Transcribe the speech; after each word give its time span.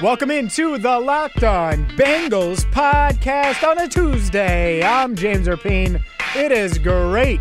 Welcome 0.00 0.32
into 0.32 0.76
the 0.76 0.98
Locked 0.98 1.44
On 1.44 1.86
Bengals 1.90 2.64
podcast 2.72 3.66
on 3.66 3.78
a 3.78 3.88
Tuesday. 3.88 4.82
I'm 4.82 5.14
James 5.14 5.46
Rapien. 5.46 6.02
It 6.34 6.50
is 6.50 6.78
great 6.78 7.40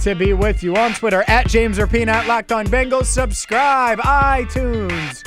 to 0.00 0.14
be 0.14 0.34
with 0.34 0.62
you 0.62 0.76
on 0.76 0.94
Twitter 0.94 1.24
at 1.26 1.48
James 1.48 1.78
Rapien 1.78 2.06
at 2.06 2.28
Locked 2.28 2.52
On 2.52 2.64
Bengals. 2.68 3.06
Subscribe, 3.06 3.98
iTunes, 3.98 5.24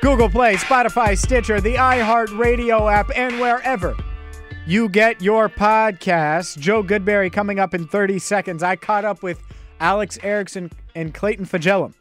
Google 0.00 0.30
Play, 0.30 0.56
Spotify, 0.56 1.18
Stitcher, 1.18 1.60
the 1.60 1.74
iHeartRadio 1.74 2.90
app, 2.90 3.10
and 3.14 3.38
wherever 3.38 3.94
you 4.66 4.88
get 4.88 5.20
your 5.20 5.50
podcasts. 5.50 6.56
Joe 6.56 6.82
Goodberry 6.82 7.30
coming 7.30 7.58
up 7.58 7.74
in 7.74 7.86
30 7.86 8.18
seconds. 8.20 8.62
I 8.62 8.74
caught 8.74 9.04
up 9.04 9.22
with 9.22 9.42
Alex 9.80 10.18
Erickson 10.22 10.70
and 10.94 11.12
Clayton 11.12 11.44
Fejedelem 11.44 11.92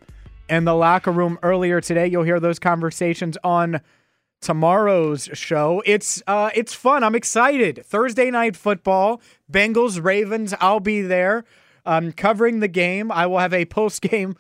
in 0.49 0.66
the 0.66 0.73
locker 0.73 1.12
room 1.12 1.38
earlier 1.44 1.80
today. 1.81 2.08
You'll 2.08 2.23
hear 2.23 2.39
those 2.39 2.59
conversations 2.59 3.38
on 3.44 3.81
tomorrow's 4.41 5.30
show. 5.34 5.84
It's 5.85 6.23
uh 6.27 6.49
it's 6.55 6.73
fun. 6.73 7.03
I'm 7.03 7.16
excited. 7.16 7.85
Thursday 7.85 8.31
night 8.31 8.55
football, 8.55 9.21
Bengals 9.51 10.04
Ravens. 10.04 10.54
I'll 10.60 10.79
be 10.79 11.01
there 11.01 11.43
um 11.85 12.12
covering 12.12 12.60
the 12.60 12.68
game. 12.68 13.12
I 13.12 13.27
will 13.27 13.40
have 13.40 13.54
a 13.54 13.65
post 13.65 14.01
game 14.01 14.35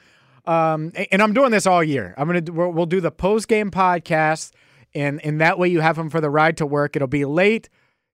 um 0.45 0.91
and 1.11 1.21
I'm 1.21 1.33
doing 1.33 1.51
this 1.51 1.67
all 1.67 1.83
year. 1.83 2.13
I'm 2.17 2.29
we'll, 2.29 2.71
we'll 2.71 2.85
do 2.85 3.01
the 3.01 3.11
post 3.11 3.47
game 3.47 3.71
podcast 3.71 4.51
and 4.95 5.23
and 5.25 5.41
that 5.41 5.59
way 5.59 5.67
you 5.67 5.81
have 5.81 5.97
them 5.97 6.09
for 6.09 6.21
the 6.21 6.29
ride 6.29 6.57
to 6.57 6.65
work. 6.65 6.95
It'll 6.95 7.07
be 7.07 7.25
late. 7.25 7.69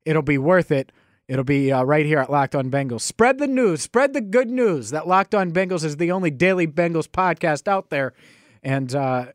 It'll 0.05 0.21
be 0.21 0.37
worth 0.37 0.71
it. 0.71 0.91
It'll 1.27 1.43
be 1.43 1.71
uh, 1.71 1.83
right 1.83 2.05
here 2.05 2.19
at 2.19 2.29
Locked 2.29 2.55
On 2.55 2.69
Bengals. 2.69 3.01
Spread 3.01 3.39
the 3.39 3.47
news, 3.47 3.81
spread 3.81 4.13
the 4.13 4.21
good 4.21 4.49
news 4.49 4.91
that 4.91 5.07
Locked 5.07 5.33
On 5.33 5.51
Bengals 5.51 5.83
is 5.83 5.97
the 5.97 6.11
only 6.11 6.29
daily 6.29 6.67
Bengals 6.67 7.07
podcast 7.07 7.67
out 7.67 7.89
there, 7.89 8.13
and 8.61 8.93
uh, 8.93 9.27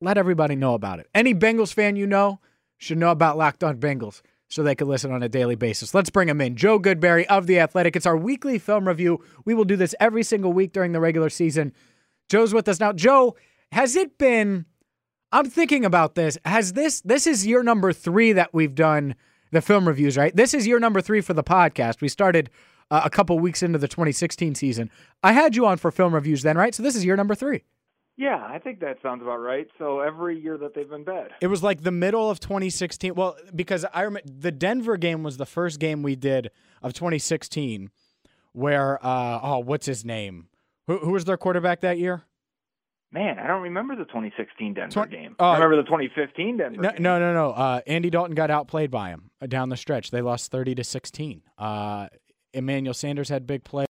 let 0.00 0.18
everybody 0.18 0.54
know 0.54 0.74
about 0.74 1.00
it. 1.00 1.08
Any 1.14 1.34
Bengals 1.34 1.72
fan 1.72 1.96
you 1.96 2.06
know 2.06 2.40
should 2.76 2.98
know 2.98 3.10
about 3.10 3.38
Locked 3.38 3.64
On 3.64 3.78
Bengals 3.78 4.20
so 4.48 4.62
they 4.62 4.74
can 4.74 4.88
listen 4.88 5.12
on 5.12 5.22
a 5.22 5.28
daily 5.28 5.54
basis. 5.54 5.94
Let's 5.94 6.10
bring 6.10 6.28
them 6.28 6.40
in. 6.40 6.56
Joe 6.56 6.78
Goodberry 6.78 7.24
of 7.26 7.46
The 7.46 7.60
Athletic. 7.60 7.96
It's 7.96 8.06
our 8.06 8.16
weekly 8.16 8.58
film 8.58 8.86
review. 8.86 9.24
We 9.44 9.54
will 9.54 9.64
do 9.64 9.76
this 9.76 9.94
every 10.00 10.24
single 10.24 10.52
week 10.52 10.72
during 10.72 10.92
the 10.92 11.00
regular 11.00 11.30
season. 11.30 11.72
Joe's 12.28 12.52
with 12.52 12.68
us 12.68 12.80
now. 12.80 12.92
Joe, 12.92 13.36
has 13.72 13.96
it 13.96 14.18
been? 14.18 14.66
I'm 15.32 15.48
thinking 15.48 15.84
about 15.84 16.16
this. 16.16 16.36
Has 16.44 16.72
this? 16.72 17.00
This 17.02 17.26
is 17.26 17.46
year 17.46 17.62
number 17.62 17.92
three 17.92 18.32
that 18.32 18.52
we've 18.52 18.74
done 18.74 19.14
the 19.50 19.60
film 19.60 19.86
reviews, 19.86 20.16
right? 20.16 20.34
This 20.34 20.54
is 20.54 20.66
year 20.66 20.78
number 20.78 21.00
three 21.00 21.20
for 21.20 21.34
the 21.34 21.44
podcast. 21.44 22.00
We 22.00 22.08
started 22.08 22.50
uh, 22.90 23.02
a 23.04 23.10
couple 23.10 23.38
weeks 23.38 23.62
into 23.62 23.78
the 23.78 23.88
2016 23.88 24.54
season. 24.54 24.90
I 25.22 25.32
had 25.32 25.56
you 25.56 25.66
on 25.66 25.78
for 25.78 25.90
film 25.90 26.14
reviews 26.14 26.42
then, 26.42 26.56
right? 26.56 26.74
So 26.74 26.82
this 26.82 26.96
is 26.96 27.04
year 27.04 27.16
number 27.16 27.34
three. 27.34 27.64
Yeah, 28.16 28.46
I 28.46 28.58
think 28.58 28.80
that 28.80 28.98
sounds 29.02 29.22
about 29.22 29.38
right. 29.38 29.66
So 29.78 30.00
every 30.00 30.38
year 30.38 30.58
that 30.58 30.74
they've 30.74 30.88
been 30.88 31.04
bad. 31.04 31.30
It 31.40 31.46
was 31.46 31.62
like 31.62 31.82
the 31.82 31.90
middle 31.90 32.28
of 32.28 32.38
2016. 32.38 33.14
Well, 33.14 33.36
because 33.54 33.86
I 33.94 34.02
remember 34.02 34.28
the 34.28 34.52
Denver 34.52 34.96
game 34.96 35.22
was 35.22 35.38
the 35.38 35.46
first 35.46 35.80
game 35.80 36.02
we 36.02 36.16
did 36.16 36.50
of 36.82 36.92
2016 36.92 37.90
where 38.52 38.98
uh 39.04 39.40
oh, 39.42 39.58
what's 39.60 39.86
his 39.86 40.04
name? 40.04 40.48
Who 40.86 40.98
who 40.98 41.12
was 41.12 41.24
their 41.24 41.36
quarterback 41.36 41.80
that 41.80 41.98
year? 41.98 42.24
Man, 43.12 43.38
I 43.40 43.46
don't 43.48 43.62
remember 43.62 43.96
the 43.96 44.04
2016 44.04 44.74
Denver 44.74 45.06
game. 45.06 45.34
uh, 45.40 45.44
I 45.50 45.54
remember 45.54 45.76
the 45.76 45.82
2015 45.82 46.56
Denver 46.58 46.80
No, 46.80 46.90
game. 46.92 47.02
no, 47.02 47.18
no, 47.18 47.34
no. 47.34 47.50
Uh, 47.50 47.80
Andy 47.86 48.08
Dalton 48.08 48.34
got 48.36 48.50
outplayed 48.50 48.90
by 48.90 49.08
him 49.10 49.30
uh, 49.42 49.46
down 49.46 49.68
the 49.68 49.76
stretch. 49.76 50.10
They 50.12 50.20
lost 50.22 50.50
30 50.52 50.76
to 50.76 50.84
16. 50.84 51.42
Uh, 51.58 52.06
Emmanuel 52.52 52.94
Sanders 52.94 53.28
had 53.28 53.46
big 53.48 53.64
plays. 53.64 53.86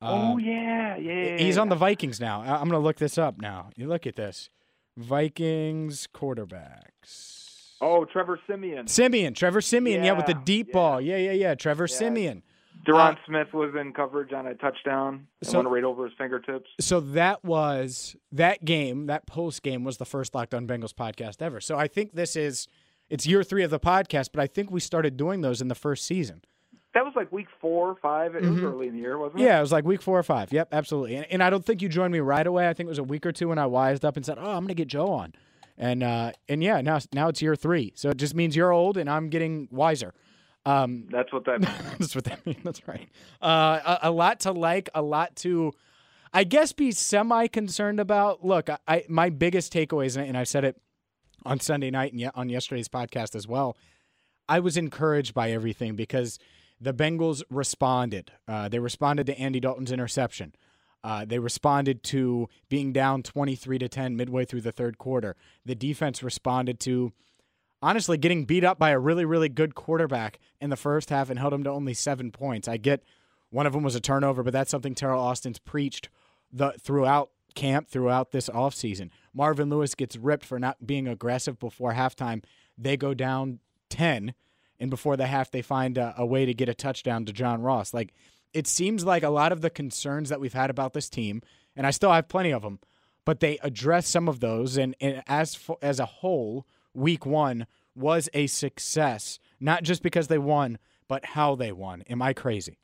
Uh, 0.00 0.32
oh 0.32 0.38
yeah, 0.38 0.96
yeah. 0.96 1.12
yeah, 1.12 1.36
He's 1.38 1.58
on 1.58 1.68
the. 1.68 1.74
Vikings 1.74 2.20
now. 2.20 2.40
I- 2.42 2.52
I'm 2.54 2.68
going 2.68 2.70
to 2.72 2.78
look 2.78 2.96
this 2.96 3.18
up 3.18 3.38
now. 3.40 3.70
You 3.76 3.86
look 3.88 4.06
at 4.06 4.16
this. 4.16 4.48
Vikings 4.96 6.06
quarterbacks. 6.14 7.74
Oh, 7.80 8.04
Trevor 8.04 8.40
Siemian. 8.46 8.86
Siemian, 8.88 9.34
Trevor 9.34 9.60
Siemian, 9.60 10.02
yeah, 10.04 10.12
with 10.12 10.26
the 10.26 10.34
deep 10.34 10.68
yeah. 10.68 10.72
ball. 10.72 11.00
Yeah, 11.00 11.16
yeah, 11.16 11.32
yeah. 11.32 11.54
Trevor 11.54 11.86
Yeah. 11.88 11.96
Siemian. 11.96 12.42
Duron 12.86 13.14
Uh, 13.14 13.16
Smith 13.26 13.52
was 13.52 13.74
in 13.74 13.92
coverage 13.92 14.32
on 14.32 14.46
a 14.46 14.54
touchdown. 14.54 15.26
and 15.40 15.50
So- 15.50 15.58
went 15.58 15.68
right 15.70 15.84
over 15.84 16.04
his 16.04 16.14
fingertips. 16.16 16.70
So 16.80 17.00
that 17.00 17.44
was 17.44 18.16
that 18.32 18.64
game, 18.64 19.06
that 19.06 19.26
post 19.26 19.62
game 19.62 19.84
was 19.84 19.98
the 19.98 20.04
first 20.06 20.34
Locked 20.34 20.54
On 20.54 20.66
Bengals 20.66 20.94
podcast 20.94 21.42
ever. 21.42 21.60
So 21.60 21.76
I 21.78 21.86
think 21.88 22.12
this 22.14 22.36
is 22.36 22.68
it's 23.10 23.26
year 23.26 23.42
three 23.42 23.62
of 23.62 23.70
the 23.70 23.80
podcast, 23.80 24.30
but 24.32 24.40
I 24.40 24.46
think 24.46 24.70
we 24.70 24.80
started 24.80 25.16
doing 25.16 25.40
those 25.40 25.60
in 25.62 25.68
the 25.68 25.74
first 25.74 26.04
season. 26.04 26.42
That 26.94 27.04
was 27.04 27.14
like 27.16 27.30
week 27.32 27.46
four 27.60 27.88
or 27.90 27.94
five. 27.96 28.34
It 28.34 28.42
Mhm. 28.42 28.54
was 28.54 28.62
early 28.62 28.88
in 28.88 28.94
the 28.94 29.00
year, 29.00 29.16
wasn't 29.18 29.40
it? 29.40 29.44
Yeah, 29.44 29.58
it 29.58 29.60
was 29.62 29.72
like 29.72 29.84
week 29.84 30.02
four 30.02 30.18
or 30.18 30.22
five. 30.22 30.52
Yep, 30.52 30.68
absolutely. 30.72 31.16
And, 31.16 31.26
and 31.30 31.42
I 31.42 31.48
don't 31.50 31.64
think 31.64 31.80
you 31.82 31.88
joined 31.88 32.12
me 32.12 32.20
right 32.20 32.46
away. 32.46 32.68
I 32.68 32.72
think 32.74 32.86
it 32.86 32.90
was 32.90 32.98
a 32.98 33.02
week 33.04 33.24
or 33.26 33.32
two 33.32 33.48
when 33.48 33.58
I 33.58 33.66
wised 33.66 34.04
up 34.04 34.16
and 34.16 34.24
said, 34.26 34.38
"Oh, 34.38 34.42
I'm 34.50 34.58
going 34.60 34.68
to 34.68 34.74
get 34.74 34.88
Joe 34.88 35.08
on." 35.08 35.32
And 35.76 36.02
uh, 36.02 36.32
and 36.48 36.62
yeah, 36.62 36.80
now 36.80 36.98
now 37.14 37.28
it's 37.28 37.40
year 37.40 37.54
three. 37.56 37.92
So 37.94 38.10
it 38.10 38.16
just 38.16 38.34
means 38.34 38.56
you're 38.56 38.72
old 38.72 38.96
and 38.96 39.08
I'm 39.08 39.28
getting 39.28 39.68
wiser. 39.70 40.12
Um, 40.66 41.06
That's 41.10 41.32
what 41.32 41.44
that 41.46 41.60
means. 41.60 41.74
That's 41.98 42.14
what 42.14 42.24
that 42.24 42.44
means. 42.44 42.58
That's 42.62 42.86
right. 42.86 43.08
Uh, 43.40 43.98
a, 44.02 44.08
a 44.08 44.10
lot 44.10 44.40
to 44.40 44.52
like, 44.52 44.90
a 44.94 45.02
lot 45.02 45.36
to, 45.36 45.72
I 46.32 46.44
guess, 46.44 46.72
be 46.72 46.92
semi 46.92 47.46
concerned 47.46 48.00
about. 48.00 48.44
Look, 48.44 48.68
I, 48.68 48.78
I 48.86 49.04
my 49.08 49.30
biggest 49.30 49.72
takeaways, 49.72 50.16
and 50.16 50.36
I 50.36 50.44
said 50.44 50.64
it 50.64 50.80
on 51.44 51.60
Sunday 51.60 51.90
night 51.90 52.12
and 52.12 52.30
on 52.34 52.48
yesterday's 52.48 52.88
podcast 52.88 53.34
as 53.34 53.46
well. 53.46 53.76
I 54.48 54.60
was 54.60 54.76
encouraged 54.76 55.34
by 55.34 55.50
everything 55.50 55.94
because 55.94 56.38
the 56.80 56.94
Bengals 56.94 57.42
responded. 57.50 58.32
Uh, 58.46 58.68
they 58.68 58.78
responded 58.78 59.26
to 59.26 59.38
Andy 59.38 59.60
Dalton's 59.60 59.92
interception. 59.92 60.54
Uh, 61.04 61.24
they 61.24 61.38
responded 61.38 62.02
to 62.02 62.48
being 62.68 62.92
down 62.92 63.22
23 63.22 63.78
to 63.78 63.88
10 63.88 64.16
midway 64.16 64.44
through 64.44 64.62
the 64.62 64.72
third 64.72 64.98
quarter. 64.98 65.36
The 65.64 65.74
defense 65.74 66.22
responded 66.22 66.80
to 66.80 67.12
honestly 67.82 68.18
getting 68.18 68.44
beat 68.44 68.64
up 68.64 68.78
by 68.78 68.90
a 68.90 68.98
really, 68.98 69.24
really 69.24 69.48
good 69.48 69.74
quarterback 69.74 70.38
in 70.60 70.70
the 70.70 70.76
first 70.76 71.10
half 71.10 71.30
and 71.30 71.38
held 71.38 71.52
him 71.52 71.64
to 71.64 71.70
only 71.70 71.94
seven 71.94 72.30
points. 72.30 72.68
I 72.68 72.76
get 72.76 73.02
one 73.50 73.66
of 73.66 73.72
them 73.72 73.82
was 73.82 73.94
a 73.94 74.00
turnover, 74.00 74.42
but 74.42 74.52
that's 74.52 74.70
something 74.70 74.94
Teryl 74.94 75.18
Austin's 75.18 75.58
preached 75.58 76.08
the 76.52 76.72
throughout 76.80 77.30
camp, 77.54 77.88
throughout 77.88 78.30
this 78.30 78.48
offseason. 78.48 79.10
Marvin 79.32 79.70
Lewis 79.70 79.94
gets 79.94 80.16
ripped 80.16 80.44
for 80.44 80.58
not 80.58 80.86
being 80.86 81.08
aggressive 81.08 81.58
before 81.58 81.94
halftime. 81.94 82.42
They 82.76 82.96
go 82.96 83.14
down 83.14 83.60
10, 83.90 84.34
and 84.78 84.90
before 84.90 85.16
the 85.16 85.26
half, 85.26 85.50
they 85.50 85.62
find 85.62 85.98
a, 85.98 86.14
a 86.16 86.26
way 86.26 86.44
to 86.46 86.54
get 86.54 86.68
a 86.68 86.74
touchdown 86.74 87.24
to 87.24 87.32
John 87.32 87.62
Ross. 87.62 87.94
Like, 87.94 88.12
it 88.52 88.66
seems 88.66 89.04
like 89.04 89.22
a 89.22 89.30
lot 89.30 89.52
of 89.52 89.60
the 89.60 89.70
concerns 89.70 90.28
that 90.28 90.40
we've 90.40 90.52
had 90.52 90.70
about 90.70 90.92
this 90.92 91.08
team, 91.08 91.42
and 91.76 91.86
I 91.86 91.90
still 91.90 92.12
have 92.12 92.28
plenty 92.28 92.52
of 92.52 92.62
them, 92.62 92.78
but 93.24 93.40
they 93.40 93.58
address 93.62 94.06
some 94.06 94.28
of 94.28 94.40
those. 94.40 94.76
And, 94.76 94.94
and 95.00 95.22
as 95.26 95.54
fo- 95.54 95.78
as 95.82 96.00
a 96.00 96.06
whole, 96.06 96.66
week 96.98 97.24
one 97.24 97.66
was 97.94 98.28
a 98.34 98.46
success, 98.46 99.38
not 99.60 99.82
just 99.82 100.02
because 100.02 100.28
they 100.28 100.38
won, 100.38 100.78
but 101.08 101.24
how 101.24 101.54
they 101.54 101.72
won. 101.72 102.02
Am 102.02 102.20
I 102.20 102.32
crazy? 102.32 102.78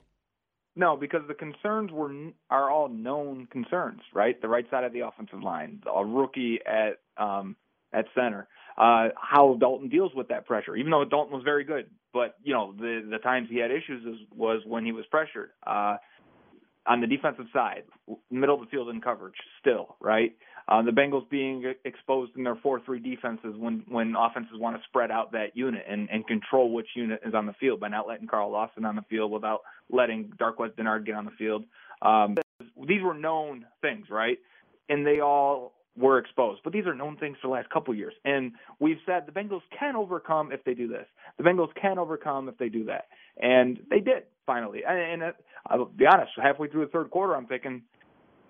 No, 0.77 0.97
because 0.97 1.23
the 1.29 1.35
concerns 1.35 1.93
were 1.93 2.13
are 2.51 2.71
all 2.71 2.89
known 2.89 3.47
concerns, 3.47 4.01
right? 4.13 4.41
The 4.41 4.49
right 4.49 4.69
side 4.71 4.83
of 4.83 4.93
the 4.93 5.01
offensive 5.01 5.43
line, 5.43 5.83
a 5.93 6.05
rookie 6.05 6.59
at 6.67 6.99
um, 7.17 7.57
at 7.93 8.07
center, 8.15 8.49
uh, 8.77 9.11
how 9.17 9.57
Dalton 9.61 9.89
deals 9.89 10.13
with 10.17 10.29
that 10.29 10.47
pressure. 10.47 10.75
Even 10.75 10.91
though 10.91 11.05
Dalton 11.05 11.33
was 11.33 11.45
very 11.45 11.63
good, 11.63 11.91
but 12.13 12.35
you 12.43 12.53
know 12.53 12.75
the 12.77 13.07
the 13.09 13.19
times 13.19 13.49
he 13.51 13.59
had 13.59 13.71
issues 13.71 14.05
is, 14.05 14.27
was 14.35 14.63
when 14.67 14.85
he 14.85 14.91
was 14.91 15.05
pressured. 15.11 15.51
Uh, 15.65 15.97
on 16.87 17.01
the 17.01 17.07
defensive 17.07 17.47
side, 17.53 17.85
middle 18.31 18.57
of 18.57 18.61
the 18.61 18.67
field 18.67 18.89
in 18.89 19.01
coverage, 19.01 19.37
still 19.61 19.97
right. 20.01 20.33
Uh, 20.67 20.83
the 20.83 20.91
Bengals 20.91 21.29
being 21.29 21.75
exposed 21.85 22.33
in 22.37 22.45
their 22.45 22.57
four-three 22.57 22.99
defenses 22.99 23.55
when 23.57 23.85
when 23.89 24.15
offenses 24.19 24.57
want 24.57 24.77
to 24.77 24.83
spread 24.89 25.11
out 25.11 25.33
that 25.33 25.55
unit 25.55 25.85
and, 25.89 26.09
and 26.11 26.27
control 26.27 26.73
which 26.73 26.89
unit 26.95 27.21
is 27.27 27.35
on 27.35 27.47
the 27.47 27.53
field 27.55 27.81
by 27.81 27.89
not 27.89 28.09
letting 28.09 28.27
Carl 28.27 28.51
Lawson 28.51 28.85
on 28.85 28.97
the 28.97 29.05
field 29.11 29.31
without 29.31 29.61
letting 29.91 30.33
Darqueze 30.41 30.75
Dennard 30.75 31.05
get 31.05 31.15
on 31.15 31.27
the 31.27 31.31
field. 31.33 31.65
Um, 32.01 32.37
these 32.87 33.03
were 33.03 33.15
known 33.15 33.67
things, 33.83 34.07
right? 34.11 34.39
And 34.89 35.07
they 35.07 35.21
all 35.21 35.73
were 35.97 36.19
exposed. 36.19 36.61
But 36.65 36.73
these 36.73 36.87
are 36.87 36.95
known 36.95 37.17
things 37.17 37.37
for 37.41 37.49
the 37.49 37.53
last 37.53 37.71
couple 37.71 37.93
of 37.93 37.99
years. 37.99 38.15
And 38.25 38.53
we've 38.81 38.99
said 39.07 39.25
the 39.27 39.33
Bengals 39.33 39.63
can 39.79 39.97
overcome 39.97 40.51
if 40.51 40.65
they 40.65 40.75
do 40.75 40.89
this. 40.89 41.07
The 41.39 41.45
Bengals 41.45 41.75
can 41.81 41.99
overcome 41.99 42.49
if 42.49 42.59
they 42.59 42.69
do 42.69 42.85
that. 42.85 43.07
And 43.41 43.81
they 43.91 44.01
did 44.01 44.25
finally. 44.47 44.83
And, 44.87 44.99
and 44.99 45.23
uh, 45.23 45.33
I'll 45.67 45.87
be 45.87 46.07
honest, 46.07 46.33
halfway 46.43 46.69
through 46.69 46.87
the 46.87 46.91
third 46.91 47.11
quarter, 47.11 47.37
I'm 47.37 47.47
thinking 47.47 47.83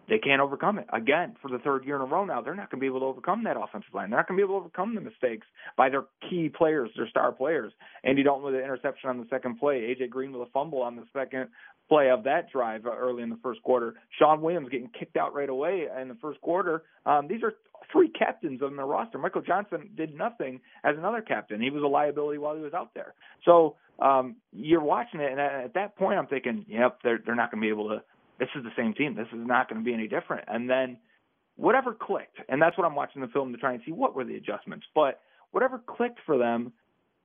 they 0.09 0.19
can't 0.19 0.41
overcome 0.41 0.79
it. 0.79 0.87
Again, 0.93 1.37
for 1.41 1.51
the 1.51 1.59
third 1.59 1.85
year 1.85 1.97
in 1.97 2.03
a 2.03 2.06
row 2.06 2.25
now, 2.25 2.41
they're 2.41 2.55
not 2.55 2.71
going 2.71 2.79
to 2.79 2.81
be 2.81 2.87
able 2.87 3.01
to 3.01 3.06
overcome 3.06 3.45
that 3.45 3.56
offensive 3.56 3.95
line. 3.95 4.11
They're 4.11 4.19
not 4.19 4.29
going 4.29 4.39
to 4.39 4.47
be 4.47 4.47
able 4.47 4.61
to 4.61 4.67
overcome 4.67 4.95
the 4.95 5.01
mistakes 5.01 5.47
by 5.77 5.89
their 5.89 6.05
key 6.29 6.49
players, 6.49 6.91
their 6.97 7.09
star 7.09 7.33
players. 7.33 7.73
Andy 8.05 8.23
Dalton 8.23 8.45
with 8.45 8.55
an 8.55 8.61
interception 8.61 9.11
on 9.11 9.19
the 9.19 9.27
second 9.31 9.59
play, 9.59 9.95
AJ 9.95 10.11
Green 10.11 10.33
with 10.33 10.47
a 10.47 10.51
fumble 10.53 10.83
on 10.83 10.97
the 10.97 11.05
second 11.12 11.49
play 11.89 12.11
of 12.11 12.25
that 12.25 12.51
drive 12.51 12.87
early 12.87 13.23
in 13.23 13.31
the 13.31 13.39
first 13.43 13.62
quarter. 13.62 13.95
Shawn 14.19 14.41
Williams 14.41 14.69
getting 14.71 14.91
kicked 14.99 15.17
out 15.17 15.35
right 15.35 15.49
away 15.49 15.87
in 16.01 16.09
the 16.09 16.17
first 16.17 16.41
quarter. 16.41 16.83
Um, 17.05 17.29
these 17.29 17.43
are 17.43 17.55
three 17.93 18.09
captains 18.09 18.62
on 18.62 18.77
the 18.77 18.85
roster. 18.85 19.19
Michael 19.19 19.43
Johnson 19.43 19.91
did 19.97 20.17
nothing 20.17 20.61
as 20.83 20.97
another 20.97 21.21
captain. 21.21 21.61
He 21.61 21.71
was 21.71 21.83
a 21.83 21.87
liability 21.87 22.39
while 22.39 22.56
he 22.56 22.62
was 22.62 22.73
out 22.73 22.95
there. 22.95 23.15
So 23.45 23.77
um, 23.99 24.37
you're 24.53 24.83
watching 24.83 25.21
it, 25.21 25.31
and 25.31 25.41
at 25.41 25.75
that 25.75 25.97
point, 25.97 26.19
I'm 26.19 26.27
thinking, 26.27 26.65
yep, 26.69 26.99
they're 27.05 27.21
they're 27.25 27.37
not 27.37 27.51
going 27.51 27.61
to 27.61 27.67
be 27.67 27.71
able 27.71 27.89
to 27.91 28.03
this 28.39 28.49
is 28.57 28.65
the 28.65 28.73
same 28.77 28.95
team. 28.95 29.15
This 29.15 29.29
is 29.29 29.47
not 29.47 29.69
going 29.69 29.81
to 29.81 29.85
be 29.85 29.95
any 29.95 30.09
different. 30.09 30.45
And 30.49 30.69
then 30.69 30.99
whatever 31.57 31.95
clicked, 31.95 32.39
and 32.49 32.61
that's 32.61 32.77
what 32.77 32.87
I'm 32.87 32.95
watching 32.95 33.23
the 33.23 33.29
film 33.29 33.53
to 33.53 33.59
try 33.59 33.73
and 33.73 33.83
see 33.85 33.93
what 33.93 34.15
were 34.15 34.25
the 34.25 34.37
adjustments. 34.37 34.87
But 34.95 35.21
whatever 35.51 35.81
clicked 35.87 36.21
for 36.27 36.37
them, 36.37 36.73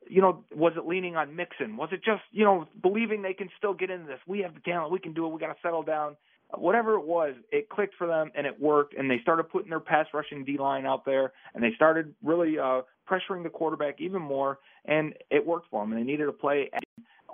you 0.07 0.21
know, 0.21 0.43
was 0.55 0.73
it 0.77 0.87
leaning 0.87 1.15
on 1.15 1.35
Mixon? 1.35 1.77
Was 1.77 1.89
it 1.91 2.03
just, 2.03 2.21
you 2.31 2.45
know, 2.45 2.67
believing 2.81 3.21
they 3.21 3.33
can 3.33 3.49
still 3.57 3.73
get 3.73 3.89
into 3.89 4.07
this? 4.07 4.19
We 4.27 4.39
have 4.39 4.53
the 4.53 4.61
talent. 4.61 4.91
We 4.91 4.99
can 4.99 5.13
do 5.13 5.25
it. 5.25 5.29
We 5.29 5.39
got 5.39 5.47
to 5.47 5.55
settle 5.61 5.83
down. 5.83 6.15
Whatever 6.57 6.95
it 6.95 7.05
was, 7.05 7.35
it 7.51 7.69
clicked 7.69 7.93
for 7.95 8.07
them 8.07 8.31
and 8.35 8.47
it 8.47 8.59
worked. 8.59 8.95
And 8.95 9.09
they 9.09 9.19
started 9.21 9.49
putting 9.49 9.69
their 9.69 9.79
pass 9.79 10.07
rushing 10.13 10.45
D 10.45 10.57
line 10.57 10.85
out 10.85 11.05
there 11.05 11.33
and 11.53 11.63
they 11.63 11.71
started 11.75 12.15
really 12.23 12.57
uh, 12.57 12.81
pressuring 13.07 13.43
the 13.43 13.49
quarterback 13.49 13.95
even 13.99 14.21
more. 14.21 14.59
And 14.85 15.13
it 15.29 15.45
worked 15.45 15.69
for 15.69 15.83
them. 15.83 15.91
And 15.91 16.01
they 16.01 16.05
needed 16.05 16.25
to 16.25 16.31
play 16.31 16.71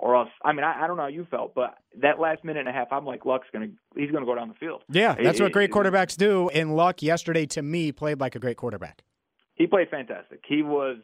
or 0.00 0.16
else 0.16 0.28
I 0.44 0.52
mean 0.52 0.64
I, 0.64 0.84
I 0.84 0.86
don't 0.86 0.96
know 0.96 1.04
how 1.04 1.08
you 1.08 1.26
felt, 1.30 1.54
but 1.54 1.76
that 2.00 2.18
last 2.18 2.44
minute 2.44 2.60
and 2.60 2.68
a 2.68 2.72
half, 2.72 2.88
I'm 2.90 3.04
like 3.04 3.24
Luck's 3.24 3.48
gonna 3.52 3.68
he's 3.96 4.10
gonna 4.10 4.26
go 4.26 4.34
down 4.34 4.48
the 4.48 4.54
field. 4.54 4.82
Yeah, 4.88 5.14
that's 5.14 5.40
it, 5.40 5.42
what 5.42 5.52
great 5.52 5.70
quarterbacks 5.70 6.16
do. 6.16 6.48
And 6.50 6.76
Luck 6.76 7.02
yesterday 7.02 7.46
to 7.46 7.62
me 7.62 7.92
played 7.92 8.20
like 8.20 8.34
a 8.34 8.38
great 8.38 8.56
quarterback. 8.56 9.02
He 9.54 9.66
played 9.66 9.88
fantastic. 9.90 10.40
He 10.46 10.62
was 10.62 10.98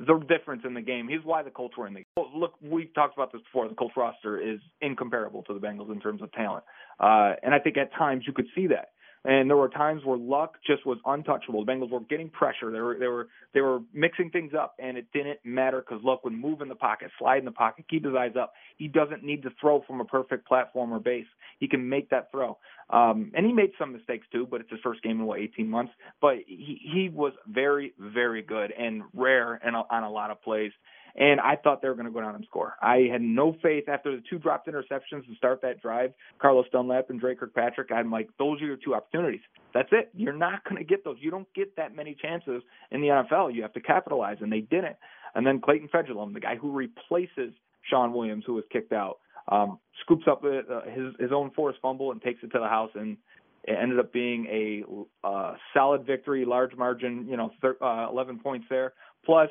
the 0.00 0.18
difference 0.20 0.62
in 0.66 0.74
the 0.74 0.80
game. 0.80 1.08
He's 1.08 1.20
why 1.22 1.42
the 1.42 1.50
Colts 1.50 1.76
were 1.76 1.86
in 1.86 1.92
the 1.92 2.00
game. 2.00 2.26
Look, 2.34 2.54
we've 2.62 2.92
talked 2.94 3.14
about 3.14 3.32
this 3.32 3.42
before. 3.42 3.68
The 3.68 3.74
Colts 3.74 3.94
roster 3.96 4.40
is 4.40 4.58
incomparable 4.80 5.42
to 5.42 5.54
the 5.54 5.60
Bengals 5.60 5.92
in 5.92 6.00
terms 6.00 6.22
of 6.22 6.32
talent, 6.32 6.64
uh, 6.98 7.34
and 7.42 7.54
I 7.54 7.58
think 7.58 7.76
at 7.76 7.92
times 7.92 8.24
you 8.26 8.32
could 8.32 8.46
see 8.54 8.68
that. 8.68 8.90
And 9.24 9.48
there 9.48 9.56
were 9.56 9.68
times 9.68 10.02
where 10.04 10.18
Luck 10.18 10.56
just 10.66 10.84
was 10.84 10.98
untouchable. 11.06 11.64
The 11.64 11.70
Bengals 11.70 11.90
were 11.90 12.00
getting 12.00 12.28
pressure. 12.28 12.72
They 12.72 12.80
were 12.80 12.96
they 12.98 13.06
were 13.06 13.28
they 13.54 13.60
were 13.60 13.80
mixing 13.94 14.30
things 14.30 14.52
up, 14.52 14.74
and 14.80 14.96
it 14.96 15.06
didn't 15.12 15.38
matter 15.44 15.80
because 15.80 16.02
Luck 16.04 16.24
would 16.24 16.32
move 16.32 16.60
in 16.60 16.68
the 16.68 16.74
pocket, 16.74 17.10
slide 17.18 17.38
in 17.38 17.44
the 17.44 17.52
pocket, 17.52 17.84
keep 17.88 18.04
his 18.04 18.14
eyes 18.18 18.32
up. 18.40 18.52
He 18.78 18.88
doesn't 18.88 19.22
need 19.22 19.42
to 19.44 19.50
throw 19.60 19.82
from 19.86 20.00
a 20.00 20.04
perfect 20.04 20.46
platform 20.48 20.92
or 20.92 20.98
base. 20.98 21.26
He 21.60 21.68
can 21.68 21.88
make 21.88 22.10
that 22.10 22.32
throw. 22.32 22.58
Um, 22.90 23.30
and 23.34 23.46
he 23.46 23.52
made 23.52 23.70
some 23.78 23.92
mistakes 23.92 24.26
too, 24.32 24.46
but 24.50 24.60
it's 24.60 24.70
his 24.70 24.80
first 24.82 25.02
game 25.02 25.20
in 25.20 25.26
what 25.26 25.38
18 25.38 25.68
months. 25.68 25.92
But 26.20 26.38
he 26.46 26.80
he 26.92 27.08
was 27.08 27.32
very 27.46 27.94
very 28.00 28.42
good 28.42 28.72
and 28.72 29.02
rare 29.14 29.60
and 29.64 29.76
on 29.76 30.02
a 30.02 30.10
lot 30.10 30.32
of 30.32 30.42
plays 30.42 30.72
and 31.16 31.40
I 31.40 31.56
thought 31.56 31.82
they 31.82 31.88
were 31.88 31.94
going 31.94 32.06
to 32.06 32.12
go 32.12 32.20
down 32.20 32.34
and 32.34 32.44
score. 32.44 32.74
I 32.80 33.08
had 33.10 33.20
no 33.20 33.56
faith 33.62 33.88
after 33.88 34.16
the 34.16 34.22
two 34.28 34.38
dropped 34.38 34.68
interceptions 34.68 35.26
to 35.26 35.34
start 35.36 35.60
that 35.62 35.80
drive, 35.82 36.12
Carlos 36.40 36.66
Dunlap 36.72 37.10
and 37.10 37.20
Dre 37.20 37.34
Kirkpatrick. 37.34 37.90
I'm 37.92 38.10
like, 38.10 38.28
those 38.38 38.60
are 38.62 38.66
your 38.66 38.76
two 38.76 38.94
opportunities. 38.94 39.40
That's 39.74 39.88
it. 39.92 40.10
You're 40.14 40.32
not 40.32 40.64
going 40.64 40.76
to 40.76 40.84
get 40.84 41.04
those. 41.04 41.16
You 41.20 41.30
don't 41.30 41.52
get 41.54 41.76
that 41.76 41.94
many 41.94 42.16
chances 42.20 42.62
in 42.90 43.00
the 43.00 43.08
NFL. 43.08 43.54
You 43.54 43.62
have 43.62 43.72
to 43.74 43.80
capitalize, 43.80 44.38
and 44.40 44.52
they 44.52 44.60
didn't. 44.60 44.96
And 45.34 45.46
then 45.46 45.60
Clayton 45.60 45.88
Fejedelem, 45.88 46.34
the 46.34 46.40
guy 46.40 46.56
who 46.56 46.72
replaces 46.72 47.52
Shawn 47.88 48.12
Williams, 48.12 48.44
who 48.46 48.54
was 48.54 48.64
kicked 48.72 48.92
out, 48.92 49.18
um, 49.48 49.78
scoops 50.02 50.24
up 50.30 50.44
uh, 50.44 50.82
his 50.90 51.14
his 51.18 51.32
own 51.32 51.50
forced 51.50 51.80
fumble 51.80 52.12
and 52.12 52.22
takes 52.22 52.42
it 52.44 52.52
to 52.52 52.60
the 52.60 52.68
house 52.68 52.90
and 52.94 53.16
it 53.64 53.76
ended 53.80 53.98
up 53.98 54.12
being 54.12 54.46
a 54.46 54.84
uh, 55.26 55.54
solid 55.72 56.04
victory, 56.04 56.44
large 56.44 56.74
margin, 56.76 57.26
you 57.28 57.36
know, 57.36 57.50
thir- 57.60 57.76
uh, 57.80 58.08
11 58.10 58.40
points 58.40 58.66
there. 58.68 58.92
Plus, 59.24 59.50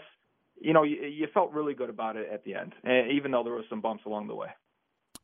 you 0.61 0.73
know, 0.73 0.83
you, 0.83 0.97
you 1.03 1.27
felt 1.33 1.51
really 1.51 1.73
good 1.73 1.89
about 1.89 2.15
it 2.15 2.29
at 2.31 2.43
the 2.43 2.55
end, 2.55 2.73
eh, 2.85 3.07
even 3.11 3.31
though 3.31 3.43
there 3.43 3.53
was 3.53 3.65
some 3.69 3.81
bumps 3.81 4.03
along 4.05 4.27
the 4.27 4.35
way. 4.35 4.47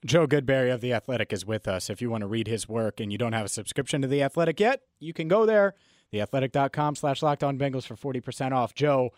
Joe 0.06 0.28
Goodberry 0.28 0.74
of 0.74 0.81
The 0.81 0.94
Athletic 0.94 1.34
is 1.34 1.45
with 1.45 1.68
us. 1.68 1.89
If 1.89 2.01
you 2.01 2.10
want 2.10 2.22
to 2.22 2.28
read 2.28 2.48
his 2.48 2.69
work 2.69 3.00
and 3.00 3.12
you 3.12 3.18
don't 3.18 3.34
have 3.34 3.45
a 3.45 3.50
subscription 3.50 4.01
to 4.01 4.07
The 4.07 4.22
Athletic 4.22 4.60
yet, 4.60 4.81
you 5.00 5.13
can 5.13 5.28
go 5.28 5.45
there, 5.45 5.74
theathletic.com 6.13 6.95
slash 6.95 7.22
lockdown 7.22 7.57
Bengals 7.57 7.86
for 7.86 7.95
40% 7.95 8.51
off. 8.51 8.75
Joe, 8.75 9.12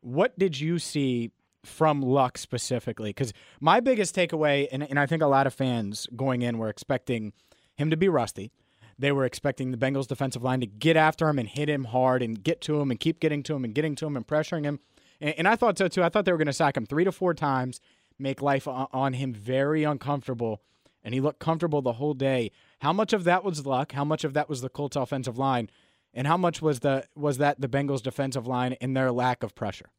what 0.00 0.38
did 0.38 0.60
you 0.60 0.78
see 0.78 1.30
from 1.64 2.02
Luck 2.02 2.38
specifically? 2.38 3.10
Because 3.10 3.32
my 3.60 3.80
biggest 3.80 4.14
takeaway, 4.14 4.68
and, 4.70 4.82
and 4.82 4.98
I 4.98 5.06
think 5.06 5.22
a 5.22 5.26
lot 5.26 5.46
of 5.46 5.54
fans 5.54 6.06
going 6.14 6.42
in 6.42 6.58
were 6.58 6.68
expecting 6.68 7.32
him 7.76 7.90
to 7.90 7.96
be 7.96 8.08
rusty. 8.08 8.52
They 8.98 9.12
were 9.12 9.24
expecting 9.24 9.70
the 9.70 9.78
Bengals 9.78 10.06
defensive 10.06 10.42
line 10.42 10.60
to 10.60 10.66
get 10.66 10.96
after 10.96 11.28
him 11.30 11.38
and 11.38 11.48
hit 11.48 11.70
him 11.70 11.84
hard 11.84 12.22
and 12.22 12.42
get 12.42 12.60
to 12.62 12.78
him 12.78 12.90
and 12.90 13.00
keep 13.00 13.18
getting 13.18 13.42
to 13.44 13.54
him 13.54 13.64
and 13.64 13.74
getting 13.74 13.94
to 13.96 14.06
him 14.06 14.16
and 14.16 14.26
pressuring 14.26 14.64
him. 14.64 14.80
And, 15.20 15.34
and 15.38 15.48
I 15.48 15.56
thought 15.56 15.78
so 15.78 15.88
too. 15.88 16.02
I 16.02 16.08
thought 16.08 16.24
they 16.24 16.32
were 16.32 16.38
going 16.38 16.46
to 16.46 16.52
sack 16.52 16.76
him 16.76 16.86
three 16.86 17.04
to 17.04 17.12
four 17.12 17.34
times, 17.34 17.80
make 18.18 18.42
life 18.42 18.66
on 18.66 19.12
him 19.14 19.32
very 19.32 19.84
uncomfortable, 19.84 20.62
and 21.02 21.14
he 21.14 21.20
looked 21.20 21.38
comfortable 21.38 21.82
the 21.82 21.94
whole 21.94 22.14
day. 22.14 22.50
How 22.80 22.92
much 22.92 23.12
of 23.12 23.24
that 23.24 23.44
was 23.44 23.66
luck? 23.66 23.92
How 23.92 24.04
much 24.04 24.24
of 24.24 24.34
that 24.34 24.48
was 24.48 24.60
the 24.60 24.68
Colts 24.68 24.96
offensive 24.96 25.38
line? 25.38 25.70
And 26.12 26.26
how 26.26 26.36
much 26.36 26.60
was 26.60 26.80
the 26.80 27.04
was 27.14 27.38
that 27.38 27.60
the 27.60 27.68
Bengals 27.68 28.02
defensive 28.02 28.46
line 28.46 28.72
in 28.80 28.94
their 28.94 29.12
lack 29.12 29.42
of 29.42 29.54
pressure? 29.54 29.90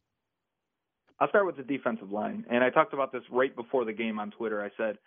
I'll 1.20 1.30
start 1.30 1.46
with 1.46 1.56
the 1.56 1.64
defensive 1.64 2.12
line. 2.12 2.46
And 2.50 2.64
I 2.64 2.70
talked 2.70 2.94
about 2.94 3.12
this 3.12 3.22
right 3.32 3.56
before 3.56 3.86
the 3.86 3.94
game 3.94 4.20
on 4.20 4.32
Twitter. 4.32 4.64
I 4.64 4.70
said, 4.76 4.98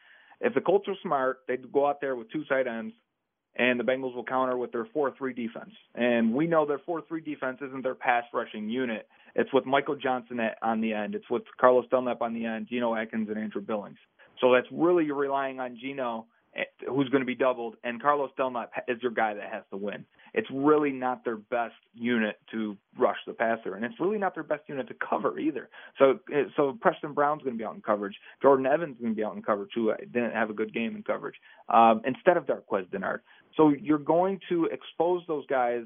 if 0.41 0.55
the 0.55 0.61
Colts 0.61 0.87
are 0.89 0.95
smart, 1.03 1.41
they'd 1.49 1.71
go 1.73 1.87
out 1.87 2.01
there 2.01 2.15
with 2.15 2.31
two 2.31 2.45
tight 2.45 2.67
ends 2.69 2.95
and 3.57 3.79
the 3.79 3.85
Bengals 3.85 4.15
will 4.15 4.25
counter 4.25 4.57
with 4.57 4.73
their 4.73 4.87
4-3 4.87 5.35
defense. 5.35 5.71
And 5.95 6.33
we 6.35 6.47
know 6.47 6.67
their 6.67 6.79
4-3 6.79 7.25
defense 7.25 7.59
isn't 7.61 7.83
their 7.83 7.95
pass 7.95 8.25
rushing 8.33 8.69
unit. 8.69 9.09
It's 9.35 9.53
with 9.53 9.67
Michael 9.67 9.97
Johnson 9.97 10.41
at, 10.41 10.59
on 10.63 10.81
the 10.81 10.93
end. 10.93 11.15
It's 11.15 11.29
with 11.31 11.43
Carlos 11.61 11.87
Dunlap 11.91 12.23
on 12.23 12.35
the 12.35 12.47
end, 12.47 12.69
Geno 12.69 12.95
Atkins 12.95 13.29
and 13.29 13.39
Andrew 13.39 13.61
Billings. 13.61 13.99
So 14.41 14.53
that's 14.53 14.67
really 14.73 15.11
relying 15.11 15.61
on 15.61 15.79
Geno, 15.81 16.27
eh, 16.57 16.65
who's 16.89 17.09
going 17.09 17.23
to 17.23 17.27
be 17.27 17.35
doubled, 17.35 17.77
and 17.85 18.01
Carlos 18.01 18.31
Dunlap 18.37 18.73
is 18.89 18.99
your 19.03 19.13
guy 19.13 19.35
that 19.35 19.53
has 19.53 19.63
to 19.71 19.77
win. 19.77 20.05
It's 20.35 20.49
really 20.53 20.91
not 20.91 21.25
their 21.25 21.37
best 21.37 21.77
unit 21.95 22.37
to 22.51 22.77
rush 22.99 23.19
the 23.25 23.33
passer, 23.33 23.77
and 23.77 23.85
it's 23.85 23.95
really 24.01 24.19
not 24.19 24.35
their 24.35 24.43
best 24.43 24.63
unit 24.67 24.89
to 24.89 24.95
cover 24.95 25.39
either. 25.39 25.69
So, 25.99 26.19
eh, 26.33 26.45
so 26.57 26.77
Preston 26.81 27.15
Brown's 27.15 27.43
going 27.43 27.55
to 27.55 27.59
be 27.59 27.65
out 27.65 27.77
in 27.77 27.83
coverage. 27.83 28.17
Jordan 28.43 28.67
Evans 28.67 28.97
is 28.97 29.03
going 29.03 29.15
to 29.15 29.17
be 29.17 29.25
out 29.25 29.37
in 29.37 29.43
coverage 29.43 29.71
too. 29.73 29.93
Didn't 30.13 30.33
have 30.33 30.51
a 30.51 30.55
good 30.55 30.75
game 30.75 30.97
in 30.97 31.05
coverage 31.05 31.37
um, 31.69 32.03
instead 32.05 32.37
of 32.37 32.47
Darqueze 32.47 32.91
Dennard. 32.91 33.21
So 33.57 33.71
you're 33.71 33.99
going 33.99 34.41
to 34.49 34.67
expose 34.67 35.23
those 35.29 35.47
guys 35.47 35.83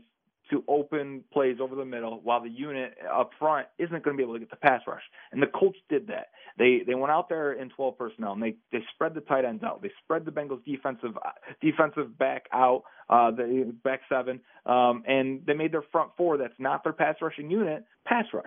to 0.50 0.64
open 0.66 1.22
plays 1.32 1.56
over 1.60 1.74
the 1.74 1.84
middle 1.84 2.20
while 2.22 2.42
the 2.42 2.48
unit 2.48 2.96
up 3.12 3.30
front 3.38 3.66
isn't 3.78 4.02
going 4.02 4.16
to 4.16 4.18
be 4.18 4.22
able 4.22 4.34
to 4.34 4.38
get 4.38 4.50
the 4.50 4.56
pass 4.56 4.80
rush. 4.86 5.02
And 5.32 5.42
the 5.42 5.46
Colts 5.46 5.78
did 5.88 6.06
that. 6.08 6.28
They 6.56 6.80
they 6.86 6.94
went 6.94 7.10
out 7.10 7.28
there 7.28 7.52
in 7.52 7.68
12 7.70 7.98
personnel 7.98 8.32
and 8.32 8.42
they 8.42 8.56
they 8.72 8.78
spread 8.94 9.14
the 9.14 9.20
tight 9.20 9.44
ends 9.44 9.62
out. 9.62 9.82
They 9.82 9.90
spread 10.02 10.24
the 10.24 10.30
Bengals 10.30 10.64
defensive 10.64 11.16
defensive 11.60 12.18
back 12.18 12.46
out, 12.52 12.84
uh 13.08 13.30
the 13.30 13.74
back 13.84 14.00
seven, 14.08 14.40
um 14.66 15.02
and 15.06 15.42
they 15.46 15.54
made 15.54 15.72
their 15.72 15.84
front 15.92 16.12
four 16.16 16.38
that's 16.38 16.58
not 16.58 16.82
their 16.82 16.92
pass 16.92 17.16
rushing 17.20 17.50
unit 17.50 17.84
pass 18.06 18.24
rush. 18.32 18.44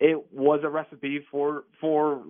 It 0.00 0.32
was 0.32 0.60
a 0.64 0.68
recipe 0.68 1.20
for 1.30 1.64
for 1.80 2.24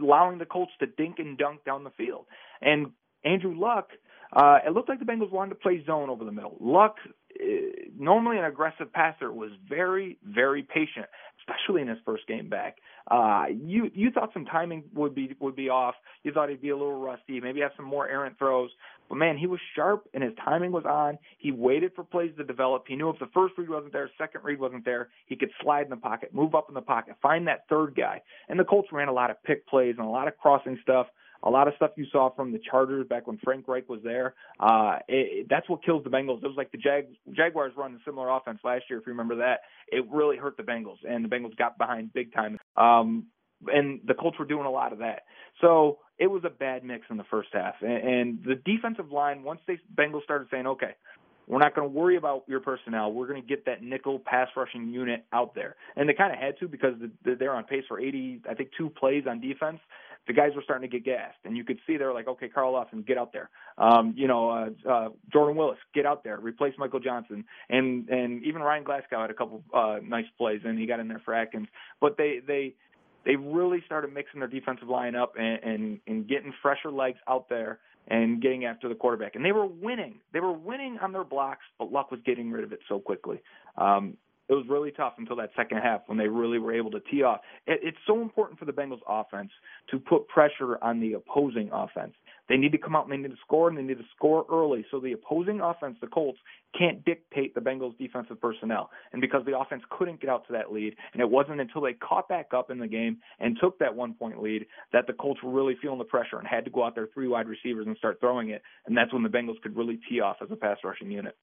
allowing 0.00 0.38
the 0.38 0.46
Colts 0.46 0.72
to 0.80 0.86
dink 0.86 1.18
and 1.18 1.38
dunk 1.38 1.64
down 1.64 1.84
the 1.84 1.90
field. 1.90 2.26
And 2.60 2.88
Andrew 3.24 3.58
Luck 3.58 3.90
uh, 4.34 4.58
it 4.66 4.70
looked 4.70 4.88
like 4.88 4.98
the 4.98 5.04
Bengals 5.04 5.30
wanted 5.30 5.50
to 5.50 5.56
play 5.56 5.82
zone 5.86 6.10
over 6.10 6.24
the 6.24 6.32
middle. 6.32 6.56
Luck, 6.60 6.96
uh, 7.06 7.44
normally 7.98 8.38
an 8.38 8.44
aggressive 8.44 8.92
passer, 8.92 9.32
was 9.32 9.50
very, 9.68 10.18
very 10.24 10.62
patient, 10.62 11.06
especially 11.40 11.82
in 11.82 11.88
his 11.88 11.98
first 12.04 12.26
game 12.26 12.48
back. 12.48 12.78
Uh, 13.10 13.44
you 13.48 13.90
you 13.94 14.10
thought 14.10 14.30
some 14.32 14.46
timing 14.46 14.82
would 14.94 15.14
be 15.14 15.36
would 15.40 15.54
be 15.54 15.68
off. 15.68 15.94
You 16.22 16.32
thought 16.32 16.48
he'd 16.48 16.62
be 16.62 16.70
a 16.70 16.76
little 16.76 16.98
rusty, 17.00 17.40
maybe 17.40 17.60
have 17.60 17.72
some 17.76 17.84
more 17.84 18.08
errant 18.08 18.38
throws. 18.38 18.70
But 19.08 19.16
man, 19.16 19.36
he 19.36 19.46
was 19.46 19.60
sharp 19.76 20.08
and 20.14 20.24
his 20.24 20.32
timing 20.42 20.72
was 20.72 20.84
on. 20.86 21.18
He 21.38 21.52
waited 21.52 21.92
for 21.94 22.02
plays 22.04 22.32
to 22.38 22.44
develop. 22.44 22.84
He 22.88 22.96
knew 22.96 23.10
if 23.10 23.18
the 23.18 23.28
first 23.34 23.54
read 23.58 23.68
wasn't 23.68 23.92
there, 23.92 24.10
second 24.16 24.42
read 24.42 24.58
wasn't 24.58 24.86
there, 24.86 25.10
he 25.26 25.36
could 25.36 25.50
slide 25.62 25.84
in 25.84 25.90
the 25.90 25.96
pocket, 25.96 26.34
move 26.34 26.54
up 26.54 26.66
in 26.68 26.74
the 26.74 26.80
pocket, 26.80 27.16
find 27.20 27.46
that 27.46 27.68
third 27.68 27.94
guy. 27.94 28.22
And 28.48 28.58
the 28.58 28.64
Colts 28.64 28.88
ran 28.90 29.08
a 29.08 29.12
lot 29.12 29.30
of 29.30 29.42
pick 29.44 29.66
plays 29.68 29.96
and 29.98 30.06
a 30.06 30.10
lot 30.10 30.26
of 30.26 30.38
crossing 30.38 30.78
stuff 30.82 31.08
a 31.44 31.50
lot 31.50 31.68
of 31.68 31.74
stuff 31.76 31.92
you 31.96 32.06
saw 32.10 32.34
from 32.34 32.52
the 32.52 32.58
Chargers 32.70 33.06
back 33.06 33.26
when 33.26 33.38
Frank 33.44 33.68
Reich 33.68 33.88
was 33.88 34.00
there. 34.02 34.34
Uh, 34.58 34.98
it, 35.08 35.46
that's 35.48 35.68
what 35.68 35.84
kills 35.84 36.02
the 36.02 36.10
Bengals. 36.10 36.42
It 36.42 36.46
was 36.46 36.56
like 36.56 36.72
the 36.72 36.78
Jag, 36.78 37.06
Jaguars 37.32 37.72
run 37.76 37.94
a 37.94 37.98
similar 38.04 38.30
offense 38.30 38.58
last 38.64 38.84
year, 38.88 38.98
if 38.98 39.06
you 39.06 39.12
remember 39.12 39.36
that. 39.36 39.60
It 39.88 40.04
really 40.10 40.38
hurt 40.38 40.56
the 40.56 40.62
Bengals, 40.62 40.98
and 41.08 41.24
the 41.24 41.28
Bengals 41.28 41.56
got 41.56 41.78
behind 41.78 42.12
big 42.12 42.32
time. 42.32 42.58
Um, 42.76 43.26
and 43.66 44.00
the 44.06 44.14
Colts 44.14 44.38
were 44.38 44.46
doing 44.46 44.66
a 44.66 44.70
lot 44.70 44.92
of 44.92 44.98
that. 44.98 45.22
So 45.60 45.98
it 46.18 46.26
was 46.26 46.42
a 46.44 46.50
bad 46.50 46.82
mix 46.82 47.06
in 47.10 47.16
the 47.16 47.24
first 47.24 47.48
half. 47.52 47.74
And, 47.82 48.08
and 48.08 48.44
the 48.44 48.56
defensive 48.64 49.12
line, 49.12 49.42
once 49.42 49.60
they 49.66 49.78
Bengals 49.94 50.24
started 50.24 50.48
saying, 50.50 50.66
okay, 50.66 50.94
we're 51.46 51.58
not 51.58 51.74
going 51.74 51.86
to 51.86 51.94
worry 51.94 52.16
about 52.16 52.44
your 52.46 52.60
personnel. 52.60 53.12
We're 53.12 53.26
going 53.26 53.40
to 53.40 53.46
get 53.46 53.66
that 53.66 53.82
nickel 53.82 54.18
pass 54.18 54.48
rushing 54.56 54.88
unit 54.88 55.26
out 55.32 55.54
there. 55.54 55.76
And 55.94 56.08
they 56.08 56.14
kind 56.14 56.32
of 56.32 56.38
had 56.38 56.58
to 56.60 56.68
because 56.68 56.94
they're 57.22 57.54
on 57.54 57.64
pace 57.64 57.84
for 57.86 58.00
80, 58.00 58.42
I 58.48 58.54
think, 58.54 58.70
two 58.78 58.88
plays 58.88 59.24
on 59.28 59.40
defense 59.40 59.78
the 60.26 60.32
guys 60.32 60.52
were 60.54 60.62
starting 60.62 60.88
to 60.88 60.96
get 60.98 61.04
gassed, 61.04 61.38
and 61.44 61.56
you 61.56 61.64
could 61.64 61.78
see 61.86 61.96
they 61.96 62.04
were 62.04 62.14
like, 62.14 62.28
okay, 62.28 62.48
Carl 62.48 62.72
Lawson, 62.72 63.02
get 63.02 63.18
out 63.18 63.32
there. 63.32 63.50
Um, 63.76 64.14
you 64.16 64.26
know, 64.26 64.50
uh, 64.50 64.88
uh, 64.88 65.08
Jordan 65.32 65.56
Willis, 65.56 65.78
get 65.94 66.06
out 66.06 66.24
there, 66.24 66.38
replace 66.38 66.74
Michael 66.78 67.00
Johnson, 67.00 67.44
and 67.68 68.08
and 68.08 68.42
even 68.44 68.62
Ryan 68.62 68.84
Glasgow 68.84 69.20
had 69.20 69.30
a 69.30 69.34
couple 69.34 69.62
uh, 69.74 69.98
nice 70.02 70.26
plays, 70.38 70.60
and 70.64 70.78
he 70.78 70.86
got 70.86 71.00
in 71.00 71.08
there 71.08 71.22
for 71.24 71.34
Atkins. 71.34 71.68
But 72.00 72.16
they 72.16 72.40
they 72.46 72.74
they 73.24 73.36
really 73.36 73.82
started 73.86 74.12
mixing 74.12 74.40
their 74.40 74.48
defensive 74.48 74.88
line 74.88 75.14
up 75.14 75.34
and, 75.38 75.62
and 75.62 76.00
and 76.06 76.28
getting 76.28 76.52
fresher 76.62 76.90
legs 76.90 77.18
out 77.28 77.48
there 77.48 77.80
and 78.08 78.42
getting 78.42 78.64
after 78.64 78.88
the 78.88 78.94
quarterback. 78.94 79.34
And 79.34 79.44
they 79.44 79.52
were 79.52 79.66
winning. 79.66 80.20
They 80.32 80.40
were 80.40 80.52
winning 80.52 80.98
on 81.00 81.12
their 81.12 81.24
blocks, 81.24 81.64
but 81.78 81.90
Luck 81.90 82.10
was 82.10 82.20
getting 82.24 82.50
rid 82.50 82.64
of 82.64 82.72
it 82.72 82.80
so 82.88 82.98
quickly. 82.98 83.40
Um, 83.76 84.16
it 84.48 84.54
was 84.54 84.64
really 84.68 84.90
tough 84.90 85.14
until 85.18 85.36
that 85.36 85.50
second 85.56 85.78
half 85.78 86.02
when 86.06 86.18
they 86.18 86.28
really 86.28 86.58
were 86.58 86.74
able 86.74 86.90
to 86.90 87.00
tee 87.10 87.22
off. 87.22 87.40
It, 87.66 87.80
it's 87.82 87.98
so 88.06 88.20
important 88.20 88.58
for 88.58 88.64
the 88.66 88.72
Bengals 88.72 89.00
offense 89.08 89.50
to 89.90 89.98
put 89.98 90.28
pressure 90.28 90.82
on 90.82 91.00
the 91.00 91.14
opposing 91.14 91.70
offense. 91.72 92.12
They 92.48 92.58
need 92.58 92.72
to 92.72 92.78
come 92.78 92.94
out 92.94 93.04
and 93.04 93.12
they 93.12 93.16
need 93.16 93.34
to 93.34 93.40
score 93.44 93.68
and 93.68 93.78
they 93.78 93.82
need 93.82 93.96
to 93.96 94.04
score 94.14 94.44
early 94.52 94.84
so 94.90 95.00
the 95.00 95.12
opposing 95.12 95.60
offense, 95.60 95.96
the 96.00 96.08
Colts, 96.08 96.38
can't 96.78 97.02
dictate 97.04 97.54
the 97.54 97.60
Bengals 97.60 97.96
defensive 97.96 98.38
personnel. 98.40 98.90
And 99.12 99.20
because 99.20 99.44
the 99.46 99.58
offense 99.58 99.82
couldn't 99.88 100.20
get 100.20 100.28
out 100.28 100.46
to 100.48 100.52
that 100.52 100.70
lead, 100.70 100.94
and 101.14 101.22
it 101.22 101.30
wasn't 101.30 101.60
until 101.60 101.80
they 101.80 101.94
caught 101.94 102.28
back 102.28 102.48
up 102.54 102.70
in 102.70 102.78
the 102.78 102.88
game 102.88 103.18
and 103.40 103.56
took 103.60 103.78
that 103.78 103.94
one 103.94 104.12
point 104.12 104.42
lead 104.42 104.66
that 104.92 105.06
the 105.06 105.14
Colts 105.14 105.42
were 105.42 105.52
really 105.52 105.76
feeling 105.80 105.98
the 105.98 106.04
pressure 106.04 106.38
and 106.38 106.46
had 106.46 106.64
to 106.66 106.70
go 106.70 106.84
out 106.84 106.94
there 106.94 107.08
three 107.14 107.28
wide 107.28 107.48
receivers 107.48 107.86
and 107.86 107.96
start 107.96 108.20
throwing 108.20 108.50
it. 108.50 108.62
And 108.86 108.96
that's 108.96 109.12
when 109.12 109.22
the 109.22 109.28
Bengals 109.30 109.60
could 109.62 109.76
really 109.76 109.98
tee 110.08 110.20
off 110.20 110.36
as 110.42 110.48
a 110.50 110.56
pass 110.56 110.76
rushing 110.84 111.10
unit. 111.10 111.36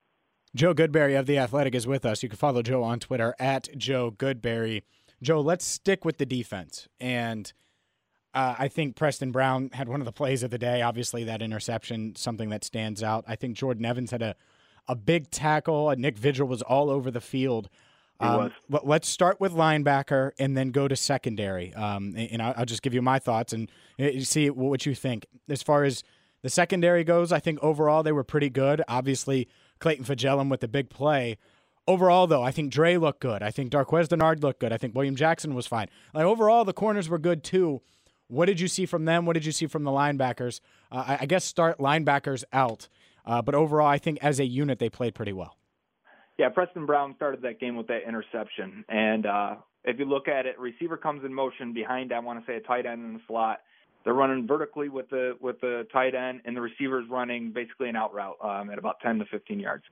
Joe 0.53 0.73
Goodberry 0.73 1.17
of 1.17 1.25
The 1.25 1.37
Athletic 1.37 1.75
is 1.75 1.87
with 1.87 2.05
us. 2.05 2.23
You 2.23 2.29
can 2.29 2.37
follow 2.37 2.61
Joe 2.61 2.83
on 2.83 2.99
Twitter 2.99 3.35
at 3.39 3.69
Joe 3.77 4.11
Goodberry. 4.11 4.83
Joe, 5.21 5.39
let's 5.39 5.65
stick 5.65 6.03
with 6.03 6.17
the 6.17 6.25
defense. 6.25 6.87
And 6.99 7.51
uh, 8.33 8.55
I 8.57 8.67
think 8.67 8.95
Preston 8.95 9.31
Brown 9.31 9.69
had 9.73 9.87
one 9.87 10.01
of 10.01 10.05
the 10.05 10.11
plays 10.11 10.43
of 10.43 10.51
the 10.51 10.57
day. 10.57 10.81
Obviously, 10.81 11.23
that 11.25 11.41
interception, 11.41 12.15
something 12.15 12.49
that 12.49 12.63
stands 12.63 13.01
out. 13.03 13.23
I 13.27 13.35
think 13.35 13.55
Jordan 13.55 13.85
Evans 13.85 14.11
had 14.11 14.21
a, 14.21 14.35
a 14.87 14.95
big 14.95 15.31
tackle. 15.31 15.93
Nick 15.97 16.17
Vigil 16.17 16.47
was 16.47 16.61
all 16.61 16.89
over 16.89 17.11
the 17.11 17.21
field. 17.21 17.69
Um, 18.19 18.51
let's 18.69 19.07
start 19.07 19.39
with 19.39 19.51
linebacker 19.51 20.31
and 20.37 20.55
then 20.55 20.69
go 20.69 20.87
to 20.87 20.95
secondary. 20.95 21.73
Um, 21.73 22.13
and 22.15 22.39
I'll 22.39 22.65
just 22.65 22.83
give 22.83 22.93
you 22.93 23.01
my 23.01 23.17
thoughts 23.17 23.51
and 23.51 23.69
uh, 23.99 24.19
see 24.19 24.49
what 24.51 24.85
you 24.85 24.93
think. 24.93 25.25
As 25.49 25.63
far 25.63 25.83
as 25.83 26.03
the 26.43 26.49
secondary 26.49 27.03
goes, 27.03 27.31
I 27.31 27.39
think 27.39 27.57
overall 27.63 28.03
they 28.03 28.11
were 28.11 28.23
pretty 28.23 28.49
good. 28.49 28.83
Obviously, 28.87 29.47
Clayton 29.81 30.05
Fejedelem 30.05 30.49
with 30.49 30.61
the 30.61 30.67
big 30.67 30.89
play. 30.89 31.37
Overall, 31.87 32.27
though, 32.27 32.43
I 32.43 32.51
think 32.51 32.71
Dre 32.71 32.95
looked 32.95 33.19
good. 33.19 33.43
I 33.43 33.51
think 33.51 33.71
Darqueze 33.71 34.07
Dennard 34.07 34.41
looked 34.41 34.59
good. 34.59 34.71
I 34.71 34.77
think 34.77 34.95
William 34.95 35.15
Jackson 35.15 35.55
was 35.55 35.67
fine. 35.67 35.87
Like 36.13 36.25
overall, 36.25 36.63
the 36.63 36.73
corners 36.73 37.09
were 37.09 37.17
good 37.17 37.43
too. 37.43 37.81
What 38.27 38.45
did 38.45 38.61
you 38.61 38.69
see 38.69 38.85
from 38.85 39.03
them? 39.03 39.25
What 39.25 39.33
did 39.33 39.45
you 39.45 39.51
see 39.51 39.67
from 39.67 39.83
the 39.83 39.91
linebackers? 39.91 40.61
Uh, 40.91 41.03
I, 41.07 41.17
I, 41.21 41.25
guess 41.25 41.43
start 41.43 41.79
linebackers 41.79 42.45
out, 42.53 42.87
uh, 43.25 43.41
but 43.41 43.55
overall, 43.55 43.87
I 43.87 43.97
think 43.97 44.19
as 44.21 44.39
a 44.39 44.45
unit 44.45 44.79
they 44.79 44.89
played 44.89 45.15
pretty 45.15 45.33
well. 45.33 45.57
Yeah, 46.37 46.47
Preston 46.47 46.85
Brown 46.85 47.13
started 47.17 47.41
that 47.41 47.59
game 47.59 47.75
with 47.75 47.87
that 47.87 48.07
interception, 48.07 48.85
and 48.87 49.25
uh, 49.25 49.55
if 49.83 49.99
you 49.99 50.05
look 50.05 50.29
at 50.29 50.45
it, 50.45 50.57
receiver 50.57 50.95
comes 50.95 51.25
in 51.25 51.33
motion 51.33 51.73
behind. 51.73 52.13
I 52.13 52.19
want 52.19 52.39
to 52.39 52.49
say 52.49 52.55
a 52.55 52.61
tight 52.61 52.85
end 52.85 53.03
in 53.03 53.13
the 53.15 53.19
slot. 53.27 53.59
They're 54.03 54.13
running 54.13 54.47
vertically 54.47 54.89
with 54.89 55.09
the 55.09 55.37
with 55.39 55.61
the 55.61 55.87
tight 55.91 56.15
end, 56.15 56.41
and 56.45 56.55
the 56.55 56.61
receiver's 56.61 57.07
running 57.09 57.51
basically 57.51 57.89
an 57.89 57.95
out 57.95 58.13
route 58.13 58.37
um, 58.43 58.69
at 58.69 58.77
about 58.77 58.99
10 59.01 59.19
to 59.19 59.25
15 59.25 59.59
yards. 59.59 59.83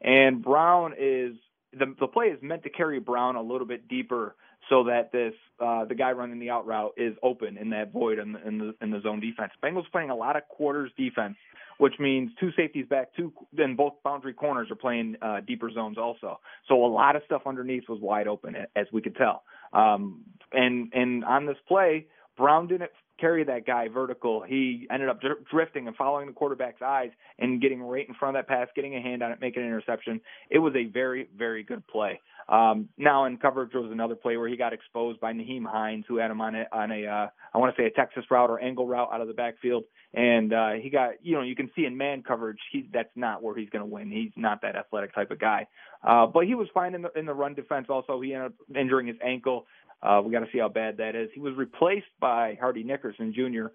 And 0.00 0.42
Brown 0.42 0.94
is 0.98 1.34
the 1.72 1.94
the 2.00 2.06
play 2.06 2.26
is 2.26 2.38
meant 2.42 2.62
to 2.62 2.70
carry 2.70 2.98
Brown 2.98 3.36
a 3.36 3.42
little 3.42 3.66
bit 3.66 3.88
deeper 3.88 4.36
so 4.68 4.84
that 4.84 5.12
this 5.12 5.34
uh, 5.60 5.84
the 5.84 5.94
guy 5.94 6.12
running 6.12 6.38
the 6.38 6.50
out 6.50 6.66
route 6.66 6.94
is 6.96 7.14
open 7.22 7.56
in 7.56 7.70
that 7.70 7.92
void 7.92 8.18
in 8.18 8.32
the, 8.32 8.46
in 8.46 8.58
the 8.58 8.74
in 8.80 8.90
the 8.90 9.00
zone 9.00 9.20
defense. 9.20 9.52
Bengals 9.62 9.90
playing 9.90 10.10
a 10.10 10.16
lot 10.16 10.36
of 10.36 10.46
quarters 10.48 10.90
defense, 10.96 11.36
which 11.78 11.94
means 11.98 12.30
two 12.38 12.50
safeties 12.56 12.86
back, 12.86 13.14
two 13.16 13.32
then 13.52 13.76
both 13.76 13.94
boundary 14.04 14.34
corners 14.34 14.70
are 14.70 14.76
playing 14.76 15.16
uh, 15.22 15.40
deeper 15.46 15.70
zones 15.70 15.98
also. 15.98 16.40
So 16.68 16.84
a 16.84 16.88
lot 16.88 17.16
of 17.16 17.22
stuff 17.26 17.42
underneath 17.46 17.84
was 17.88 18.00
wide 18.00 18.28
open 18.28 18.56
as 18.76 18.86
we 18.92 19.02
could 19.02 19.16
tell. 19.16 19.42
Um, 19.72 20.22
and 20.52 20.92
and 20.94 21.24
on 21.24 21.46
this 21.46 21.58
play, 21.66 22.06
Brown 22.36 22.68
didn't 22.68 22.90
carry 23.18 23.44
that 23.44 23.66
guy 23.66 23.88
vertical. 23.88 24.42
He 24.42 24.86
ended 24.90 25.08
up 25.08 25.20
drifting 25.50 25.86
and 25.86 25.96
following 25.96 26.26
the 26.26 26.32
quarterback's 26.32 26.82
eyes 26.82 27.10
and 27.38 27.60
getting 27.60 27.82
right 27.82 28.06
in 28.08 28.14
front 28.14 28.36
of 28.36 28.46
that 28.46 28.48
pass, 28.48 28.68
getting 28.74 28.96
a 28.96 29.00
hand 29.00 29.22
on 29.22 29.32
it, 29.32 29.40
making 29.40 29.62
an 29.62 29.68
interception. 29.68 30.20
It 30.50 30.58
was 30.58 30.74
a 30.76 30.86
very, 30.86 31.28
very 31.36 31.62
good 31.62 31.86
play. 31.86 32.20
Um, 32.48 32.88
now 32.96 33.26
in 33.26 33.36
coverage 33.36 33.74
was 33.74 33.90
another 33.92 34.14
play 34.14 34.36
where 34.38 34.48
he 34.48 34.56
got 34.56 34.72
exposed 34.72 35.20
by 35.20 35.32
Nyheim 35.32 35.66
Hines, 35.66 36.06
who 36.08 36.16
had 36.16 36.30
him 36.30 36.40
on 36.40 36.54
a 36.54 36.64
on 36.72 36.90
a 36.90 37.06
uh, 37.06 37.26
I 37.52 37.58
want 37.58 37.76
to 37.76 37.82
say 37.82 37.86
a 37.86 37.90
Texas 37.90 38.24
route 38.30 38.48
or 38.48 38.58
angle 38.58 38.86
route 38.86 39.10
out 39.12 39.20
of 39.20 39.28
the 39.28 39.34
backfield, 39.34 39.84
and 40.14 40.52
uh, 40.54 40.70
he 40.80 40.88
got 40.88 41.22
you 41.22 41.34
know 41.34 41.42
you 41.42 41.54
can 41.54 41.70
see 41.76 41.84
in 41.84 41.98
man 41.98 42.22
coverage 42.22 42.58
he 42.72 42.88
that's 42.90 43.10
not 43.14 43.42
where 43.42 43.54
he's 43.54 43.68
going 43.68 43.84
to 43.84 43.90
win. 43.90 44.10
He's 44.10 44.32
not 44.34 44.62
that 44.62 44.76
athletic 44.76 45.14
type 45.14 45.30
of 45.30 45.38
guy, 45.38 45.66
uh, 46.02 46.26
but 46.26 46.46
he 46.46 46.54
was 46.54 46.68
fine 46.72 46.94
in 46.94 47.02
the 47.02 47.10
in 47.18 47.26
the 47.26 47.34
run 47.34 47.52
defense. 47.52 47.88
Also, 47.90 48.18
he 48.22 48.32
ended 48.32 48.52
up 48.52 48.76
injuring 48.76 49.08
his 49.08 49.16
ankle. 49.22 49.66
Uh, 50.02 50.22
we 50.24 50.32
got 50.32 50.40
to 50.40 50.46
see 50.52 50.58
how 50.58 50.68
bad 50.68 50.98
that 50.98 51.16
is. 51.16 51.28
He 51.34 51.40
was 51.40 51.54
replaced 51.56 52.06
by 52.20 52.56
Hardy 52.60 52.84
Nickerson 52.84 53.34
Jr., 53.34 53.68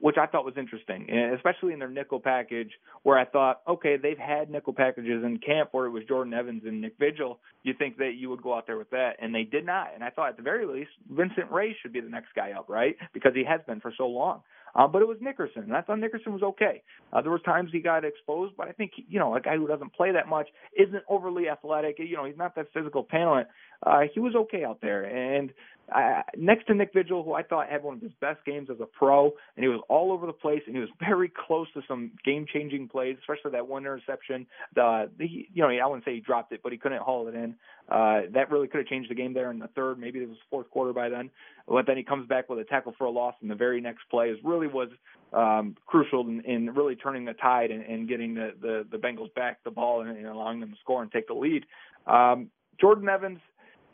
which 0.00 0.16
I 0.16 0.26
thought 0.26 0.46
was 0.46 0.54
interesting, 0.56 1.08
especially 1.36 1.74
in 1.74 1.78
their 1.78 1.90
nickel 1.90 2.20
package, 2.20 2.70
where 3.02 3.18
I 3.18 3.26
thought, 3.26 3.60
okay, 3.68 3.98
they've 3.98 4.18
had 4.18 4.50
nickel 4.50 4.72
packages 4.72 5.22
in 5.22 5.38
camp 5.38 5.70
where 5.72 5.84
it 5.84 5.90
was 5.90 6.04
Jordan 6.08 6.32
Evans 6.32 6.62
and 6.64 6.80
Nick 6.80 6.94
Vigil. 6.98 7.38
You 7.64 7.74
think 7.78 7.98
that 7.98 8.12
you 8.16 8.30
would 8.30 8.42
go 8.42 8.54
out 8.54 8.66
there 8.66 8.78
with 8.78 8.88
that, 8.90 9.16
and 9.20 9.34
they 9.34 9.42
did 9.44 9.66
not. 9.66 9.88
And 9.94 10.02
I 10.02 10.08
thought, 10.08 10.30
at 10.30 10.36
the 10.38 10.42
very 10.42 10.64
least, 10.64 10.90
Vincent 11.10 11.50
Ray 11.50 11.76
should 11.82 11.92
be 11.92 12.00
the 12.00 12.08
next 12.08 12.28
guy 12.34 12.52
up, 12.52 12.70
right? 12.70 12.96
Because 13.12 13.32
he 13.34 13.44
has 13.44 13.60
been 13.66 13.80
for 13.80 13.92
so 13.96 14.06
long. 14.06 14.40
Uh, 14.74 14.86
but 14.86 15.02
it 15.02 15.08
was 15.08 15.18
Nickerson, 15.20 15.62
and 15.62 15.76
I 15.76 15.82
thought 15.82 15.98
Nickerson 15.98 16.32
was 16.32 16.42
okay. 16.42 16.82
Uh, 17.12 17.20
there 17.22 17.32
was 17.32 17.42
times 17.42 17.70
he 17.72 17.80
got 17.80 18.04
exposed, 18.04 18.54
but 18.56 18.68
I 18.68 18.72
think 18.72 18.92
you 18.96 19.18
know 19.18 19.34
a 19.34 19.40
guy 19.40 19.56
who 19.56 19.66
doesn't 19.66 19.92
play 19.92 20.12
that 20.12 20.28
much, 20.28 20.48
isn't 20.76 21.02
overly 21.08 21.48
athletic. 21.48 21.98
You 21.98 22.16
know, 22.16 22.24
he's 22.24 22.36
not 22.36 22.54
that 22.56 22.66
physical 22.72 23.04
talent. 23.04 23.48
Uh, 23.84 24.02
he 24.12 24.20
was 24.20 24.34
okay 24.34 24.64
out 24.64 24.80
there, 24.80 25.04
and 25.04 25.52
uh, 25.94 26.22
next 26.36 26.66
to 26.66 26.74
Nick 26.74 26.92
Vigil, 26.94 27.22
who 27.22 27.34
I 27.34 27.42
thought 27.42 27.68
had 27.68 27.82
one 27.82 27.96
of 27.96 28.00
his 28.00 28.12
best 28.20 28.44
games 28.44 28.68
as 28.70 28.78
a 28.80 28.86
pro, 28.86 29.32
and 29.56 29.64
he 29.64 29.68
was 29.68 29.80
all 29.88 30.12
over 30.12 30.26
the 30.26 30.32
place, 30.32 30.62
and 30.66 30.74
he 30.74 30.80
was 30.80 30.90
very 31.00 31.30
close 31.46 31.66
to 31.74 31.82
some 31.88 32.12
game-changing 32.24 32.88
plays, 32.88 33.16
especially 33.20 33.52
that 33.52 33.66
one 33.66 33.82
interception. 33.82 34.46
The, 34.74 35.10
the 35.18 35.26
you 35.26 35.62
know, 35.62 35.68
I 35.68 35.86
wouldn't 35.86 36.04
say 36.04 36.14
he 36.14 36.20
dropped 36.20 36.52
it, 36.52 36.60
but 36.62 36.72
he 36.72 36.78
couldn't 36.78 37.02
haul 37.02 37.28
it 37.28 37.34
in. 37.34 37.54
Uh, 37.88 38.22
that 38.32 38.50
really 38.50 38.68
could 38.68 38.78
have 38.78 38.86
changed 38.86 39.10
the 39.10 39.14
game 39.14 39.34
there 39.34 39.50
in 39.50 39.58
the 39.58 39.68
third, 39.68 39.98
maybe 39.98 40.20
it 40.20 40.28
was 40.28 40.38
fourth 40.48 40.70
quarter 40.70 40.92
by 40.92 41.08
then. 41.08 41.30
But 41.66 41.86
then 41.86 41.96
he 41.96 42.04
comes 42.04 42.28
back 42.28 42.48
with 42.48 42.58
a 42.60 42.64
tackle 42.64 42.94
for 42.96 43.04
a 43.04 43.10
loss, 43.10 43.34
and 43.40 43.50
the 43.50 43.54
very 43.56 43.80
next 43.80 44.02
play 44.10 44.28
is 44.28 44.38
really 44.44 44.68
was 44.68 44.88
um, 45.32 45.76
crucial 45.86 46.26
in, 46.26 46.40
in 46.44 46.74
really 46.74 46.96
turning 46.96 47.24
the 47.24 47.34
tide 47.34 47.70
and, 47.70 47.82
and 47.82 48.08
getting 48.08 48.34
the, 48.34 48.52
the 48.60 48.86
the 48.90 48.96
Bengals 48.96 49.32
back 49.34 49.62
the 49.64 49.70
ball 49.70 50.02
and, 50.02 50.16
and 50.16 50.26
allowing 50.26 50.60
them 50.60 50.70
to 50.70 50.76
score 50.80 51.02
and 51.02 51.10
take 51.12 51.28
the 51.28 51.34
lead. 51.34 51.64
Um, 52.06 52.50
Jordan 52.80 53.08
Evans 53.08 53.40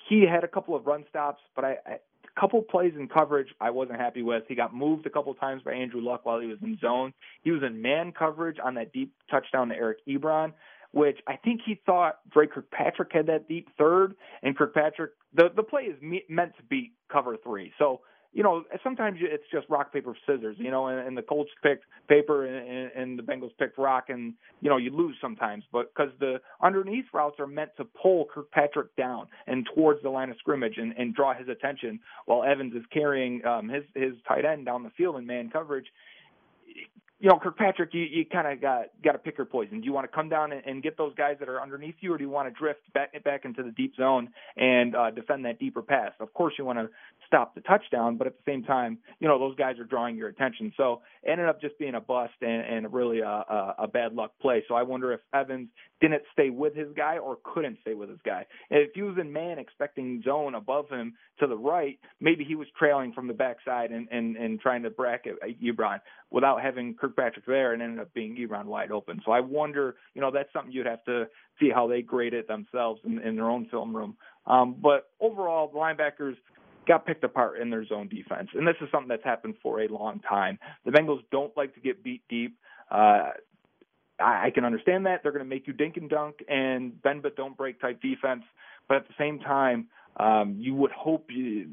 he 0.09 0.25
had 0.31 0.45
a 0.45 0.49
couple 0.49 0.75
of 0.75 0.87
run 0.87 1.05
stops, 1.09 1.43
but 1.55 1.65
I, 1.65 1.77
I 1.87 1.99
a 2.25 2.41
couple 2.41 2.61
plays 2.63 2.93
in 2.99 3.09
coverage 3.09 3.49
I 3.61 3.71
wasn't 3.71 3.99
happy 3.99 4.23
with. 4.23 4.45
He 4.47 4.55
got 4.55 4.75
moved 4.75 5.07
a 5.07 5.11
couple 5.11 5.33
times 5.35 5.63
by 5.63 5.73
Andrew 5.73 6.01
Luck 6.01 6.27
while 6.27 6.39
he 6.39 6.47
was 6.47 6.59
in 6.63 6.77
zone. 6.81 7.15
He 7.43 7.51
was 7.51 7.63
in 7.63 7.81
man 7.81 8.13
coverage 8.13 8.59
on 8.63 8.75
that 8.75 8.93
deep 8.93 9.13
touchdown 9.31 9.69
to 9.69 9.75
Eric 9.75 9.99
Ebron, 10.07 10.53
which 10.93 11.19
I 11.27 11.37
think 11.37 11.61
he 11.65 11.81
thought 11.87 12.19
Dre 12.31 12.47
Kirkpatrick 12.47 13.11
had 13.13 13.27
that 13.27 13.49
deep 13.49 13.69
third, 13.79 14.17
and 14.43 14.57
Kirkpatrick 14.57 15.13
the 15.35 15.51
the 15.55 15.63
play 15.63 15.83
is 15.83 16.01
me, 16.03 16.25
meant 16.29 16.57
to 16.57 16.63
beat 16.65 16.93
cover 17.11 17.37
three. 17.43 17.73
So 17.79 18.01
you 18.37 18.43
know, 18.43 18.65
sometimes 18.85 19.17
it's 19.23 19.45
just 19.51 19.67
rock 19.71 19.95
paper 19.95 20.15
scissors, 20.27 20.57
you 20.59 20.71
know, 20.71 20.89
and, 20.89 21.09
and 21.09 21.17
the 21.17 21.23
Colts 21.23 21.51
picked 21.63 21.87
paper 22.07 22.45
and, 22.45 22.93
and 22.93 23.19
the 23.19 23.23
Bengals 23.23 23.53
picked 23.59 23.79
rock, 23.79 24.11
and 24.11 24.35
you 24.61 24.69
know 24.69 24.77
you 24.77 24.95
lose 24.95 25.17
sometimes, 25.23 25.65
but 25.73 25.91
because 25.95 26.13
the 26.21 26.37
underneath 26.63 27.07
routes 27.15 27.41
are 27.41 27.47
meant 27.47 27.71
to 27.79 27.85
pull 27.85 28.27
Kirkpatrick 28.27 28.95
down 28.95 29.27
and 29.47 29.67
towards 29.75 30.03
the 30.03 30.11
line 30.11 30.29
of 30.29 30.37
scrimmage 30.37 30.75
and, 30.77 30.93
and 30.99 31.15
draw 31.15 31.33
his 31.33 31.49
attention, 31.49 31.99
while 32.27 32.45
Evans 32.45 32.75
is 32.75 32.83
carrying 32.93 33.43
um, 33.47 33.71
his 33.71 33.85
his 33.95 34.13
tight 34.29 34.45
end 34.45 34.67
down 34.67 34.83
the 34.83 34.91
field 34.91 35.17
in 35.17 35.25
man 35.25 35.49
coverage 35.49 35.87
you 37.27 37.33
know, 37.33 37.41
Kirkpatrick, 37.41 37.93
you, 37.93 38.03
you 38.03 38.25
kind 38.25 38.47
of 38.47 38.61
got 38.61 38.85
got 39.03 39.11
to 39.11 39.19
pick 39.19 39.37
your 39.37 39.47
poison. 39.47 39.81
Do 39.81 39.85
you 39.85 39.93
want 39.93 40.09
to 40.09 40.15
come 40.15 40.29
down 40.29 40.53
and, 40.53 40.63
and 40.65 40.81
get 40.81 40.97
those 40.97 41.13
guys 41.17 41.35
that 41.41 41.49
are 41.49 41.61
underneath 41.61 41.97
you, 41.99 42.13
or 42.13 42.19
do 42.19 42.23
you 42.23 42.31
want 42.31 42.47
to 42.47 42.57
drift 42.57 42.83
back 42.95 43.21
back 43.25 43.45
into 43.45 43.65
the 43.65 43.73
deep 43.73 43.97
zone 43.97 44.29
and 44.57 44.95
uh, 44.95 45.11
defend 45.11 45.45
that 45.45 45.59
deeper 45.59 45.83
pass? 45.83 46.13
Of 46.21 46.33
course, 46.35 46.55
you 46.57 46.65
want 46.65 46.79
to 46.79 46.89
stop 47.27 47.57
the 47.57 47.63
touchdown, 47.63 48.17
but 48.17 48.29
at 48.29 48.35
the 48.37 48.49
same 48.49 48.63
time, 48.63 48.99
you 49.19 49.27
know, 49.27 49.41
those 49.41 49.57
guys 49.57 49.77
are 49.81 49.85
drawing 49.85 50.15
your 50.15 50.29
attention. 50.29 50.73
So 50.77 51.03
it 51.25 51.31
ended 51.31 51.49
up 51.49 51.61
just 51.61 51.77
being 51.81 51.97
a 51.97 52.01
bust 52.01 52.35
and, 52.43 52.63
and 52.63 52.93
really 52.93 53.19
a, 53.19 53.27
a, 53.27 53.75
a 53.81 53.89
bad 53.89 54.13
luck 54.13 54.31
play. 54.41 54.63
So 54.69 54.77
I 54.77 54.85
wonder 54.85 55.13
if 55.13 55.19
Evans 55.35 55.69
didn't 56.01 56.23
stay 56.33 56.51
with 56.51 56.75
his 56.75 56.89
guy 56.97 57.19
or 57.19 57.39
couldn't 57.43 57.79
stay 57.81 57.95
with 57.95 58.11
his 58.11 58.19
guy. 58.25 58.45
And 58.71 58.81
If 58.81 58.91
he 58.95 59.03
was 59.03 59.17
in 59.19 59.33
man 59.33 59.59
expecting 59.59 60.23
zone 60.23 60.55
above 60.55 60.89
him 60.89 61.15
to 61.41 61.47
the 61.47 61.57
right, 61.57 61.99
maybe 62.21 62.45
he 62.45 62.55
was 62.55 62.69
trailing 62.79 63.13
from 63.13 63.29
the 63.29 63.35
backside 63.35 63.91
and, 63.91 64.09
and, 64.11 64.37
and 64.37 64.61
trying 64.61 64.83
to 64.83 64.91
bracket 64.91 65.37
Ebron 65.63 66.01
without 66.31 66.61
having 66.61 66.95
Kirkpatrick 66.95 67.47
there 67.47 67.73
and 67.73 67.83
ended 67.83 68.01
up 68.01 68.13
being 68.13 68.37
Ebron 68.37 68.67
wide 68.67 68.91
open. 68.91 69.23
So 69.25 69.33
I 69.33 69.41
wonder, 69.41 69.97
you 70.15 70.21
know, 70.21 70.31
that's 70.31 70.53
something 70.53 70.73
you'd 70.73 70.87
have 70.87 71.05
to 71.05 71.27
see 71.59 71.71
how 71.71 71.87
they 71.87 72.03
grade 72.03 72.35
it 72.35 72.47
themselves 72.47 73.01
in, 73.05 73.19
in 73.21 73.37
their 73.37 73.49
own 73.49 73.67
film 73.71 73.97
room. 73.97 74.17
Um, 74.47 74.77
but 74.81 75.11
overall, 75.21 75.69
the 75.69 75.79
linebackers, 75.79 76.37
got 76.87 77.05
picked 77.05 77.25
apart 77.25 77.59
in 77.59 77.69
their 77.69 77.85
zone 77.85 78.09
defense. 78.09 78.49
And 78.55 78.67
this 78.67 78.77
is 78.81 78.89
something 78.93 79.09
that's 79.09 79.25
happened 79.25 79.55
for 79.63 79.83
a 79.83 79.89
long 79.89 80.21
time. 80.21 80.59
The 80.85 80.93
Bengals 80.93 81.21
don't 81.33 81.55
like 81.57 81.75
to 81.75 81.81
get 81.81 82.05
beat 82.05 82.23
deep. 82.29 82.57
Uh, 82.91 83.31
I, 84.21 84.47
I 84.47 84.51
can 84.51 84.65
understand 84.65 85.07
that. 85.07 85.23
They're 85.23 85.33
going 85.33 85.45
to 85.45 85.49
make 85.49 85.67
you 85.67 85.73
dink 85.73 85.97
and 85.97 86.09
dunk 86.09 86.37
and 86.49 87.01
bend 87.03 87.23
but 87.23 87.37
don't 87.37 87.57
break 87.57 87.81
type 87.81 88.01
defense. 88.01 88.43
But 88.89 88.99
at 88.99 89.09
the 89.09 89.15
same 89.19 89.41
time, 89.41 89.89
um, 90.19 90.57
you 90.59 90.75
would 90.75 90.93
hope 90.93 91.27
you, 91.31 91.71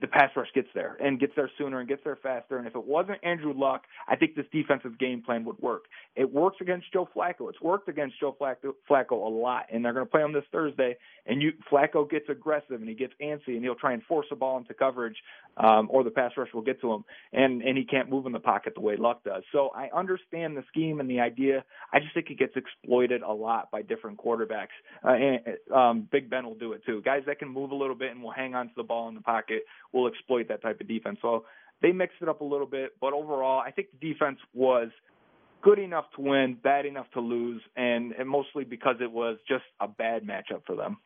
the 0.00 0.06
pass 0.06 0.30
rush 0.36 0.48
gets 0.54 0.68
there 0.74 0.96
and 1.00 1.18
gets 1.18 1.32
there 1.36 1.50
sooner 1.56 1.80
and 1.80 1.88
gets 1.88 2.02
there 2.04 2.18
faster. 2.22 2.58
And 2.58 2.66
if 2.66 2.74
it 2.74 2.84
wasn't 2.84 3.18
Andrew 3.22 3.54
Luck, 3.56 3.84
I 4.06 4.16
think 4.16 4.34
this 4.34 4.44
defensive 4.52 4.98
game 4.98 5.22
plan 5.22 5.44
would 5.44 5.58
work. 5.58 5.84
It 6.14 6.30
works 6.30 6.58
against 6.60 6.92
Joe 6.92 7.08
Flacco. 7.16 7.48
It's 7.48 7.60
worked 7.62 7.88
against 7.88 8.20
Joe 8.20 8.36
Flacco, 8.38 8.74
Flacco 8.88 9.12
a 9.12 9.28
lot, 9.28 9.66
and 9.72 9.84
they're 9.84 9.94
going 9.94 10.04
to 10.04 10.10
play 10.10 10.22
him 10.22 10.32
this 10.32 10.44
Thursday. 10.52 10.96
And 11.24 11.40
you 11.40 11.52
Flacco 11.70 12.08
gets 12.08 12.28
aggressive 12.28 12.80
and 12.80 12.88
he 12.88 12.94
gets 12.94 13.14
antsy 13.22 13.54
and 13.56 13.62
he'll 13.62 13.74
try 13.74 13.92
and 13.94 14.02
force 14.02 14.26
a 14.30 14.36
ball 14.36 14.58
into 14.58 14.74
coverage, 14.74 15.16
um, 15.56 15.88
or 15.90 16.04
the 16.04 16.10
pass 16.10 16.32
rush 16.36 16.48
will 16.52 16.62
get 16.62 16.80
to 16.82 16.92
him, 16.92 17.04
and 17.32 17.62
and 17.62 17.78
he 17.78 17.84
can't 17.84 18.10
move 18.10 18.26
in 18.26 18.32
the 18.32 18.40
pocket 18.40 18.74
the 18.74 18.82
way 18.82 18.96
Luck 18.96 19.24
does. 19.24 19.42
So 19.52 19.70
I 19.74 19.88
understand 19.96 20.56
the 20.56 20.64
scheme 20.68 21.00
and 21.00 21.08
the 21.08 21.20
idea. 21.20 21.64
I 21.92 22.00
just 22.00 22.12
think 22.12 22.30
it 22.30 22.38
gets 22.38 22.54
exploited 22.56 23.22
a 23.22 23.32
lot 23.32 23.70
by 23.70 23.82
different 23.82 24.18
quarterbacks. 24.18 24.76
Uh, 25.02 25.12
and 25.12 25.40
um, 25.74 26.08
Big 26.12 26.28
Ben 26.28 26.44
will 26.44 26.54
do 26.54 26.72
it 26.72 26.84
too. 26.84 27.00
Guys 27.02 27.22
that 27.26 27.38
can 27.38 27.48
move 27.48 27.70
a 27.70 27.74
little 27.74 27.94
bit 27.94 28.10
and 28.10 28.22
will 28.22 28.30
hang 28.30 28.54
on 28.54 28.66
to 28.68 28.72
the 28.76 28.82
ball 28.82 29.08
in 29.08 29.14
the 29.14 29.20
pocket 29.20 29.62
will 29.96 30.08
exploit 30.08 30.48
that 30.48 30.62
type 30.62 30.80
of 30.80 30.88
defense. 30.88 31.18
So 31.22 31.44
they 31.82 31.92
mixed 31.92 32.16
it 32.20 32.28
up 32.28 32.40
a 32.40 32.44
little 32.44 32.66
bit, 32.66 32.92
but 33.00 33.12
overall, 33.12 33.60
I 33.60 33.70
think 33.70 33.88
the 33.98 34.12
defense 34.12 34.38
was 34.54 34.88
good 35.62 35.78
enough 35.78 36.04
to 36.16 36.22
win, 36.22 36.56
bad 36.62 36.86
enough 36.86 37.06
to 37.14 37.20
lose, 37.20 37.62
and, 37.76 38.12
and 38.12 38.28
mostly 38.28 38.64
because 38.64 38.96
it 39.00 39.10
was 39.10 39.38
just 39.48 39.64
a 39.80 39.88
bad 39.88 40.22
matchup 40.22 40.62
for 40.66 40.76
them. 40.76 40.98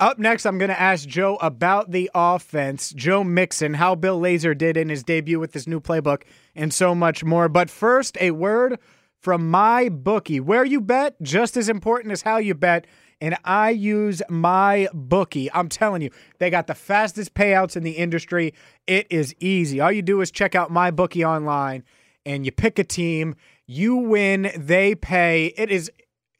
Up 0.00 0.18
next, 0.18 0.46
I'm 0.46 0.58
going 0.58 0.68
to 0.68 0.80
ask 0.80 1.08
Joe 1.08 1.38
about 1.40 1.92
the 1.92 2.10
offense, 2.14 2.90
Joe 2.90 3.22
Mixon, 3.22 3.74
how 3.74 3.94
Bill 3.94 4.20
Lazor 4.20 4.58
did 4.58 4.76
in 4.76 4.88
his 4.88 5.04
debut 5.04 5.38
with 5.38 5.54
his 5.54 5.68
new 5.68 5.80
playbook, 5.80 6.22
and 6.56 6.74
so 6.74 6.94
much 6.94 7.22
more. 7.22 7.48
But 7.48 7.70
first, 7.70 8.18
a 8.20 8.32
word 8.32 8.80
from 9.16 9.48
my 9.48 9.88
bookie. 9.88 10.40
Where 10.40 10.64
you 10.64 10.80
bet, 10.80 11.14
just 11.22 11.56
as 11.56 11.68
important 11.68 12.12
as 12.12 12.22
how 12.22 12.38
you 12.38 12.54
bet 12.54 12.86
and 13.22 13.36
I 13.44 13.70
use 13.70 14.20
my 14.28 14.88
bookie. 14.92 15.50
I'm 15.52 15.68
telling 15.68 16.02
you, 16.02 16.10
they 16.40 16.50
got 16.50 16.66
the 16.66 16.74
fastest 16.74 17.34
payouts 17.34 17.76
in 17.76 17.84
the 17.84 17.92
industry. 17.92 18.52
It 18.88 19.06
is 19.10 19.32
easy. 19.38 19.80
All 19.80 19.92
you 19.92 20.02
do 20.02 20.20
is 20.22 20.32
check 20.32 20.56
out 20.56 20.72
my 20.72 20.90
bookie 20.90 21.24
online 21.24 21.84
and 22.26 22.44
you 22.44 22.50
pick 22.50 22.80
a 22.80 22.84
team, 22.84 23.36
you 23.64 23.94
win, 23.94 24.50
they 24.56 24.96
pay. 24.96 25.54
It 25.56 25.70
is 25.70 25.90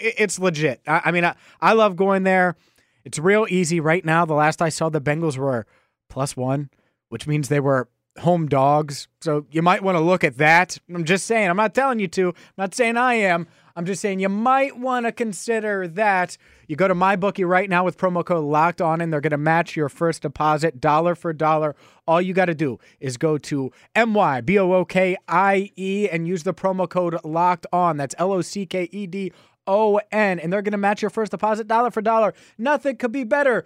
it's 0.00 0.40
legit. 0.40 0.80
I, 0.88 1.02
I 1.04 1.10
mean, 1.12 1.24
I, 1.24 1.36
I 1.60 1.74
love 1.74 1.94
going 1.94 2.24
there. 2.24 2.56
It's 3.04 3.20
real 3.20 3.46
easy 3.48 3.78
right 3.78 4.04
now. 4.04 4.24
The 4.24 4.34
last 4.34 4.60
I 4.60 4.68
saw, 4.68 4.88
the 4.88 5.00
Bengals 5.00 5.38
were 5.38 5.66
plus 6.10 6.36
one, 6.36 6.68
which 7.10 7.28
means 7.28 7.48
they 7.48 7.60
were 7.60 7.88
home 8.18 8.48
dogs. 8.48 9.06
So 9.20 9.46
you 9.52 9.62
might 9.62 9.84
want 9.84 9.96
to 9.96 10.02
look 10.02 10.24
at 10.24 10.38
that. 10.38 10.78
I'm 10.92 11.04
just 11.04 11.26
saying. 11.26 11.48
I'm 11.48 11.56
not 11.56 11.74
telling 11.74 12.00
you 12.00 12.08
to. 12.08 12.28
I'm 12.28 12.34
not 12.58 12.74
saying 12.74 12.96
I 12.96 13.14
am. 13.14 13.46
I'm 13.76 13.86
just 13.86 14.00
saying 14.00 14.20
you 14.20 14.28
might 14.28 14.78
want 14.78 15.06
to 15.06 15.12
consider 15.12 15.88
that. 15.88 16.36
You 16.68 16.76
go 16.76 16.88
to 16.88 16.94
MyBookie 16.94 17.46
right 17.46 17.68
now 17.68 17.84
with 17.84 17.98
promo 17.98 18.24
code 18.24 18.44
locked 18.44 18.80
on, 18.80 19.00
and 19.00 19.12
they're 19.12 19.20
going 19.20 19.30
to 19.30 19.38
match 19.38 19.76
your 19.76 19.88
first 19.88 20.22
deposit 20.22 20.80
dollar 20.80 21.14
for 21.14 21.32
dollar. 21.32 21.74
All 22.06 22.20
you 22.20 22.34
got 22.34 22.46
to 22.46 22.54
do 22.54 22.78
is 23.00 23.16
go 23.16 23.38
to 23.38 23.70
M 23.94 24.14
Y 24.14 24.40
B 24.40 24.58
O 24.58 24.72
O 24.72 24.84
K 24.84 25.16
I 25.28 25.70
E 25.76 26.08
and 26.10 26.26
use 26.26 26.42
the 26.42 26.54
promo 26.54 26.88
code 26.88 27.18
locked 27.24 27.66
on. 27.72 27.96
That's 27.96 28.14
L 28.18 28.32
O 28.32 28.40
C 28.40 28.66
K 28.66 28.88
E 28.92 29.06
D 29.06 29.32
O 29.66 30.00
N, 30.10 30.38
and 30.38 30.52
they're 30.52 30.62
going 30.62 30.72
to 30.72 30.78
match 30.78 31.02
your 31.02 31.10
first 31.10 31.30
deposit 31.30 31.66
dollar 31.66 31.90
for 31.90 32.02
dollar. 32.02 32.34
Nothing 32.58 32.96
could 32.96 33.12
be 33.12 33.24
better. 33.24 33.64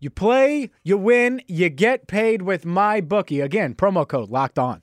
You 0.00 0.10
play, 0.10 0.70
you 0.84 0.96
win, 0.96 1.42
you 1.48 1.68
get 1.70 2.06
paid 2.06 2.42
with 2.42 2.64
MyBookie. 2.64 3.42
Again, 3.42 3.74
promo 3.74 4.06
code 4.06 4.30
locked 4.30 4.58
on. 4.58 4.82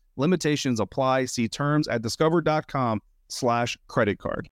Limitations 0.17 0.79
apply. 0.79 1.25
See 1.25 1.47
terms 1.47 1.87
at 1.87 2.01
discover.com 2.01 3.01
slash 3.29 3.77
credit 3.87 4.19
card. 4.19 4.49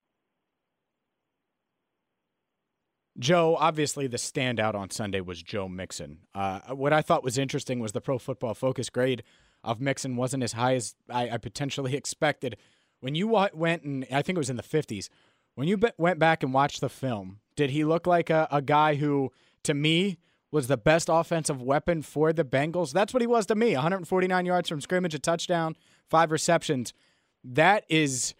Joe, 3.17 3.57
obviously 3.59 4.07
the 4.07 4.17
standout 4.17 4.75
on 4.75 4.89
Sunday 4.89 5.19
was 5.19 5.43
Joe 5.43 5.67
Mixon. 5.67 6.19
Uh, 6.33 6.59
what 6.69 6.93
I 6.93 7.01
thought 7.01 7.23
was 7.23 7.37
interesting 7.37 7.79
was 7.79 7.91
the 7.91 7.99
Pro 7.99 8.17
Football 8.17 8.53
Focus 8.53 8.89
grade 8.89 9.23
of 9.61 9.81
Mixon 9.81 10.15
wasn't 10.15 10.43
as 10.43 10.53
high 10.53 10.75
as 10.75 10.95
I, 11.09 11.31
I 11.31 11.37
potentially 11.37 11.95
expected. 11.97 12.55
When 13.01 13.15
you 13.15 13.27
went 13.27 13.83
and 13.83 14.05
I 14.11 14.21
think 14.21 14.37
it 14.37 14.39
was 14.39 14.49
in 14.49 14.55
the 14.55 14.63
50s, 14.63 15.09
when 15.55 15.67
you 15.67 15.77
be- 15.77 15.91
went 15.97 16.19
back 16.19 16.43
and 16.43 16.53
watched 16.53 16.79
the 16.79 16.89
film, 16.89 17.39
did 17.57 17.71
he 17.71 17.83
look 17.83 18.07
like 18.07 18.29
a, 18.29 18.47
a 18.51 18.61
guy 18.61 18.95
who, 18.95 19.31
to 19.63 19.73
me, 19.73 20.17
was 20.51 20.67
the 20.67 20.77
best 20.77 21.09
offensive 21.11 21.61
weapon 21.61 22.01
for 22.01 22.33
the 22.33 22.43
Bengals. 22.43 22.91
That's 22.91 23.13
what 23.13 23.21
he 23.21 23.27
was 23.27 23.45
to 23.47 23.55
me 23.55 23.73
149 23.73 24.45
yards 24.45 24.69
from 24.69 24.81
scrimmage, 24.81 25.13
a 25.13 25.19
touchdown, 25.19 25.75
five 26.09 26.31
receptions. 26.31 26.93
That 27.43 27.85
is 27.87 28.33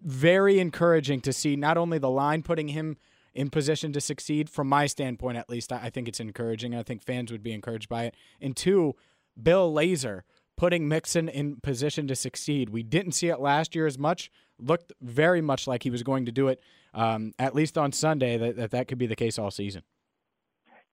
very 0.00 0.58
encouraging 0.60 1.20
to 1.22 1.32
see 1.32 1.56
not 1.56 1.76
only 1.76 1.98
the 1.98 2.10
line 2.10 2.42
putting 2.42 2.68
him 2.68 2.96
in 3.34 3.50
position 3.50 3.92
to 3.92 4.00
succeed, 4.00 4.48
from 4.48 4.68
my 4.68 4.86
standpoint 4.86 5.36
at 5.36 5.50
least, 5.50 5.72
I 5.72 5.90
think 5.90 6.08
it's 6.08 6.20
encouraging. 6.20 6.74
I 6.74 6.82
think 6.82 7.02
fans 7.02 7.30
would 7.30 7.42
be 7.42 7.52
encouraged 7.52 7.88
by 7.88 8.04
it. 8.04 8.14
And 8.40 8.56
two, 8.56 8.94
Bill 9.40 9.72
Lazor 9.72 10.22
putting 10.56 10.88
Mixon 10.88 11.28
in 11.28 11.56
position 11.56 12.08
to 12.08 12.16
succeed. 12.16 12.70
We 12.70 12.82
didn't 12.82 13.12
see 13.12 13.28
it 13.28 13.40
last 13.40 13.74
year 13.74 13.86
as 13.86 13.98
much. 13.98 14.30
Looked 14.58 14.92
very 15.02 15.42
much 15.42 15.66
like 15.66 15.82
he 15.82 15.90
was 15.90 16.02
going 16.02 16.24
to 16.24 16.32
do 16.32 16.48
it, 16.48 16.62
um, 16.94 17.34
at 17.38 17.54
least 17.54 17.76
on 17.76 17.92
Sunday, 17.92 18.38
that, 18.38 18.56
that 18.56 18.70
that 18.70 18.88
could 18.88 18.96
be 18.96 19.06
the 19.06 19.16
case 19.16 19.38
all 19.38 19.50
season. 19.50 19.82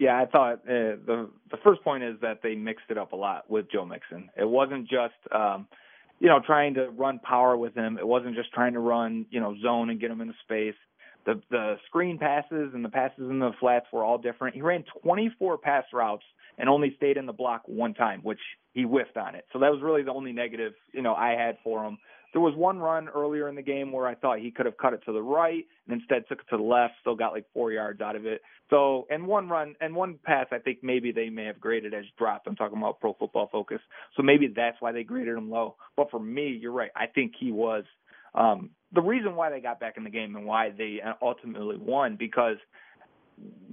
Yeah, 0.03 0.19
I 0.19 0.25
thought 0.25 0.55
uh, 0.67 0.99
the 1.07 1.29
the 1.49 1.55
first 1.63 1.81
point 1.81 2.03
is 2.03 2.15
that 2.21 2.41
they 2.43 2.55
mixed 2.55 2.87
it 2.89 2.97
up 2.97 3.13
a 3.13 3.15
lot 3.15 3.49
with 3.49 3.71
Joe 3.71 3.85
Mixon. 3.85 4.29
It 4.37 4.49
wasn't 4.49 4.89
just 4.89 5.13
um, 5.33 5.65
you 6.19 6.27
know 6.27 6.41
trying 6.45 6.73
to 6.73 6.89
run 6.89 7.19
power 7.19 7.55
with 7.55 7.73
him. 7.73 7.97
It 7.97 8.05
wasn't 8.05 8.35
just 8.35 8.51
trying 8.51 8.73
to 8.73 8.79
run 8.79 9.25
you 9.29 9.39
know 9.39 9.55
zone 9.63 9.89
and 9.89 10.01
get 10.01 10.11
him 10.11 10.19
into 10.19 10.33
space. 10.43 10.75
The 11.25 11.41
the 11.49 11.75
screen 11.85 12.17
passes 12.17 12.71
and 12.73 12.83
the 12.83 12.89
passes 12.89 13.29
in 13.29 13.39
the 13.39 13.51
flats 13.61 13.85
were 13.93 14.03
all 14.03 14.17
different. 14.17 14.55
He 14.55 14.61
ran 14.61 14.83
24 15.03 15.57
pass 15.59 15.85
routes 15.93 16.25
and 16.57 16.67
only 16.67 16.93
stayed 16.97 17.15
in 17.15 17.25
the 17.25 17.31
block 17.31 17.61
one 17.65 17.93
time, 17.93 18.19
which 18.23 18.41
he 18.73 18.83
whiffed 18.83 19.15
on 19.15 19.35
it. 19.35 19.45
So 19.53 19.59
that 19.59 19.71
was 19.71 19.81
really 19.81 20.03
the 20.03 20.11
only 20.11 20.33
negative 20.33 20.73
you 20.91 21.01
know 21.01 21.15
I 21.15 21.29
had 21.29 21.59
for 21.63 21.85
him. 21.85 21.97
There 22.33 22.41
was 22.41 22.55
one 22.55 22.79
run 22.79 23.07
earlier 23.09 23.47
in 23.47 23.55
the 23.55 23.61
game 23.61 23.91
where 23.91 24.07
I 24.07 24.15
thought 24.15 24.39
he 24.39 24.51
could 24.51 24.65
have 24.65 24.77
cut 24.77 24.93
it 24.93 25.01
to 25.05 25.13
the 25.13 25.21
right 25.21 25.63
and 25.87 26.01
instead 26.01 26.27
took 26.27 26.39
it 26.39 26.49
to 26.49 26.57
the 26.57 26.63
left, 26.63 26.95
still 26.99 27.15
got 27.15 27.31
like 27.31 27.45
four 27.53 27.71
yards 27.71 28.01
out 28.01 28.15
of 28.15 28.25
it. 28.25 28.41
So, 28.69 29.05
and 29.09 29.27
one 29.27 29.49
run 29.49 29.75
and 29.79 29.95
one 29.95 30.19
pass, 30.23 30.47
I 30.51 30.57
think 30.57 30.79
maybe 30.81 31.11
they 31.11 31.29
may 31.29 31.45
have 31.45 31.59
graded 31.59 31.93
as 31.93 32.05
dropped. 32.17 32.47
I'm 32.47 32.55
talking 32.55 32.77
about 32.77 32.99
Pro 32.99 33.13
Football 33.13 33.49
Focus, 33.51 33.79
so 34.17 34.23
maybe 34.23 34.47
that's 34.53 34.77
why 34.79 34.91
they 34.91 35.03
graded 35.03 35.37
him 35.37 35.49
low. 35.49 35.75
But 35.95 36.09
for 36.09 36.19
me, 36.19 36.57
you're 36.59 36.71
right. 36.71 36.91
I 36.95 37.05
think 37.05 37.33
he 37.39 37.51
was 37.51 37.83
um, 38.35 38.71
the 38.93 39.01
reason 39.01 39.35
why 39.35 39.49
they 39.49 39.59
got 39.59 39.79
back 39.79 39.97
in 39.97 40.03
the 40.03 40.09
game 40.09 40.35
and 40.35 40.45
why 40.45 40.71
they 40.75 40.99
ultimately 41.21 41.77
won 41.77 42.15
because 42.17 42.57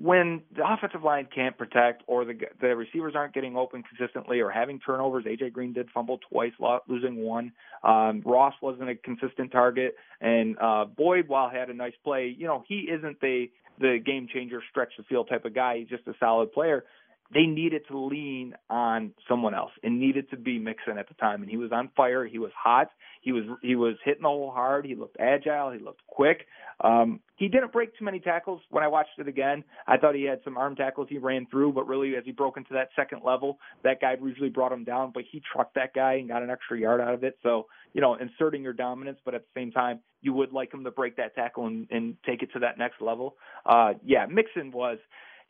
when 0.01 0.43
the 0.57 0.63
offensive 0.67 1.03
line 1.03 1.29
can't 1.35 1.57
protect 1.57 2.03
or 2.07 2.25
the 2.25 2.35
the 2.61 2.75
receivers 2.75 3.15
aren't 3.15 3.35
getting 3.35 3.57
open 3.57 3.83
consistently 3.83 4.41
or 4.41 4.51
having 4.51 4.81
turnovers, 4.81 5.25
AJ 5.25 5.53
Green 5.53 5.73
did 5.73 5.89
fumble 5.93 6.19
twice, 6.31 6.53
losing 6.89 7.17
one. 7.17 7.53
Um, 7.85 8.23
Ross 8.25 8.55
wasn't 8.63 8.89
a 8.89 8.95
consistent 8.95 9.53
target, 9.53 9.97
and 10.21 10.57
uh, 10.59 10.87
Boyd, 10.87 11.29
while 11.29 11.51
had 11.51 11.69
a 11.69 11.75
nice 11.75 11.95
play, 12.03 12.35
you 12.37 12.47
know 12.47 12.65
he 12.67 12.89
isn't 12.91 13.21
the 13.21 13.47
the 13.79 13.99
game 14.05 14.29
changer, 14.33 14.63
stretch 14.71 14.93
the 14.97 15.05
field 15.05 15.29
type 15.29 15.45
of 15.45 15.55
guy. 15.55 15.79
He's 15.79 15.89
just 15.89 16.07
a 16.07 16.15
solid 16.19 16.53
player 16.53 16.85
they 17.33 17.45
needed 17.47 17.83
to 17.89 17.99
lean 17.99 18.55
on 18.69 19.13
someone 19.29 19.55
else. 19.55 19.71
It 19.83 19.91
needed 19.91 20.31
to 20.31 20.37
be 20.37 20.59
Mixon 20.59 20.99
at 20.99 21.09
the 21.09 21.15
time, 21.15 21.43
and 21.43 21.51
he 21.51 21.57
was 21.57 21.71
on 21.73 21.91
fire. 21.97 22.27
He 22.27 22.39
was 22.39 22.51
hot. 22.57 22.91
He 23.23 23.33
was 23.33 23.45
he 23.63 23.77
was 23.77 23.97
hitting 24.05 24.23
the 24.23 24.29
hole 24.29 24.51
hard. 24.51 24.85
He 24.85 24.95
looked 24.95 25.17
agile. 25.21 25.71
He 25.71 25.79
looked 25.79 26.01
quick. 26.07 26.47
Um, 26.83 27.21
he 27.37 27.49
didn't 27.49 27.73
break 27.73 27.97
too 27.99 28.05
many 28.05 28.19
tackles. 28.19 28.63
When 28.71 28.83
I 28.83 28.89
watched 28.89 29.19
it 29.19 29.29
again, 29.29 29.63
I 29.87 29.99
thought 29.99 30.15
he 30.15 30.25
had 30.25 30.41
some 30.45 30.57
arm 30.57 30.75
tackles 30.75 31.09
he 31.11 31.19
ran 31.19 31.47
through, 31.51 31.73
but 31.73 31.87
really 31.87 32.17
as 32.17 32.25
he 32.25 32.33
broke 32.33 32.57
into 32.57 32.73
that 32.73 32.89
second 32.97 33.23
level, 33.25 33.59
that 33.85 34.01
guy 34.01 34.17
usually 34.21 34.49
brought 34.49 34.73
him 34.73 34.85
down. 34.85 35.13
But 35.13 35.25
he 35.31 35.43
trucked 35.53 35.75
that 35.75 35.95
guy 35.95 36.15
and 36.15 36.29
got 36.29 36.43
an 36.43 36.51
extra 36.51 36.79
yard 36.79 37.01
out 37.01 37.15
of 37.15 37.23
it. 37.23 37.39
So 37.43 37.67
you 37.93 38.01
know, 38.01 38.15
inserting 38.15 38.63
your 38.63 38.73
dominance, 38.73 39.19
but 39.25 39.35
at 39.35 39.43
the 39.43 39.61
same 39.61 39.73
time, 39.73 40.01
you 40.23 40.33
would 40.33 40.53
like 40.53 40.73
him 40.73 40.85
to 40.85 40.91
break 40.91 41.17
that 41.17 41.35
tackle 41.35 41.67
and, 41.67 41.87
and 41.91 42.17
take 42.25 42.43
it 42.43 42.53
to 42.53 42.61
that 42.61 42.79
next 42.79 43.01
level. 43.01 43.37
Uh, 43.67 43.95
yeah, 44.05 44.27
Mixon 44.27 44.71
was 44.71 44.99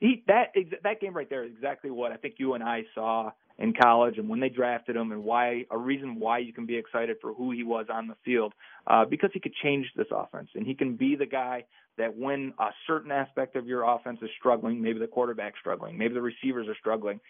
he 0.00 0.24
that 0.26 0.54
that 0.82 1.00
game 1.00 1.14
right 1.14 1.28
there 1.30 1.44
is 1.44 1.52
exactly 1.52 1.90
what 1.90 2.10
I 2.10 2.16
think 2.16 2.34
you 2.38 2.54
and 2.54 2.64
I 2.64 2.84
saw 2.94 3.32
in 3.58 3.74
college 3.74 4.16
and 4.16 4.28
when 4.28 4.40
they 4.40 4.48
drafted 4.48 4.96
him 4.96 5.12
and 5.12 5.22
why 5.22 5.66
a 5.70 5.76
reason 5.76 6.18
why 6.18 6.38
you 6.38 6.52
can 6.52 6.64
be 6.64 6.76
excited 6.76 7.18
for 7.20 7.34
who 7.34 7.50
he 7.52 7.62
was 7.62 7.86
on 7.92 8.08
the 8.08 8.16
field 8.24 8.54
uh, 8.86 9.04
because 9.04 9.30
he 9.34 9.40
could 9.40 9.54
change 9.62 9.86
this 9.96 10.06
offense 10.10 10.48
and 10.54 10.66
he 10.66 10.74
can 10.74 10.96
be 10.96 11.14
the 11.14 11.26
guy 11.26 11.64
that 11.98 12.16
when 12.16 12.54
a 12.58 12.70
certain 12.86 13.10
aspect 13.10 13.56
of 13.56 13.66
your 13.66 13.82
offense 13.82 14.18
is 14.22 14.30
struggling, 14.38 14.80
maybe 14.80 14.98
the 14.98 15.06
quarterback's 15.06 15.58
struggling, 15.60 15.98
maybe 15.98 16.14
the 16.14 16.22
receivers 16.22 16.66
are 16.66 16.76
struggling, 16.80 17.20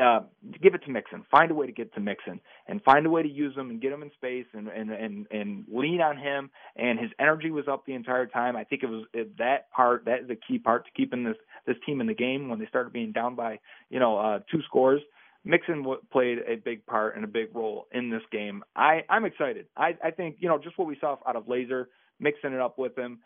uh, 0.00 0.20
give 0.62 0.74
it 0.74 0.84
to 0.84 0.90
Mixon. 0.90 1.24
Find 1.30 1.50
a 1.50 1.54
way 1.54 1.66
to 1.66 1.72
get 1.72 1.94
to 1.94 2.00
Mixon 2.00 2.40
and 2.68 2.82
find 2.82 3.06
a 3.06 3.10
way 3.10 3.22
to 3.22 3.28
use 3.28 3.56
him 3.56 3.70
and 3.70 3.80
get 3.80 3.92
him 3.92 4.02
in 4.02 4.10
space 4.12 4.46
and 4.52 4.68
and 4.68 4.90
and, 4.90 5.26
and 5.30 5.64
lean 5.72 6.00
on 6.00 6.16
him. 6.16 6.50
And 6.76 6.98
his 6.98 7.10
energy 7.18 7.50
was 7.50 7.66
up 7.68 7.86
the 7.86 7.94
entire 7.94 8.26
time. 8.26 8.56
I 8.56 8.64
think 8.64 8.82
it 8.82 8.88
was 8.88 9.04
it, 9.12 9.36
that 9.38 9.70
part 9.70 10.04
that 10.06 10.20
is 10.20 10.30
a 10.30 10.36
key 10.36 10.58
part 10.58 10.84
to 10.86 10.90
keeping 10.92 11.24
this 11.24 11.36
this 11.66 11.76
team 11.86 12.00
in 12.00 12.06
the 12.06 12.14
game 12.14 12.48
when 12.48 12.58
they 12.58 12.66
started 12.66 12.92
being 12.92 13.12
down 13.12 13.34
by 13.34 13.60
you 13.90 14.00
know 14.00 14.18
uh, 14.18 14.38
two 14.50 14.62
scores. 14.66 15.00
Mixon 15.44 15.84
played 16.10 16.38
a 16.48 16.56
big 16.56 16.86
part 16.86 17.16
and 17.16 17.24
a 17.24 17.28
big 17.28 17.54
role 17.54 17.86
in 17.92 18.10
this 18.10 18.22
game. 18.32 18.64
I 18.74 19.02
I'm 19.08 19.24
excited. 19.24 19.66
I 19.76 19.96
I 20.02 20.10
think 20.10 20.36
you 20.40 20.48
know 20.48 20.58
just 20.58 20.78
what 20.78 20.88
we 20.88 20.96
saw 21.00 21.16
out 21.26 21.36
of 21.36 21.44
Lazor 21.46 21.86
mixing 22.18 22.52
it 22.52 22.60
up 22.60 22.78
with 22.78 22.96
him. 22.96 23.18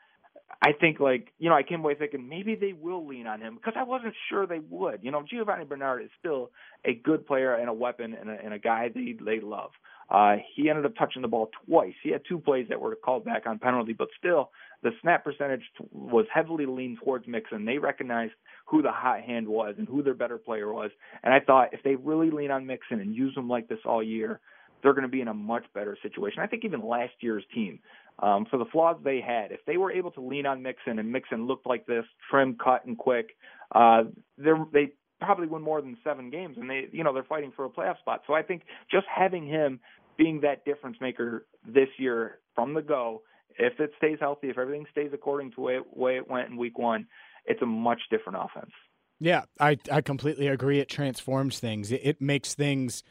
I 0.61 0.73
think 0.73 0.99
like 0.99 1.29
you 1.39 1.49
know 1.49 1.55
I 1.55 1.63
came 1.63 1.81
away 1.81 1.95
thinking 1.95 2.29
maybe 2.29 2.55
they 2.55 2.73
will 2.73 3.07
lean 3.07 3.27
on 3.27 3.41
him 3.41 3.55
because 3.55 3.75
I 3.77 3.85
wasn't 3.85 4.15
sure 4.29 4.47
they 4.47 4.61
would. 4.71 5.01
You 5.03 5.11
know 5.11 5.23
Giovani 5.23 5.65
Bernard 5.65 6.03
is 6.03 6.11
still 6.19 6.51
a 6.85 6.95
good 6.95 7.27
player 7.27 7.55
and 7.55 7.69
a 7.69 7.73
weapon 7.73 8.15
and 8.15 8.29
a, 8.29 8.37
and 8.45 8.55
a 8.55 8.59
guy 8.59 8.89
they 8.93 9.17
they 9.25 9.41
love. 9.41 9.71
Uh, 10.11 10.37
he 10.57 10.71
ended 10.71 10.87
up 10.87 10.97
touching 10.97 11.23
the 11.23 11.29
ball 11.29 11.51
twice. 11.67 11.93
He 12.03 12.11
had 12.11 12.23
two 12.27 12.39
plays 12.39 12.67
that 12.71 12.81
were 12.81 12.97
called 12.97 13.27
back 13.27 13.47
on 13.47 13.59
penalty, 13.59 13.93
but 13.93 14.09
still 14.19 14.51
the 14.83 14.91
snap 15.03 15.23
percentage 15.23 15.63
was 15.93 16.25
heavily 16.33 16.65
leaned 16.65 16.99
towards 17.05 17.27
Mixon. 17.29 17.67
They 17.67 17.79
recognized 17.79 18.33
who 18.67 18.81
the 18.81 18.91
hot 18.91 19.21
hand 19.21 19.47
was 19.47 19.75
and 19.77 19.87
who 19.87 20.03
their 20.03 20.15
better 20.15 20.39
player 20.39 20.73
was. 20.73 20.91
And 21.23 21.35
I 21.35 21.41
thought 21.41 21.75
if 21.75 21.83
they 21.83 21.95
really 21.95 22.31
lean 22.31 22.51
on 22.51 22.67
Mixon 22.67 23.01
and 23.01 23.15
use 23.15 23.37
him 23.37 23.49
like 23.49 23.69
this 23.69 23.81
all 23.85 24.03
year, 24.03 24.41
they're 24.83 24.95
going 24.95 25.03
to 25.03 25.09
be 25.09 25.21
in 25.21 25.29
a 25.29 25.35
much 25.35 25.65
better 25.75 25.97
situation. 26.03 26.41
I 26.41 26.47
think 26.47 26.65
even 26.65 26.87
last 26.87 27.13
year's 27.21 27.45
team 27.55 27.81
um, 28.21 28.47
for 28.51 28.59
the 28.59 28.65
flaws 28.67 28.97
they 29.03 29.21
had. 29.21 29.53
If 29.53 29.61
they 29.67 29.77
were 29.77 29.93
able 29.93 30.11
to 30.13 30.21
lean 30.21 30.47
on 30.47 30.63
Mixon 30.63 30.99
and 30.99 31.13
Mixon 31.13 31.47
looked 31.47 31.67
like 31.67 31.87
this, 31.87 32.05
trim, 32.31 32.57
cut, 32.63 32.85
and 32.85 32.97
quick, 32.97 33.37
uh, 33.75 34.05
they 34.37 34.93
probably 35.21 35.47
win 35.47 35.63
more 35.63 35.81
than 35.81 35.97
seven 36.05 36.31
games, 36.31 36.57
and 36.59 36.69
they, 36.69 36.89
you 36.93 37.05
know, 37.05 37.13
they're 37.13 37.25
fighting 37.25 37.53
for 37.55 37.65
a 37.65 37.69
playoff 37.69 37.99
spot. 37.99 38.23
So 38.27 38.35
I 38.35 38.43
think 38.43 38.63
just 38.91 39.07
having 39.15 39.47
him 39.47 39.81
being 40.17 40.41
that 40.41 40.65
difference 40.65 40.97
maker 41.01 41.47
this 41.67 41.89
year 41.99 42.39
from 42.55 42.75
the 42.75 42.83
go, 42.83 43.23
if 43.59 43.81
it 43.81 43.93
stays 43.99 44.19
healthy, 44.21 44.49
if 44.49 44.59
everything 44.59 44.87
stays 44.91 45.11
according 45.13 45.53
to 45.53 45.61
way, 45.61 45.79
way 45.93 46.17
it 46.17 46.29
went 46.29 46.51
in 46.51 46.57
Week 46.57 46.79
One, 46.79 47.07
it's 47.47 47.63
a 47.63 47.67
much 47.67 48.01
different 48.11 48.39
offense. 48.41 48.73
Yeah, 49.21 49.43
I 49.59 49.79
I 49.91 50.01
completely 50.01 50.47
agree. 50.47 50.79
It 50.79 50.89
transforms 50.89 51.59
things. 51.59 51.91
It, 51.91 52.01
it 52.05 52.21
makes 52.21 52.55
things 52.55 53.03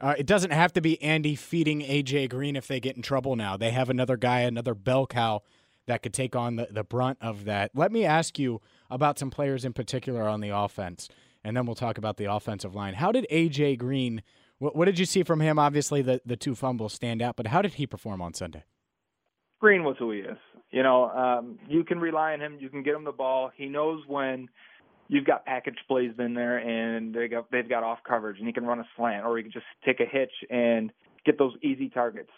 uh, 0.00 0.14
it 0.16 0.26
doesn't 0.26 0.52
have 0.52 0.72
to 0.72 0.80
be 0.80 1.00
Andy 1.02 1.34
feeding 1.34 1.80
AJ 1.80 2.30
Green 2.30 2.56
if 2.56 2.66
they 2.66 2.80
get 2.80 2.96
in 2.96 3.02
trouble 3.02 3.36
now. 3.36 3.56
They 3.56 3.70
have 3.70 3.90
another 3.90 4.16
guy, 4.16 4.40
another 4.40 4.74
bell 4.74 5.06
cow 5.06 5.42
that 5.86 6.02
could 6.02 6.14
take 6.14 6.34
on 6.34 6.56
the, 6.56 6.68
the 6.70 6.84
brunt 6.84 7.18
of 7.20 7.44
that. 7.44 7.72
Let 7.74 7.92
me 7.92 8.04
ask 8.04 8.38
you 8.38 8.60
about 8.90 9.18
some 9.18 9.30
players 9.30 9.64
in 9.64 9.72
particular 9.72 10.28
on 10.28 10.40
the 10.40 10.50
offense, 10.50 11.08
and 11.44 11.56
then 11.56 11.66
we'll 11.66 11.74
talk 11.74 11.98
about 11.98 12.16
the 12.16 12.32
offensive 12.32 12.74
line. 12.74 12.94
How 12.94 13.12
did 13.12 13.26
AJ 13.30 13.78
Green, 13.78 14.22
what, 14.58 14.74
what 14.74 14.86
did 14.86 14.98
you 14.98 15.04
see 15.04 15.22
from 15.22 15.40
him? 15.40 15.58
Obviously, 15.58 16.00
the, 16.00 16.20
the 16.24 16.36
two 16.36 16.54
fumbles 16.54 16.94
stand 16.94 17.20
out, 17.20 17.36
but 17.36 17.48
how 17.48 17.60
did 17.60 17.74
he 17.74 17.86
perform 17.86 18.22
on 18.22 18.32
Sunday? 18.32 18.64
Green 19.58 19.84
was 19.84 19.96
who 19.98 20.12
he 20.12 20.20
is. 20.20 20.38
You 20.70 20.82
know, 20.82 21.10
um, 21.10 21.58
you 21.68 21.84
can 21.84 21.98
rely 21.98 22.32
on 22.32 22.40
him. 22.40 22.56
You 22.60 22.70
can 22.70 22.82
get 22.82 22.94
him 22.94 23.04
the 23.04 23.12
ball. 23.12 23.50
He 23.54 23.66
knows 23.66 24.02
when 24.06 24.48
you've 25.10 25.24
got 25.24 25.44
package 25.44 25.78
plays 25.88 26.12
in 26.18 26.34
there 26.34 26.58
and 26.58 27.12
they 27.12 27.26
got 27.26 27.50
they've 27.50 27.68
got 27.68 27.82
off 27.82 27.98
coverage 28.08 28.38
and 28.38 28.46
he 28.46 28.52
can 28.52 28.64
run 28.64 28.78
a 28.78 28.86
slant 28.96 29.26
or 29.26 29.36
he 29.36 29.42
can 29.42 29.52
just 29.52 29.66
take 29.84 29.98
a 30.00 30.06
hitch 30.06 30.32
and 30.48 30.92
get 31.26 31.36
those 31.36 31.52
easy 31.62 31.88
targets. 31.88 32.30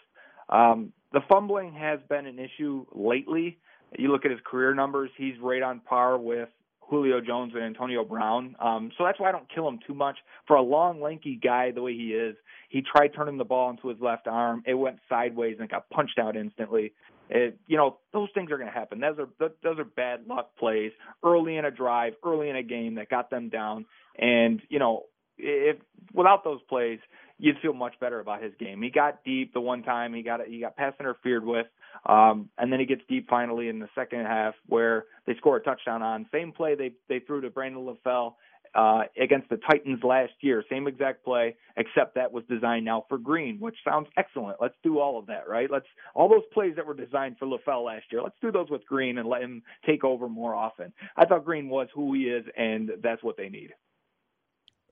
Um, 0.49 0.91
the 1.13 1.21
fumbling 1.31 1.73
has 1.73 1.99
been 2.09 2.25
an 2.25 2.39
issue 2.39 2.85
lately. 2.91 3.59
You 3.97 4.11
look 4.11 4.25
at 4.25 4.31
his 4.31 4.39
career 4.43 4.73
numbers; 4.73 5.11
he's 5.15 5.35
right 5.39 5.61
on 5.61 5.81
par 5.81 6.17
with 6.17 6.49
Julio 6.81 7.21
Jones 7.21 7.53
and 7.55 7.63
Antonio 7.63 8.03
Brown. 8.03 8.55
Um, 8.59 8.91
so 8.97 9.03
that's 9.05 9.19
why 9.19 9.29
I 9.29 9.31
don't 9.31 9.47
kill 9.53 9.67
him 9.67 9.79
too 9.85 9.93
much. 9.93 10.17
For 10.47 10.55
a 10.55 10.61
long, 10.61 10.99
lanky 10.99 11.39
guy 11.41 11.71
the 11.71 11.81
way 11.81 11.93
he 11.93 12.09
is, 12.09 12.35
he 12.69 12.81
tried 12.81 13.09
turning 13.15 13.37
the 13.37 13.45
ball 13.45 13.69
into 13.69 13.87
his 13.89 13.99
left 14.01 14.27
arm. 14.27 14.63
It 14.65 14.73
went 14.73 14.97
sideways 15.07 15.57
and 15.59 15.69
got 15.69 15.89
punched 15.91 16.17
out 16.17 16.35
instantly. 16.35 16.93
It, 17.29 17.57
you 17.67 17.77
know, 17.77 17.97
those 18.11 18.29
things 18.33 18.51
are 18.51 18.57
going 18.57 18.71
to 18.71 18.73
happen. 18.73 18.99
Those 18.99 19.17
are 19.19 19.51
those 19.63 19.79
are 19.79 19.85
bad 19.85 20.27
luck 20.27 20.55
plays 20.57 20.91
early 21.23 21.57
in 21.57 21.65
a 21.65 21.71
drive, 21.71 22.13
early 22.23 22.49
in 22.49 22.55
a 22.55 22.63
game 22.63 22.95
that 22.95 23.09
got 23.09 23.29
them 23.29 23.49
down. 23.49 23.85
And 24.17 24.61
you 24.69 24.79
know, 24.79 25.03
if 25.37 25.77
without 26.13 26.43
those 26.43 26.61
plays, 26.69 26.99
you'd 27.39 27.57
feel 27.61 27.73
much 27.73 27.99
better 27.99 28.19
about 28.19 28.43
his 28.43 28.53
game. 28.59 28.81
He 28.81 28.89
got 28.89 29.23
deep 29.23 29.53
the 29.53 29.61
one 29.61 29.83
time 29.83 30.13
he 30.13 30.21
got 30.21 30.45
he 30.47 30.59
got 30.59 30.75
pass 30.75 30.93
interfered 30.99 31.45
with, 31.45 31.67
um, 32.05 32.49
and 32.57 32.71
then 32.71 32.79
he 32.79 32.85
gets 32.85 33.01
deep 33.09 33.27
finally 33.29 33.69
in 33.69 33.79
the 33.79 33.89
second 33.95 34.25
half 34.25 34.53
where 34.67 35.05
they 35.25 35.35
score 35.35 35.57
a 35.57 35.63
touchdown 35.63 36.01
on 36.01 36.27
same 36.31 36.51
play 36.51 36.75
they 36.75 36.91
they 37.09 37.19
threw 37.19 37.41
to 37.41 37.49
Brandon 37.49 37.85
LaFell 37.85 38.35
uh, 38.75 39.03
against 39.21 39.49
the 39.49 39.57
Titans 39.57 40.03
last 40.03 40.33
year. 40.41 40.63
Same 40.69 40.87
exact 40.87 41.23
play, 41.23 41.55
except 41.77 42.15
that 42.15 42.31
was 42.31 42.43
designed 42.49 42.85
now 42.85 43.05
for 43.07 43.17
Green, 43.17 43.57
which 43.59 43.75
sounds 43.87 44.07
excellent. 44.17 44.57
Let's 44.61 44.75
do 44.83 44.99
all 44.99 45.19
of 45.19 45.27
that, 45.27 45.47
right? 45.47 45.69
Let's 45.69 45.85
all 46.15 46.29
those 46.29 46.43
plays 46.53 46.75
that 46.75 46.85
were 46.85 46.93
designed 46.93 47.37
for 47.37 47.45
LaFell 47.45 47.85
last 47.85 48.05
year. 48.11 48.21
Let's 48.21 48.35
do 48.41 48.51
those 48.51 48.69
with 48.69 48.85
Green 48.85 49.17
and 49.17 49.27
let 49.27 49.41
him 49.41 49.61
take 49.85 50.03
over 50.03 50.27
more 50.27 50.55
often. 50.55 50.93
I 51.15 51.25
thought 51.25 51.45
Green 51.45 51.69
was 51.69 51.87
who 51.93 52.13
he 52.13 52.23
is, 52.23 52.45
and 52.57 52.91
that's 53.01 53.23
what 53.23 53.37
they 53.37 53.49
need. 53.49 53.71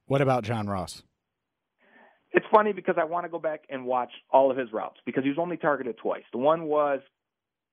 What 0.06 0.22
about 0.22 0.44
John 0.44 0.67
Ross? 0.67 1.04
It's 2.34 2.46
funny 2.52 2.72
because 2.72 2.96
I 3.00 3.04
want 3.04 3.26
to 3.26 3.30
go 3.30 3.39
back 3.39 3.63
and 3.70 3.86
watch 3.86 4.12
all 4.30 4.52
of 4.52 4.58
his 4.58 4.72
routes 4.72 5.00
because 5.06 5.24
he 5.24 5.30
was 5.30 5.38
only 5.38 5.58
targeted 5.58 5.98
twice. 5.98 6.24
The 6.32 6.38
one 6.38 6.63
was 6.63 7.02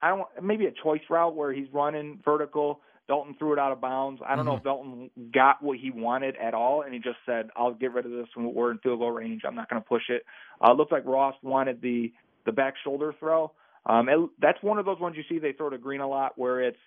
I 0.02 0.08
don't 0.08 0.26
maybe 0.42 0.66
a 0.66 0.72
choice 0.82 1.00
route 1.10 1.34
where 1.34 1.52
he's 1.52 1.68
running 1.72 2.20
vertical 2.24 2.80
Dalton 3.08 3.34
threw 3.38 3.54
it 3.54 3.58
out 3.58 3.72
of 3.72 3.80
bounds. 3.80 4.20
I 4.24 4.36
don't 4.36 4.44
mm-hmm. 4.44 4.48
know 4.48 4.56
if 4.58 4.62
Dalton 4.62 5.10
got 5.32 5.62
what 5.62 5.78
he 5.78 5.90
wanted 5.90 6.36
at 6.36 6.54
all, 6.54 6.82
and 6.82 6.92
he 6.92 7.00
just 7.00 7.16
said, 7.24 7.48
"I'll 7.56 7.72
get 7.72 7.92
rid 7.92 8.04
of 8.04 8.12
this 8.12 8.28
when 8.34 8.54
we're 8.54 8.70
in 8.70 8.78
field 8.78 9.00
goal 9.00 9.10
range. 9.10 9.42
I'm 9.46 9.54
not 9.54 9.68
going 9.70 9.82
to 9.82 9.88
push 9.88 10.02
it." 10.10 10.24
Uh, 10.60 10.72
looked 10.74 10.92
like 10.92 11.06
Ross 11.06 11.34
wanted 11.42 11.80
the 11.80 12.12
the 12.44 12.52
back 12.52 12.74
shoulder 12.84 13.14
throw. 13.18 13.52
Um, 13.86 14.08
it, 14.08 14.18
that's 14.40 14.62
one 14.62 14.78
of 14.78 14.84
those 14.84 15.00
ones 15.00 15.16
you 15.16 15.24
see 15.28 15.38
they 15.38 15.52
throw 15.52 15.70
to 15.70 15.78
Green 15.78 16.00
a 16.00 16.08
lot, 16.08 16.36
where 16.36 16.60
it's 16.60 16.78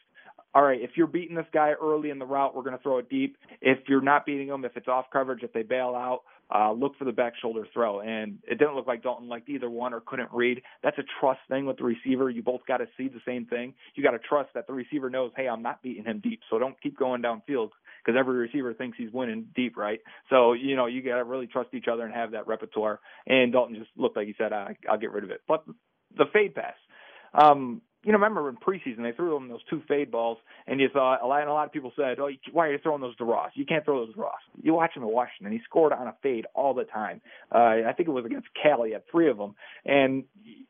all 0.53 0.63
right, 0.63 0.81
if 0.81 0.91
you're 0.95 1.07
beating 1.07 1.35
this 1.35 1.45
guy 1.53 1.71
early 1.81 2.09
in 2.09 2.19
the 2.19 2.25
route, 2.25 2.55
we're 2.55 2.63
going 2.63 2.75
to 2.75 2.83
throw 2.83 2.97
it 2.97 3.09
deep. 3.09 3.37
If 3.61 3.79
you're 3.87 4.01
not 4.01 4.25
beating 4.25 4.47
him, 4.47 4.65
if 4.65 4.75
it's 4.75 4.87
off 4.87 5.05
coverage, 5.11 5.43
if 5.43 5.53
they 5.53 5.63
bail 5.63 5.95
out, 5.95 6.23
uh, 6.53 6.73
look 6.73 6.97
for 6.97 7.05
the 7.05 7.13
back 7.13 7.33
shoulder 7.41 7.65
throw. 7.73 8.01
And 8.01 8.39
it 8.43 8.59
didn't 8.59 8.75
look 8.75 8.87
like 8.87 9.01
Dalton 9.01 9.29
liked 9.29 9.47
either 9.47 9.69
one 9.69 9.93
or 9.93 10.01
couldn't 10.01 10.29
read. 10.33 10.61
That's 10.83 10.97
a 10.97 11.03
trust 11.21 11.39
thing 11.49 11.65
with 11.65 11.77
the 11.77 11.85
receiver. 11.85 12.29
You 12.29 12.43
both 12.43 12.61
got 12.67 12.77
to 12.77 12.87
see 12.97 13.07
the 13.07 13.21
same 13.25 13.45
thing. 13.45 13.73
You 13.95 14.03
got 14.03 14.11
to 14.11 14.19
trust 14.19 14.49
that 14.55 14.67
the 14.67 14.73
receiver 14.73 15.09
knows, 15.09 15.31
hey, 15.37 15.47
I'm 15.47 15.61
not 15.61 15.81
beating 15.81 16.03
him 16.03 16.19
deep, 16.21 16.41
so 16.49 16.59
don't 16.59 16.79
keep 16.81 16.97
going 16.97 17.21
downfield 17.21 17.69
because 18.03 18.19
every 18.19 18.35
receiver 18.35 18.73
thinks 18.73 18.97
he's 18.97 19.13
winning 19.13 19.47
deep, 19.55 19.77
right? 19.77 19.99
So 20.29 20.53
you 20.53 20.75
know 20.75 20.87
you 20.87 21.01
got 21.01 21.17
to 21.17 21.23
really 21.23 21.47
trust 21.47 21.69
each 21.73 21.87
other 21.91 22.03
and 22.03 22.13
have 22.13 22.31
that 22.31 22.47
repertoire. 22.47 22.99
And 23.25 23.53
Dalton 23.53 23.75
just 23.75 23.91
looked 23.95 24.17
like 24.17 24.27
he 24.27 24.35
said, 24.37 24.51
I'll 24.51 24.97
get 24.99 25.11
rid 25.11 25.23
of 25.23 25.31
it. 25.31 25.41
But 25.47 25.63
the 26.17 26.25
fade 26.33 26.55
pass. 26.55 26.73
Um, 27.33 27.81
you 28.03 28.11
know, 28.11 28.17
remember 28.17 28.49
in 28.49 28.57
preseason 28.57 29.03
they 29.03 29.11
threw 29.11 29.35
him 29.35 29.47
those 29.47 29.63
two 29.69 29.81
fade 29.87 30.11
balls, 30.11 30.37
and 30.67 30.79
you 30.79 30.89
thought 30.91 31.21
a 31.21 31.27
lot, 31.27 31.41
and 31.41 31.49
a 31.49 31.53
lot 31.53 31.65
of 31.65 31.71
people 31.71 31.91
said, 31.95 32.19
"Oh, 32.19 32.29
why 32.51 32.67
are 32.67 32.71
you 32.71 32.79
throwing 32.79 33.01
those 33.01 33.15
to 33.17 33.25
Ross? 33.25 33.51
You 33.53 33.65
can't 33.65 33.85
throw 33.85 34.05
those 34.05 34.15
to 34.15 34.21
Ross." 34.21 34.39
You 34.61 34.73
watch 34.73 34.95
him 34.95 35.03
in 35.03 35.09
Washington; 35.09 35.51
he 35.51 35.59
scored 35.63 35.93
on 35.93 36.07
a 36.07 36.15
fade 36.23 36.47
all 36.55 36.73
the 36.73 36.85
time. 36.85 37.21
Uh, 37.53 37.87
I 37.87 37.93
think 37.95 38.09
it 38.09 38.11
was 38.11 38.25
against 38.25 38.47
Cali 38.61 38.95
at 38.95 39.05
three 39.11 39.29
of 39.29 39.37
them, 39.37 39.55
and 39.85 40.23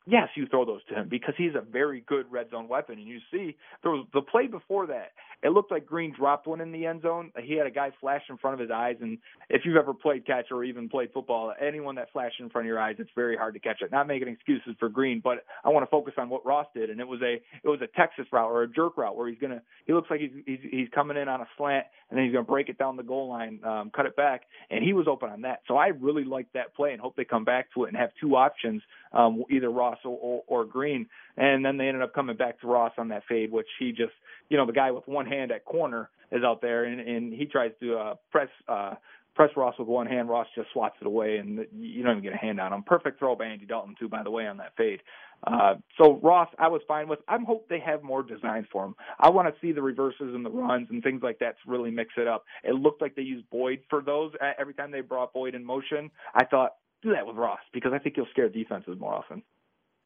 yes, 0.06 0.30
you 0.36 0.46
throw 0.48 0.66
those 0.66 0.84
to 0.90 0.96
him 0.96 1.08
because 1.10 1.34
he's 1.38 1.56
a 1.56 1.62
very 1.62 2.02
good 2.02 2.26
red 2.30 2.50
zone 2.50 2.68
weapon. 2.68 3.00
And 3.00 3.08
you 3.08 3.20
see, 3.32 3.56
there 3.82 3.92
was 3.92 4.06
the 4.14 4.22
play 4.22 4.48
before 4.48 4.88
that. 4.88 5.12
It 5.44 5.50
looked 5.50 5.72
like 5.72 5.88
Green 5.88 6.14
dropped 6.14 6.46
one 6.46 6.62
in 6.62 6.72
the 6.72 6.86
end 6.86 7.02
zone. 7.02 7.32
He 7.42 7.56
had 7.56 7.66
a 7.66 7.72
guy 7.72 7.92
flash 8.00 8.22
in 8.30 8.38
front 8.38 8.56
of 8.56 8.60
his 8.60 8.70
eyes, 8.70 8.98
and 9.02 9.18
if 9.50 9.62
you've 9.66 9.78
ever 9.78 9.94
played 9.94 10.26
catch 10.26 10.52
or 10.52 10.64
even 10.64 10.90
played 10.90 11.12
football, 11.14 11.54
anyone 11.60 11.96
that 11.96 12.12
flashed 12.12 12.40
in 12.40 12.50
front 12.50 12.66
of 12.66 12.68
your 12.68 12.80
eyes, 12.80 12.98
it's 13.00 13.10
very 13.16 13.36
hard 13.36 13.56
to 13.56 13.60
catch 13.60 13.82
it. 13.82 13.92
Not 13.92 14.08
making 14.08 14.28
excuses 14.28 14.76
for 14.80 14.90
Green, 14.90 15.20
but 15.24 15.44
I 15.64 15.70
want 15.70 15.84
to 15.84 15.90
focus 15.90 16.14
on 16.18 16.30
what 16.30 16.46
Ross 16.46 16.68
did, 16.76 16.90
and 16.90 17.00
it 17.00 17.08
was 17.08 17.21
a 17.22 17.36
it 17.36 17.68
was 17.68 17.82
a 17.82 17.88
Texas 17.98 18.26
route 18.32 18.50
or 18.50 18.64
a 18.64 18.68
jerk 18.68 18.98
route 18.98 19.16
where 19.16 19.28
he's 19.28 19.40
gonna 19.40 19.62
he 19.86 19.94
looks 19.94 20.10
like 20.10 20.20
he's 20.20 20.32
he's, 20.46 20.60
he's 20.70 20.88
coming 20.94 21.18
in 21.18 21.28
on 21.28 21.42
a 21.42 21.48
slant 21.58 21.86
and 22.10 22.18
then 22.18 22.26
he's 22.26 22.34
gonna 22.34 22.46
break 22.46 22.70
it 22.70 22.78
down 22.78 22.98
the 22.98 23.04
goal 23.04 23.30
line, 23.30 23.60
um, 23.64 23.92
cut 23.96 24.06
it 24.06 24.16
back, 24.16 24.44
and 24.70 24.84
he 24.84 24.94
was 24.94 25.08
open 25.08 25.30
on 25.30 25.42
that. 25.42 25.62
So 25.68 25.78
I 25.78 25.88
really 25.88 26.24
like 26.24 26.48
that 26.54 26.76
play 26.76 26.92
and 26.92 27.02
hope 27.02 27.16
they 27.16 27.26
come 27.26 27.46
back 27.46 27.68
to 27.74 27.86
it 27.86 27.90
and 27.90 27.98
have 27.98 28.12
two 28.20 28.36
options, 28.36 28.82
um, 29.14 29.44
either 29.50 29.70
Ross 29.70 29.98
or, 30.04 30.18
or, 30.22 30.44
or 30.48 30.66
Green, 30.66 31.08
and 31.38 31.64
then 31.64 31.78
they 31.78 31.88
ended 31.88 32.04
up 32.04 32.14
coming 32.14 32.38
back 32.38 32.60
to 32.62 32.68
Ross 32.68 32.94
on 32.98 33.10
that 33.10 33.24
fade, 33.28 33.52
which 33.52 33.68
he 33.80 33.92
just 33.92 34.14
you 34.50 34.58
know 34.58 34.66
the 34.66 34.74
guy 34.74 34.92
with 34.92 35.08
one 35.08 35.26
hand 35.26 35.52
at 35.52 35.66
corner 35.66 36.10
is 36.32 36.44
out 36.44 36.62
there 36.62 36.86
and, 36.86 37.02
and 37.02 37.34
he 37.34 37.46
tries 37.46 37.72
to 37.82 37.98
uh, 37.98 38.14
press 38.32 38.48
uh, 38.68 38.94
press 39.42 39.58
Ross 39.58 39.74
with 39.80 39.88
one 39.88 40.06
hand. 40.06 40.30
Ross 40.30 40.46
just 40.56 40.70
swats 40.72 40.96
it 41.02 41.08
away, 41.08 41.38
and 41.38 41.66
you 41.76 42.04
don't 42.04 42.18
even 42.18 42.24
get 42.24 42.34
a 42.34 42.38
hand 42.38 42.60
on 42.60 42.72
him. 42.72 42.84
Perfect 42.84 43.18
throw 43.18 43.36
by 43.36 43.46
Andy 43.46 43.66
Dalton 43.66 43.96
too, 44.00 44.08
by 44.08 44.22
the 44.22 44.30
way, 44.30 44.46
on 44.46 44.58
that 44.58 44.74
fade. 44.78 45.00
Uh, 45.48 45.76
so 46.00 46.20
Ross, 46.22 46.50
I 46.60 46.68
was 46.68 46.82
fine 46.88 47.08
with. 47.08 47.20
I 47.28 47.38
hope 47.46 47.68
they 47.68 47.80
have 47.80 48.04
more 48.04 48.22
designs 48.22 48.68
for 48.72 48.86
him. 48.86 48.96
I 49.20 49.32
want 49.32 49.48
to 49.48 49.60
see 49.60 49.72
the 49.72 49.82
reverses 49.82 50.36
and 50.36 50.46
the 50.46 50.52
runs 50.52 50.90
and 50.92 51.02
things 51.02 51.24
like 51.24 51.40
that 51.40 51.56
to 51.64 51.72
really 51.72 51.90
mix 51.90 52.12
it 52.18 52.28
up. 52.28 52.46
It 52.64 52.76
looked 52.76 53.02
like 53.02 53.16
they 53.16 53.24
used 53.24 53.50
Boyd 53.50 53.80
for 53.90 54.04
those 54.04 54.32
every 54.60 54.76
time 54.76 54.92
they 54.92 55.02
brought 55.02 55.34
Boyd 55.34 55.56
in 55.56 55.66
motion. 55.66 56.12
I 56.36 56.46
thought 56.46 56.76
do 57.02 57.12
that 57.14 57.26
with 57.26 57.36
Ross 57.36 57.62
because 57.74 57.94
I 57.94 57.98
think 57.98 58.16
he'll 58.16 58.28
scare 58.30 58.48
defenses 58.48 59.00
more 59.00 59.16
often. 59.16 59.42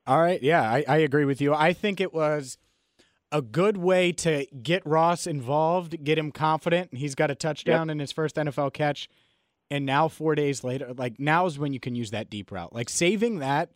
All 0.07 0.21
right, 0.21 0.41
yeah, 0.41 0.61
I, 0.61 0.85
I 0.87 0.97
agree 0.97 1.25
with 1.25 1.41
you. 1.41 1.53
I 1.53 1.73
think 1.73 1.99
it 1.99 2.13
was 2.13 2.57
a 3.33 3.41
good 3.41 3.75
way 3.75 4.13
to 4.13 4.45
get 4.63 4.85
Ross 4.85 5.27
involved, 5.27 6.01
get 6.05 6.17
him 6.17 6.31
confident. 6.31 6.93
He's 6.93 7.15
got 7.15 7.29
a 7.29 7.35
touchdown 7.35 7.89
yep. 7.89 7.93
in 7.93 7.99
his 7.99 8.13
first 8.13 8.37
NFL 8.37 8.71
catch. 8.71 9.09
And 9.71 9.85
now, 9.85 10.07
four 10.07 10.35
days 10.35 10.63
later, 10.63 10.93
like 10.95 11.19
now 11.19 11.45
is 11.45 11.57
when 11.57 11.73
you 11.73 11.79
can 11.79 11.95
use 11.95 12.11
that 12.11 12.29
deep 12.29 12.51
route. 12.51 12.73
Like 12.73 12.89
saving 12.89 13.39
that 13.39 13.71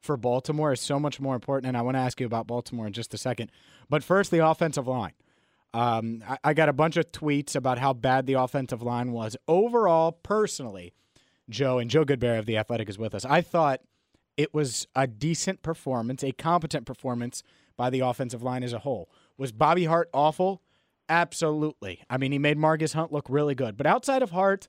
for 0.00 0.16
Baltimore 0.16 0.72
is 0.72 0.80
so 0.80 1.00
much 1.00 1.20
more 1.20 1.34
important. 1.34 1.66
And 1.66 1.76
I 1.76 1.82
want 1.82 1.96
to 1.96 2.00
ask 2.00 2.20
you 2.20 2.26
about 2.26 2.46
Baltimore 2.46 2.86
in 2.86 2.92
just 2.92 3.14
a 3.14 3.18
second. 3.18 3.50
But 3.88 4.04
first, 4.04 4.30
the 4.30 4.46
offensive 4.46 4.86
line. 4.86 5.12
Um, 5.74 6.22
I, 6.28 6.38
I 6.44 6.54
got 6.54 6.68
a 6.68 6.72
bunch 6.72 6.96
of 6.96 7.10
tweets 7.12 7.56
about 7.56 7.78
how 7.78 7.92
bad 7.92 8.26
the 8.26 8.34
offensive 8.34 8.82
line 8.82 9.12
was. 9.12 9.36
Overall, 9.48 10.12
personally, 10.12 10.92
Joe 11.48 11.78
and 11.78 11.90
Joe 11.90 12.04
Goodberry 12.04 12.38
of 12.38 12.46
The 12.46 12.58
Athletic 12.58 12.88
is 12.88 12.98
with 12.98 13.14
us. 13.14 13.24
I 13.24 13.40
thought 13.40 13.80
it 14.36 14.54
was 14.54 14.86
a 14.94 15.06
decent 15.06 15.62
performance, 15.62 16.22
a 16.22 16.32
competent 16.32 16.86
performance 16.86 17.42
by 17.76 17.90
the 17.90 18.00
offensive 18.00 18.42
line 18.42 18.62
as 18.62 18.72
a 18.72 18.80
whole. 18.80 19.10
Was 19.38 19.52
Bobby 19.52 19.84
Hart 19.86 20.08
awful? 20.12 20.62
Absolutely. 21.08 22.02
I 22.08 22.16
mean, 22.16 22.32
he 22.32 22.38
made 22.38 22.58
Margus 22.58 22.94
Hunt 22.94 23.12
look 23.12 23.26
really 23.28 23.54
good. 23.54 23.76
But 23.76 23.86
outside 23.86 24.22
of 24.22 24.30
Hart, 24.30 24.68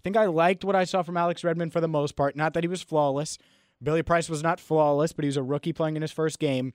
I 0.00 0.02
think 0.02 0.16
I 0.16 0.24
liked 0.24 0.64
what 0.64 0.74
I 0.74 0.84
saw 0.84 1.02
from 1.02 1.18
Alex 1.18 1.44
Redmond 1.44 1.74
for 1.74 1.82
the 1.82 1.86
most 1.86 2.16
part. 2.16 2.34
Not 2.34 2.54
that 2.54 2.64
he 2.64 2.68
was 2.68 2.80
flawless. 2.80 3.36
Billy 3.82 4.02
Price 4.02 4.30
was 4.30 4.42
not 4.42 4.58
flawless, 4.58 5.12
but 5.12 5.24
he 5.24 5.28
was 5.28 5.36
a 5.36 5.42
rookie 5.42 5.74
playing 5.74 5.96
in 5.96 6.00
his 6.00 6.10
first 6.10 6.38
game. 6.38 6.72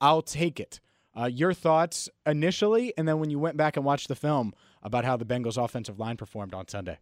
I'll 0.00 0.22
take 0.22 0.60
it. 0.60 0.78
Uh, 1.18 1.24
your 1.24 1.52
thoughts 1.52 2.08
initially, 2.24 2.94
and 2.96 3.08
then 3.08 3.18
when 3.18 3.30
you 3.30 3.40
went 3.40 3.56
back 3.56 3.76
and 3.76 3.84
watched 3.84 4.06
the 4.06 4.14
film 4.14 4.54
about 4.80 5.04
how 5.04 5.16
the 5.16 5.24
Bengals' 5.24 5.62
offensive 5.62 5.98
line 5.98 6.16
performed 6.16 6.54
on 6.54 6.68
Sunday 6.68 6.98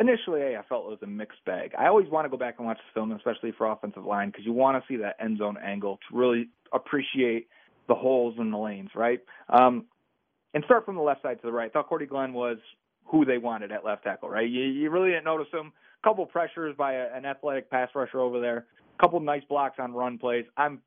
initially 0.00 0.56
I 0.56 0.62
felt 0.68 0.86
it 0.86 0.90
was 0.90 0.98
a 1.02 1.06
mixed 1.06 1.42
bag. 1.46 1.72
I 1.78 1.86
always 1.86 2.08
want 2.08 2.24
to 2.24 2.28
go 2.28 2.36
back 2.36 2.56
and 2.58 2.66
watch 2.66 2.78
the 2.78 2.98
film, 2.98 3.12
especially 3.12 3.52
for 3.52 3.70
offensive 3.70 4.04
line, 4.04 4.30
because 4.30 4.44
you 4.44 4.52
want 4.52 4.82
to 4.82 4.92
see 4.92 4.96
that 4.98 5.16
end 5.20 5.38
zone 5.38 5.56
angle 5.56 5.98
to 6.08 6.18
really 6.18 6.48
appreciate 6.72 7.48
the 7.88 7.94
holes 7.94 8.34
in 8.38 8.50
the 8.50 8.58
lanes, 8.58 8.90
right? 8.94 9.20
Um, 9.48 9.84
and 10.52 10.64
start 10.64 10.84
from 10.84 10.96
the 10.96 11.02
left 11.02 11.22
side 11.22 11.40
to 11.40 11.46
the 11.46 11.52
right. 11.52 11.70
I 11.70 11.72
thought 11.72 11.88
Cordy 11.88 12.06
Glenn 12.06 12.32
was 12.32 12.58
who 13.04 13.24
they 13.24 13.38
wanted 13.38 13.72
at 13.72 13.84
left 13.84 14.04
tackle, 14.04 14.28
right? 14.28 14.48
You, 14.48 14.62
you 14.64 14.90
really 14.90 15.10
didn't 15.10 15.24
notice 15.24 15.48
him. 15.52 15.72
A 16.02 16.08
couple 16.08 16.26
pressures 16.26 16.74
by 16.76 16.94
a, 16.94 17.14
an 17.14 17.24
athletic 17.24 17.70
pass 17.70 17.88
rusher 17.94 18.20
over 18.20 18.40
there. 18.40 18.66
A 18.98 19.02
couple 19.02 19.20
nice 19.20 19.42
blocks 19.48 19.76
on 19.78 19.92
run 19.92 20.18
plays. 20.18 20.44
I'm 20.56 20.80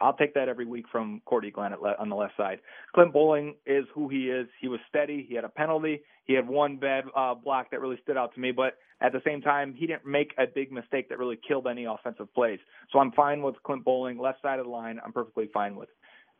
I'll 0.00 0.16
take 0.16 0.34
that 0.34 0.48
every 0.48 0.66
week 0.66 0.86
from 0.90 1.22
Cordy 1.24 1.52
Glenn 1.52 1.72
le- 1.80 1.94
on 1.98 2.08
the 2.08 2.16
left 2.16 2.36
side. 2.36 2.58
Clint 2.92 3.12
Boling 3.12 3.54
is 3.64 3.84
who 3.94 4.08
he 4.08 4.30
is. 4.30 4.48
He 4.60 4.66
was 4.66 4.80
steady. 4.88 5.24
He 5.28 5.36
had 5.36 5.44
a 5.44 5.48
penalty. 5.48 6.02
He 6.24 6.34
had 6.34 6.48
one 6.48 6.76
bad 6.76 7.04
uh, 7.16 7.34
block 7.34 7.70
that 7.70 7.80
really 7.80 7.98
stood 8.02 8.16
out 8.16 8.34
to 8.34 8.40
me, 8.40 8.50
but 8.50 8.78
at 9.00 9.12
the 9.12 9.20
same 9.24 9.40
time, 9.40 9.74
he 9.76 9.86
didn't 9.86 10.06
make 10.06 10.32
a 10.38 10.44
big 10.52 10.72
mistake 10.72 11.08
that 11.08 11.18
really 11.18 11.38
killed 11.46 11.66
any 11.66 11.84
offensive 11.84 12.32
plays. 12.34 12.58
So 12.92 12.98
I'm 12.98 13.12
fine 13.12 13.42
with 13.42 13.54
Clint 13.64 13.84
Boling, 13.84 14.18
left 14.18 14.42
side 14.42 14.58
of 14.58 14.66
the 14.66 14.70
line. 14.70 15.00
I'm 15.04 15.12
perfectly 15.12 15.48
fine 15.52 15.76
with. 15.76 15.88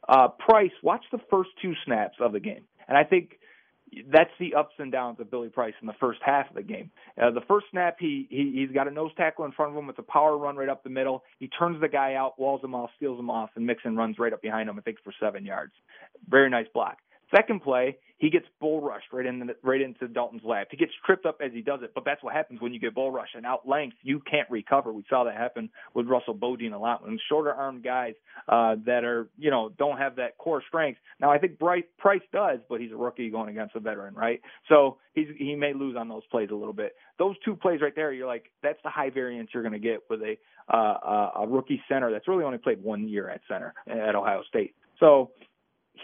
Uh, 0.09 0.29
Price, 0.29 0.73
watch 0.83 1.05
the 1.13 1.21
first 1.31 1.51
two 1.61 1.75
snaps 1.85 2.17
of 2.21 2.33
the 2.33 2.41
game, 2.41 2.65
and 2.89 2.99
I 2.99 3.05
think 3.05 3.39
that's 4.11 4.31
the 4.41 4.55
ups 4.55 4.75
and 4.79 4.91
downs 4.91 5.21
of 5.21 5.31
Billy 5.31 5.49
Price 5.49 5.75
in 5.81 5.87
the 5.87 5.95
first 6.01 6.21
half 6.25 6.49
of 6.49 6.57
the 6.57 6.63
game. 6.63 6.91
Uh, 7.21 7.31
the 7.31 7.43
first 7.47 7.67
snap, 7.71 7.97
he, 7.99 8.27
he 8.31 8.53
he's 8.55 8.75
got 8.75 8.89
a 8.89 8.91
nose 8.91 9.11
tackle 9.17 9.45
in 9.45 9.53
front 9.53 9.73
of 9.73 9.79
him 9.79 9.87
with 9.87 9.99
a 9.99 10.03
power 10.03 10.37
run 10.39 10.57
right 10.57 10.69
up 10.69 10.83
the 10.83 10.91
middle. 10.91 11.23
He 11.39 11.49
turns 11.49 11.81
the 11.81 11.89
guy 11.89 12.15
out, 12.15 12.39
walls 12.39 12.63
him 12.65 12.75
off, 12.75 12.91
steals 12.97 13.19
him 13.19 13.31
off, 13.31 13.51
and 13.55 13.67
Mixon 13.67 13.97
runs 13.97 14.19
right 14.19 14.33
up 14.33 14.43
behind 14.43 14.69
him. 14.69 14.79
I 14.79 14.83
think 14.83 14.99
for 15.05 15.13
seven 15.21 15.45
yards. 15.45 15.73
Very 16.29 16.51
nice 16.51 16.67
block. 16.73 16.99
Second 17.35 17.63
play, 17.63 17.97
he 18.19 18.31
gets 18.31 18.47
bull 18.61 18.81
rushed 18.81 19.07
right 19.13 19.27
in 19.27 19.41
the, 19.41 19.57
right 19.65 19.81
into 19.81 20.07
Dalton's 20.07 20.45
lap. 20.45 20.69
He 20.71 20.77
gets 20.77 20.93
tripped 21.05 21.27
up 21.27 21.39
as 21.45 21.51
he 21.53 21.61
does 21.61 21.81
it, 21.83 21.91
but 21.93 22.05
that's 22.05 22.23
what 22.23 22.35
happens 22.35 22.61
when 22.61 22.73
you 22.73 22.79
get 22.79 22.95
bull 22.95 23.11
rushed 23.11 23.35
and 23.35 23.45
out 23.45 23.67
length. 23.67 23.97
You 24.03 24.21
can't 24.21 24.49
recover. 24.49 24.93
We 24.93 25.05
saw 25.11 25.25
that 25.25 25.35
happen 25.35 25.71
with 25.95 26.07
Russell 26.07 26.35
Bodine 26.35 26.73
a 26.73 26.79
lot. 26.79 27.03
When 27.05 27.19
shorter 27.29 27.53
armed 27.53 27.83
guys 27.83 28.15
uh, 28.49 28.77
that 28.87 29.03
are 29.03 29.29
you 29.39 29.51
know 29.51 29.73
don't 29.77 29.99
have 29.99 30.17
that 30.17 30.39
core 30.39 30.63
strength. 30.69 31.01
Now 31.21 31.33
I 31.33 31.39
think 31.39 31.59
Bryce 31.59 31.83
Price 31.99 32.23
does, 32.33 32.61
but 32.69 32.81
he's 32.81 32.93
a 32.93 32.97
rookie 32.97 33.29
going 33.29 33.49
against 33.49 33.75
a 33.75 33.81
veteran, 33.81 34.15
right? 34.15 34.41
So 34.69 34.99
he's 35.15 35.27
he 35.37 35.57
may 35.57 35.73
lose 35.73 35.97
on 35.97 36.09
those 36.09 36.23
plays 36.31 36.51
a 36.53 36.55
little 36.55 36.75
bit. 36.75 36.95
Those 37.19 37.35
two 37.45 37.57
plays 37.57 37.81
right 37.81 37.95
there, 37.97 38.13
you're 38.13 38.29
like 38.29 38.53
that's 38.63 38.79
the 38.85 38.91
high 38.91 39.11
variance 39.11 39.51
you're 39.53 39.65
going 39.65 39.73
to 39.73 39.81
get 39.81 40.01
with 40.09 40.21
a 40.21 40.37
uh, 40.73 41.41
a 41.41 41.47
rookie 41.49 41.83
center 41.89 42.13
that's 42.13 42.29
really 42.29 42.45
only 42.45 42.59
played 42.59 42.83
one 42.85 43.09
year 43.09 43.29
at 43.29 43.41
center 43.49 43.75
at 43.89 44.15
Ohio 44.15 44.43
State. 44.49 44.77
So 45.01 45.33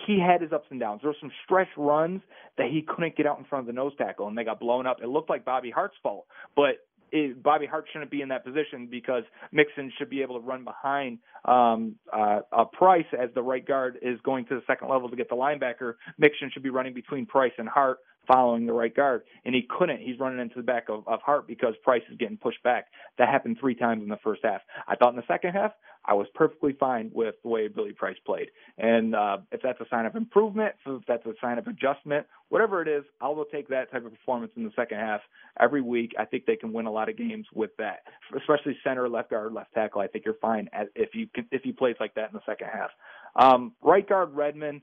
he 0.06 0.20
had 0.20 0.42
his 0.42 0.52
ups 0.52 0.66
and 0.70 0.80
downs. 0.80 1.00
There 1.02 1.10
were 1.10 1.16
some 1.20 1.32
stretch 1.44 1.68
runs 1.76 2.20
that 2.56 2.68
he 2.70 2.82
couldn't 2.82 3.16
get 3.16 3.26
out 3.26 3.38
in 3.38 3.44
front 3.44 3.62
of 3.62 3.66
the 3.66 3.72
nose 3.72 3.92
tackle, 3.98 4.28
and 4.28 4.36
they 4.36 4.44
got 4.44 4.60
blown 4.60 4.86
up. 4.86 4.98
It 5.02 5.08
looked 5.08 5.30
like 5.30 5.44
Bobby 5.44 5.70
Hart's 5.70 5.96
fault, 6.02 6.26
but 6.56 6.86
it, 7.10 7.42
Bobby 7.42 7.66
Hart 7.66 7.86
shouldn't 7.92 8.10
be 8.10 8.20
in 8.20 8.28
that 8.28 8.44
position 8.44 8.86
because 8.90 9.24
Mixon 9.52 9.92
should 9.98 10.10
be 10.10 10.22
able 10.22 10.40
to 10.40 10.46
run 10.46 10.64
behind 10.64 11.18
um, 11.44 11.96
uh, 12.12 12.40
a 12.52 12.64
Price 12.66 13.06
as 13.18 13.30
the 13.34 13.42
right 13.42 13.66
guard 13.66 13.98
is 14.02 14.18
going 14.24 14.44
to 14.46 14.54
the 14.56 14.62
second 14.66 14.88
level 14.88 15.08
to 15.08 15.16
get 15.16 15.28
the 15.28 15.36
linebacker. 15.36 15.94
Mixon 16.18 16.50
should 16.52 16.62
be 16.62 16.70
running 16.70 16.94
between 16.94 17.26
Price 17.26 17.52
and 17.58 17.68
Hart 17.68 17.98
following 18.26 18.66
the 18.66 18.72
right 18.72 18.94
guard, 18.94 19.22
and 19.44 19.54
he 19.54 19.66
couldn't. 19.78 20.00
He's 20.00 20.20
running 20.20 20.38
into 20.38 20.56
the 20.56 20.62
back 20.62 20.88
of, 20.90 21.02
of 21.08 21.20
Hart 21.22 21.48
because 21.48 21.74
Price 21.82 22.02
is 22.10 22.18
getting 22.18 22.36
pushed 22.36 22.62
back. 22.62 22.86
That 23.16 23.28
happened 23.28 23.56
three 23.58 23.74
times 23.74 24.02
in 24.02 24.08
the 24.08 24.18
first 24.22 24.42
half. 24.44 24.60
I 24.86 24.96
thought 24.96 25.10
in 25.10 25.16
the 25.16 25.26
second 25.26 25.52
half, 25.52 25.72
I 26.08 26.14
was 26.14 26.26
perfectly 26.34 26.72
fine 26.72 27.10
with 27.12 27.34
the 27.42 27.50
way 27.50 27.68
Billy 27.68 27.92
Price 27.92 28.16
played. 28.24 28.48
And 28.78 29.14
uh, 29.14 29.38
if 29.52 29.60
that's 29.62 29.78
a 29.80 29.86
sign 29.90 30.06
of 30.06 30.16
improvement, 30.16 30.74
if 30.86 31.02
that's 31.06 31.24
a 31.26 31.34
sign 31.38 31.58
of 31.58 31.66
adjustment, 31.66 32.26
whatever 32.48 32.80
it 32.80 32.88
is, 32.88 33.04
I 33.20 33.28
will 33.28 33.44
take 33.44 33.68
that 33.68 33.92
type 33.92 34.06
of 34.06 34.12
performance 34.12 34.52
in 34.56 34.64
the 34.64 34.72
second 34.74 34.98
half 34.98 35.20
every 35.60 35.82
week. 35.82 36.14
I 36.18 36.24
think 36.24 36.46
they 36.46 36.56
can 36.56 36.72
win 36.72 36.86
a 36.86 36.90
lot 36.90 37.10
of 37.10 37.18
games 37.18 37.46
with 37.54 37.76
that, 37.76 38.04
especially 38.34 38.76
center, 38.82 39.06
left 39.06 39.30
guard, 39.30 39.52
left 39.52 39.74
tackle. 39.74 40.00
I 40.00 40.06
think 40.06 40.24
you're 40.24 40.38
fine 40.40 40.70
if 40.96 41.14
you 41.14 41.28
can, 41.34 41.46
if 41.52 41.62
he 41.62 41.72
plays 41.72 41.96
like 42.00 42.14
that 42.14 42.30
in 42.30 42.34
the 42.34 42.42
second 42.46 42.68
half. 42.72 42.90
Um, 43.36 43.74
right 43.82 44.08
guard 44.08 44.34
Redmond 44.34 44.80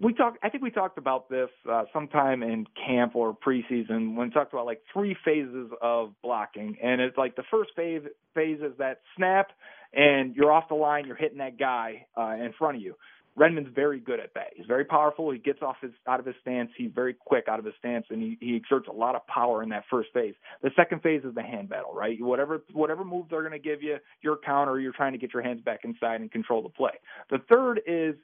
we 0.00 0.12
talked 0.12 0.38
i 0.42 0.48
think 0.48 0.62
we 0.62 0.70
talked 0.70 0.98
about 0.98 1.28
this 1.28 1.48
uh, 1.70 1.84
sometime 1.92 2.42
in 2.42 2.66
camp 2.86 3.14
or 3.14 3.36
preseason 3.36 4.14
when 4.14 4.28
we 4.28 4.30
talked 4.30 4.52
about 4.52 4.66
like 4.66 4.82
three 4.92 5.16
phases 5.24 5.70
of 5.80 6.12
blocking 6.22 6.76
and 6.82 7.00
it's 7.00 7.16
like 7.16 7.36
the 7.36 7.44
first 7.50 7.70
phase 7.76 8.02
phase 8.34 8.58
is 8.60 8.76
that 8.78 9.00
snap 9.16 9.48
and 9.94 10.34
you're 10.34 10.52
off 10.52 10.68
the 10.68 10.74
line 10.74 11.06
you're 11.06 11.16
hitting 11.16 11.38
that 11.38 11.58
guy 11.58 12.06
uh, 12.16 12.32
in 12.32 12.52
front 12.58 12.76
of 12.76 12.82
you 12.82 12.94
Redmond's 13.36 13.70
very 13.74 13.98
good 13.98 14.20
at 14.20 14.32
that. 14.34 14.48
He's 14.54 14.66
very 14.66 14.84
powerful. 14.84 15.30
He 15.30 15.38
gets 15.38 15.60
off 15.60 15.76
his 15.80 15.90
out 16.06 16.20
of 16.20 16.26
his 16.26 16.36
stance. 16.40 16.70
He's 16.76 16.92
very 16.94 17.14
quick 17.14 17.46
out 17.48 17.58
of 17.58 17.64
his 17.64 17.74
stance, 17.78 18.06
and 18.10 18.22
he, 18.22 18.38
he 18.40 18.56
exerts 18.56 18.88
a 18.88 18.92
lot 18.92 19.16
of 19.16 19.26
power 19.26 19.62
in 19.62 19.70
that 19.70 19.84
first 19.90 20.10
phase. 20.14 20.34
The 20.62 20.70
second 20.76 21.02
phase 21.02 21.22
is 21.24 21.34
the 21.34 21.42
hand 21.42 21.68
battle, 21.68 21.92
right? 21.92 22.16
Whatever 22.20 22.62
whatever 22.72 23.04
moves 23.04 23.30
they're 23.30 23.42
going 23.42 23.52
to 23.52 23.58
give 23.58 23.82
you, 23.82 23.96
your 24.22 24.36
counter, 24.36 24.78
you're 24.78 24.92
trying 24.92 25.12
to 25.12 25.18
get 25.18 25.34
your 25.34 25.42
hands 25.42 25.62
back 25.64 25.80
inside 25.84 26.20
and 26.20 26.30
control 26.30 26.62
the 26.62 26.68
play. 26.68 26.92
The 27.30 27.38
third 27.50 27.80
is 27.86 28.14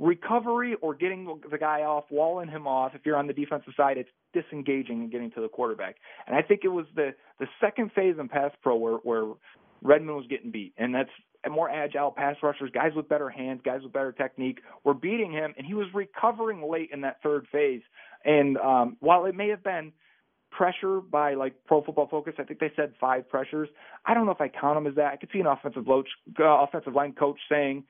recovery 0.00 0.74
or 0.82 0.94
getting 0.94 1.40
the 1.48 1.58
guy 1.58 1.82
off, 1.82 2.04
walling 2.10 2.48
him 2.48 2.66
off. 2.66 2.92
If 2.94 3.06
you're 3.06 3.16
on 3.16 3.28
the 3.28 3.32
defensive 3.32 3.72
side, 3.76 3.98
it's 3.98 4.10
disengaging 4.32 5.00
and 5.00 5.10
getting 5.12 5.30
to 5.32 5.40
the 5.40 5.48
quarterback. 5.48 5.96
And 6.26 6.34
I 6.34 6.42
think 6.42 6.62
it 6.64 6.68
was 6.68 6.86
the 6.96 7.14
the 7.38 7.46
second 7.60 7.92
phase 7.92 8.16
in 8.18 8.28
pass 8.28 8.50
pro 8.62 8.74
where 8.74 8.96
where 8.96 9.26
Redmond 9.82 10.16
was 10.16 10.26
getting 10.28 10.50
beat, 10.50 10.74
and 10.76 10.94
that's 10.94 11.10
more 11.50 11.70
agile 11.70 12.10
pass 12.10 12.36
rushers, 12.42 12.70
guys 12.74 12.92
with 12.96 13.08
better 13.08 13.30
hands, 13.30 13.60
guys 13.64 13.80
with 13.82 13.92
better 13.92 14.12
technique, 14.12 14.58
were 14.84 14.94
beating 14.94 15.30
him, 15.30 15.54
and 15.56 15.66
he 15.66 15.74
was 15.74 15.86
recovering 15.94 16.68
late 16.68 16.90
in 16.92 17.02
that 17.02 17.22
third 17.22 17.46
phase. 17.52 17.82
And 18.24 18.58
um, 18.58 18.96
while 19.00 19.26
it 19.26 19.34
may 19.34 19.48
have 19.48 19.62
been 19.62 19.92
pressure 20.56 21.00
by 21.00 21.34
like 21.34 21.54
Pro 21.66 21.82
Football 21.82 22.08
Focus. 22.08 22.34
I 22.38 22.44
think 22.44 22.60
they 22.60 22.72
said 22.76 22.92
five 23.00 23.28
pressures. 23.28 23.68
I 24.04 24.14
don't 24.14 24.26
know 24.26 24.32
if 24.32 24.40
I 24.40 24.48
count 24.48 24.76
them 24.76 24.86
as 24.86 24.94
that. 24.96 25.12
I 25.12 25.16
could 25.16 25.28
see 25.32 25.40
an 25.40 25.46
offensive 25.46 25.84
coach, 25.86 26.08
uh, 26.38 26.44
offensive 26.44 26.94
line 26.94 27.12
coach 27.12 27.38
saying 27.50 27.84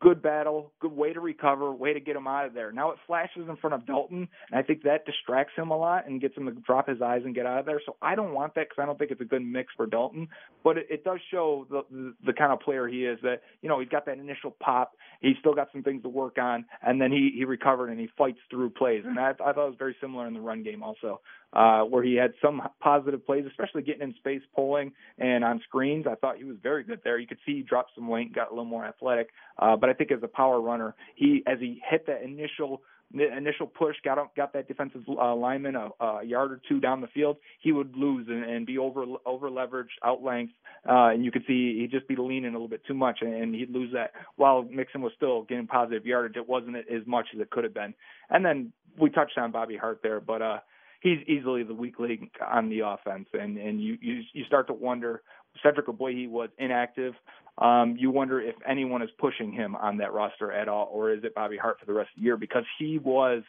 good 0.00 0.22
battle, 0.22 0.72
good 0.80 0.92
way 0.92 1.12
to 1.12 1.20
recover, 1.20 1.72
way 1.72 1.92
to 1.92 2.00
get 2.00 2.16
him 2.16 2.26
out 2.26 2.46
of 2.46 2.54
there. 2.54 2.70
Now 2.70 2.90
it 2.90 2.98
flashes 3.06 3.48
in 3.48 3.56
front 3.56 3.74
of 3.74 3.86
Dalton, 3.86 4.28
and 4.50 4.58
I 4.58 4.62
think 4.62 4.82
that 4.82 5.06
distracts 5.06 5.54
him 5.56 5.70
a 5.70 5.76
lot 5.76 6.06
and 6.06 6.20
gets 6.20 6.36
him 6.36 6.46
to 6.46 6.52
drop 6.52 6.88
his 6.88 7.00
eyes 7.00 7.22
and 7.24 7.34
get 7.34 7.46
out 7.46 7.60
of 7.60 7.66
there. 7.66 7.80
So 7.84 7.96
I 8.02 8.14
don't 8.14 8.34
want 8.34 8.54
that 8.54 8.68
because 8.68 8.82
I 8.82 8.86
don't 8.86 8.98
think 8.98 9.10
it's 9.10 9.20
a 9.20 9.24
good 9.24 9.42
mix 9.42 9.72
for 9.76 9.86
Dalton. 9.86 10.28
But 10.62 10.78
it, 10.78 10.86
it 10.90 11.04
does 11.04 11.20
show 11.30 11.66
the, 11.70 11.82
the 11.90 12.14
the 12.26 12.32
kind 12.32 12.52
of 12.52 12.60
player 12.60 12.86
he 12.86 13.06
is. 13.06 13.18
That 13.22 13.42
you 13.62 13.68
know 13.68 13.80
he's 13.80 13.88
got 13.88 14.06
that 14.06 14.18
initial 14.18 14.54
pop, 14.60 14.92
he's 15.20 15.36
still 15.40 15.54
got 15.54 15.68
some 15.72 15.82
things 15.82 16.02
to 16.02 16.08
work 16.08 16.36
on, 16.38 16.66
and 16.82 17.00
then 17.00 17.10
he 17.10 17.32
he 17.34 17.44
recovered 17.44 17.90
and 17.90 17.98
he 17.98 18.08
fights 18.18 18.38
through 18.50 18.70
plays. 18.70 19.02
And 19.06 19.18
I, 19.18 19.30
I 19.30 19.52
thought 19.52 19.66
it 19.66 19.70
was 19.70 19.76
very 19.78 19.96
similar 20.00 20.26
in 20.26 20.34
the 20.34 20.40
run 20.40 20.62
game 20.62 20.82
also 20.82 21.20
uh, 21.52 21.82
where 21.82 22.02
he 22.02 22.14
had 22.14 22.32
some 22.42 22.62
positive 22.80 23.24
plays, 23.24 23.44
especially 23.48 23.82
getting 23.82 24.02
in 24.02 24.14
space, 24.16 24.42
pulling, 24.54 24.92
and 25.18 25.44
on 25.44 25.60
screens. 25.66 26.06
I 26.10 26.14
thought 26.16 26.36
he 26.36 26.44
was 26.44 26.56
very 26.62 26.84
good 26.84 27.00
there. 27.04 27.18
You 27.18 27.26
could 27.26 27.38
see 27.46 27.56
he 27.56 27.62
dropped 27.62 27.92
some 27.94 28.08
weight, 28.08 28.34
got 28.34 28.48
a 28.48 28.50
little 28.50 28.64
more 28.64 28.84
athletic. 28.84 29.28
Uh, 29.58 29.76
but 29.76 29.88
I 29.88 29.92
think 29.92 30.12
as 30.12 30.20
a 30.22 30.28
power 30.28 30.60
runner, 30.60 30.94
he 31.14 31.42
as 31.46 31.58
he 31.60 31.80
hit 31.88 32.06
that 32.06 32.22
initial 32.22 32.82
initial 33.14 33.66
push 33.66 33.96
got 34.04 34.18
got 34.34 34.52
that 34.52 34.68
defensive 34.68 35.02
uh, 35.08 35.34
lineman 35.34 35.76
a, 35.76 35.88
a 36.04 36.24
yard 36.24 36.52
or 36.52 36.60
two 36.68 36.80
down 36.80 37.00
the 37.00 37.06
field, 37.08 37.36
he 37.60 37.72
would 37.72 37.96
lose 37.96 38.26
and, 38.28 38.44
and 38.44 38.66
be 38.66 38.78
over 38.78 39.04
over 39.24 39.48
leveraged, 39.48 39.96
out 40.04 40.22
length, 40.22 40.52
uh, 40.88 41.10
and 41.10 41.24
you 41.24 41.30
could 41.30 41.44
see 41.46 41.78
he'd 41.80 41.90
just 41.90 42.08
be 42.08 42.16
leaning 42.16 42.50
a 42.50 42.52
little 42.52 42.68
bit 42.68 42.84
too 42.86 42.94
much, 42.94 43.18
and 43.20 43.54
he'd 43.54 43.70
lose 43.70 43.92
that. 43.92 44.10
While 44.36 44.64
Mixon 44.64 45.02
was 45.02 45.12
still 45.16 45.42
getting 45.42 45.66
positive 45.66 46.04
yardage, 46.04 46.36
it 46.36 46.48
wasn't 46.48 46.76
as 46.76 47.06
much 47.06 47.26
as 47.34 47.40
it 47.40 47.50
could 47.50 47.64
have 47.64 47.74
been. 47.74 47.94
And 48.30 48.44
then 48.44 48.72
we 48.98 49.10
touched 49.10 49.38
on 49.38 49.52
Bobby 49.52 49.76
Hart 49.76 50.00
there, 50.02 50.20
but 50.20 50.42
uh, 50.42 50.58
he's 51.00 51.18
easily 51.26 51.62
the 51.62 51.74
weak 51.74 51.98
link 51.98 52.30
on 52.46 52.68
the 52.68 52.80
offense, 52.80 53.28
and 53.32 53.56
and 53.58 53.80
you 53.80 53.96
you 54.00 54.22
you 54.32 54.44
start 54.44 54.66
to 54.68 54.72
wonder. 54.72 55.22
Cedric 55.62 55.86
Ogbuehi 55.86 56.28
was 56.28 56.50
inactive. 56.58 57.14
Um, 57.58 57.96
you 57.98 58.10
wonder 58.10 58.40
if 58.40 58.54
anyone 58.68 59.00
is 59.00 59.08
pushing 59.18 59.50
him 59.50 59.74
on 59.74 59.96
that 59.98 60.12
roster 60.12 60.52
at 60.52 60.68
all, 60.68 60.90
or 60.92 61.12
is 61.12 61.24
it 61.24 61.34
Bobby 61.34 61.56
Hart 61.56 61.80
for 61.80 61.86
the 61.86 61.94
rest 61.94 62.10
of 62.14 62.20
the 62.20 62.24
year 62.26 62.36
because 62.36 62.64
he 62.78 62.98
was 62.98 63.42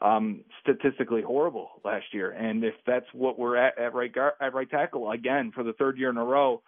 um, 0.00 0.44
statistically 0.60 1.22
horrible 1.22 1.80
last 1.84 2.06
year. 2.12 2.30
And 2.30 2.64
if 2.64 2.74
that's 2.86 3.06
what 3.12 3.38
we're 3.38 3.56
at 3.56 3.78
at 3.78 3.94
right 3.94 4.12
guard, 4.12 4.34
at 4.40 4.54
right 4.54 4.68
tackle 4.68 5.10
again 5.10 5.52
for 5.54 5.62
the 5.62 5.72
third 5.74 5.98
year 5.98 6.10
in 6.10 6.16
a 6.16 6.24
row, 6.24 6.62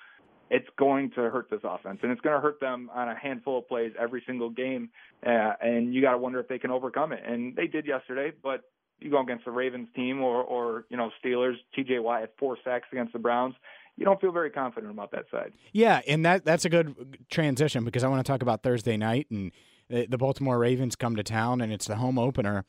it's 0.50 0.68
going 0.78 1.10
to 1.10 1.22
hurt 1.28 1.50
this 1.50 1.60
offense, 1.62 1.98
and 2.02 2.10
it's 2.10 2.22
going 2.22 2.34
to 2.34 2.40
hurt 2.40 2.58
them 2.58 2.90
on 2.94 3.08
a 3.08 3.14
handful 3.14 3.58
of 3.58 3.68
plays 3.68 3.92
every 4.00 4.22
single 4.26 4.48
game. 4.48 4.88
Uh, 5.26 5.52
and 5.60 5.92
you 5.92 6.00
got 6.00 6.12
to 6.12 6.18
wonder 6.18 6.40
if 6.40 6.48
they 6.48 6.58
can 6.58 6.70
overcome 6.70 7.12
it. 7.12 7.22
And 7.26 7.54
they 7.54 7.66
did 7.66 7.86
yesterday, 7.86 8.32
but 8.42 8.62
you 9.00 9.10
go 9.10 9.20
against 9.20 9.44
the 9.44 9.50
Ravens 9.50 9.88
team 9.94 10.22
or, 10.22 10.42
or 10.42 10.84
you 10.88 10.96
know 10.96 11.10
Steelers, 11.24 11.54
T.J. 11.74 11.98
Watt 12.00 12.30
four 12.38 12.56
sacks 12.64 12.88
against 12.92 13.12
the 13.12 13.18
Browns. 13.18 13.54
You 13.96 14.04
don't 14.04 14.20
feel 14.20 14.32
very 14.32 14.50
confident 14.50 14.92
about 14.92 15.10
that 15.12 15.24
side. 15.30 15.52
Yeah, 15.72 16.00
and 16.06 16.24
that 16.24 16.44
that's 16.44 16.64
a 16.64 16.68
good 16.68 17.18
transition 17.30 17.84
because 17.84 18.04
I 18.04 18.08
want 18.08 18.24
to 18.24 18.30
talk 18.30 18.42
about 18.42 18.62
Thursday 18.62 18.96
night 18.96 19.26
and 19.30 19.52
the 19.88 20.18
Baltimore 20.18 20.58
Ravens 20.58 20.96
come 20.96 21.16
to 21.16 21.22
town 21.22 21.60
and 21.60 21.72
it's 21.72 21.86
the 21.86 21.96
home 21.96 22.18
opener. 22.18 22.64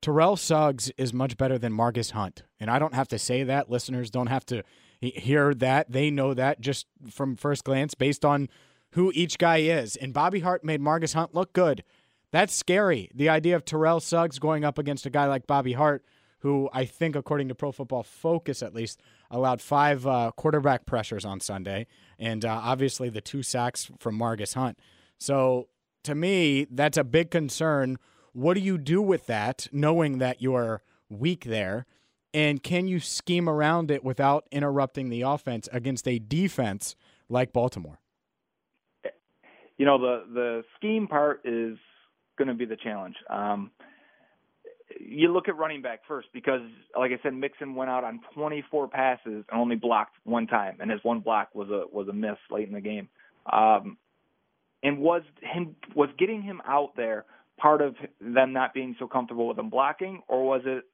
Terrell 0.00 0.36
Suggs 0.36 0.90
is 0.98 1.12
much 1.14 1.36
better 1.36 1.58
than 1.58 1.72
Margus 1.72 2.10
Hunt, 2.10 2.42
and 2.60 2.70
I 2.70 2.78
don't 2.78 2.94
have 2.94 3.08
to 3.08 3.18
say 3.18 3.42
that. 3.42 3.70
Listeners 3.70 4.10
don't 4.10 4.26
have 4.26 4.44
to 4.46 4.62
hear 5.00 5.54
that. 5.54 5.90
They 5.90 6.10
know 6.10 6.34
that 6.34 6.60
just 6.60 6.86
from 7.10 7.36
first 7.36 7.64
glance 7.64 7.94
based 7.94 8.24
on 8.24 8.48
who 8.90 9.10
each 9.14 9.38
guy 9.38 9.58
is. 9.58 9.96
And 9.96 10.12
Bobby 10.12 10.40
Hart 10.40 10.62
made 10.64 10.80
Margus 10.80 11.14
Hunt 11.14 11.34
look 11.34 11.52
good. 11.52 11.84
That's 12.34 12.52
scary. 12.52 13.12
The 13.14 13.28
idea 13.28 13.54
of 13.54 13.64
Terrell 13.64 14.00
Suggs 14.00 14.40
going 14.40 14.64
up 14.64 14.76
against 14.76 15.06
a 15.06 15.10
guy 15.10 15.26
like 15.26 15.46
Bobby 15.46 15.74
Hart, 15.74 16.04
who 16.40 16.68
I 16.72 16.84
think, 16.84 17.14
according 17.14 17.46
to 17.46 17.54
Pro 17.54 17.70
Football 17.70 18.02
Focus 18.02 18.60
at 18.60 18.74
least, 18.74 19.00
allowed 19.30 19.60
five 19.60 20.04
uh, 20.04 20.32
quarterback 20.36 20.84
pressures 20.84 21.24
on 21.24 21.38
Sunday, 21.38 21.86
and 22.18 22.44
uh, 22.44 22.60
obviously 22.60 23.08
the 23.08 23.20
two 23.20 23.44
sacks 23.44 23.88
from 24.00 24.18
Margus 24.18 24.54
Hunt. 24.54 24.80
So 25.16 25.68
to 26.02 26.16
me, 26.16 26.66
that's 26.68 26.98
a 26.98 27.04
big 27.04 27.30
concern. 27.30 27.98
What 28.32 28.54
do 28.54 28.60
you 28.60 28.78
do 28.78 29.00
with 29.00 29.26
that, 29.26 29.68
knowing 29.70 30.18
that 30.18 30.42
you're 30.42 30.82
weak 31.08 31.44
there? 31.44 31.86
And 32.32 32.60
can 32.64 32.88
you 32.88 32.98
scheme 32.98 33.48
around 33.48 33.92
it 33.92 34.02
without 34.02 34.48
interrupting 34.50 35.08
the 35.08 35.22
offense 35.22 35.68
against 35.70 36.08
a 36.08 36.18
defense 36.18 36.96
like 37.28 37.52
Baltimore? 37.52 38.00
You 39.78 39.86
know, 39.86 39.98
the 39.98 40.24
the 40.34 40.64
scheme 40.76 41.06
part 41.06 41.40
is 41.44 41.78
going 42.36 42.48
to 42.48 42.54
be 42.54 42.64
the 42.64 42.76
challenge. 42.76 43.16
Um, 43.28 43.70
you 45.00 45.32
look 45.32 45.48
at 45.48 45.56
running 45.56 45.82
back 45.82 46.00
first 46.06 46.28
because, 46.32 46.60
like 46.98 47.10
I 47.10 47.22
said, 47.22 47.34
Mixon 47.34 47.74
went 47.74 47.90
out 47.90 48.04
on 48.04 48.20
24 48.34 48.88
passes 48.88 49.44
and 49.50 49.60
only 49.60 49.76
blocked 49.76 50.16
one 50.24 50.46
time, 50.46 50.76
and 50.80 50.90
his 50.90 51.00
one 51.02 51.20
block 51.20 51.54
was 51.54 51.68
a 51.70 51.84
was 51.92 52.08
a 52.08 52.12
miss 52.12 52.36
late 52.50 52.68
in 52.68 52.74
the 52.74 52.80
game. 52.80 53.08
Um, 53.50 53.96
and 54.82 54.98
was 54.98 55.22
him 55.40 55.76
was 55.94 56.10
getting 56.18 56.42
him 56.42 56.60
out 56.66 56.92
there 56.96 57.24
part 57.58 57.80
of 57.80 57.94
them 58.20 58.52
not 58.52 58.74
being 58.74 58.96
so 58.98 59.06
comfortable 59.06 59.48
with 59.48 59.58
him 59.58 59.70
blocking, 59.70 60.22
or 60.28 60.44
was 60.44 60.62
it 60.64 60.84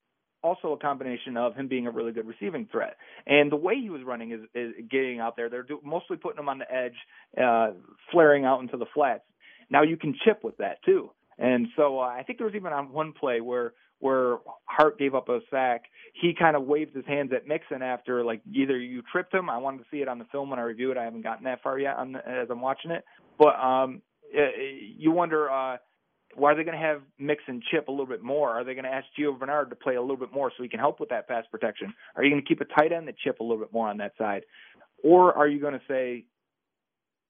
also 0.42 0.72
a 0.72 0.78
combination 0.78 1.36
of 1.36 1.54
him 1.54 1.68
being 1.68 1.86
a 1.86 1.90
really 1.90 2.12
good 2.12 2.26
receiving 2.26 2.66
threat. 2.70 2.96
And 3.26 3.52
the 3.52 3.56
way 3.56 3.74
he 3.80 3.90
was 3.90 4.02
running 4.02 4.32
is, 4.32 4.40
is 4.54 4.72
getting 4.90 5.20
out 5.20 5.36
there. 5.36 5.50
They're 5.50 5.62
do, 5.62 5.80
mostly 5.84 6.16
putting 6.16 6.38
him 6.38 6.48
on 6.48 6.58
the 6.58 6.72
edge, 6.72 6.94
uh, 7.38 7.72
flaring 8.10 8.44
out 8.44 8.60
into 8.60 8.76
the 8.76 8.86
flats. 8.94 9.24
Now 9.68 9.82
you 9.82 9.96
can 9.96 10.14
chip 10.24 10.42
with 10.42 10.56
that 10.56 10.82
too. 10.84 11.10
And 11.40 11.68
so 11.74 11.98
uh, 11.98 12.02
I 12.02 12.22
think 12.22 12.38
there 12.38 12.46
was 12.46 12.54
even 12.54 12.72
on 12.72 12.92
one 12.92 13.12
play 13.18 13.40
where 13.40 13.72
where 13.98 14.38
Hart 14.64 14.98
gave 14.98 15.14
up 15.14 15.28
a 15.28 15.40
sack, 15.50 15.82
he 16.14 16.34
kind 16.38 16.56
of 16.56 16.64
waved 16.64 16.96
his 16.96 17.04
hands 17.06 17.32
at 17.34 17.46
Mixon 17.46 17.82
after 17.82 18.24
like 18.24 18.40
either 18.50 18.78
you 18.78 19.02
tripped 19.10 19.34
him. 19.34 19.50
I 19.50 19.58
wanted 19.58 19.78
to 19.78 19.84
see 19.90 19.98
it 19.98 20.08
on 20.08 20.18
the 20.18 20.24
film 20.32 20.50
when 20.50 20.58
I 20.58 20.62
review 20.62 20.90
it. 20.90 20.96
I 20.96 21.04
haven't 21.04 21.22
gotten 21.22 21.44
that 21.44 21.62
far 21.62 21.78
yet 21.78 21.96
on 21.96 22.12
the, 22.12 22.18
as 22.26 22.48
I'm 22.50 22.62
watching 22.62 22.92
it, 22.92 23.04
but 23.38 23.58
um, 23.58 24.00
you 24.96 25.10
wonder 25.10 25.50
uh, 25.50 25.76
why 26.34 26.52
are 26.52 26.56
they 26.56 26.64
going 26.64 26.78
to 26.78 26.82
have 26.82 27.02
Mixon 27.18 27.62
chip 27.70 27.88
a 27.88 27.90
little 27.90 28.06
bit 28.06 28.22
more? 28.22 28.50
Are 28.50 28.64
they 28.64 28.74
going 28.74 28.84
to 28.84 28.90
ask 28.90 29.06
Gio 29.18 29.38
Bernard 29.38 29.70
to 29.70 29.76
play 29.76 29.96
a 29.96 30.00
little 30.00 30.16
bit 30.16 30.32
more 30.32 30.52
so 30.56 30.62
he 30.62 30.68
can 30.68 30.78
help 30.78 31.00
with 31.00 31.08
that 31.08 31.28
pass 31.28 31.44
protection? 31.50 31.92
Are 32.16 32.24
you 32.24 32.30
going 32.30 32.42
to 32.42 32.48
keep 32.48 32.60
a 32.60 32.80
tight 32.80 32.92
end 32.92 33.08
that 33.08 33.18
chip 33.18 33.40
a 33.40 33.42
little 33.42 33.58
bit 33.58 33.72
more 33.72 33.88
on 33.88 33.98
that 33.98 34.12
side, 34.16 34.42
or 35.02 35.34
are 35.34 35.48
you 35.48 35.60
going 35.60 35.74
to 35.74 35.82
say 35.88 36.24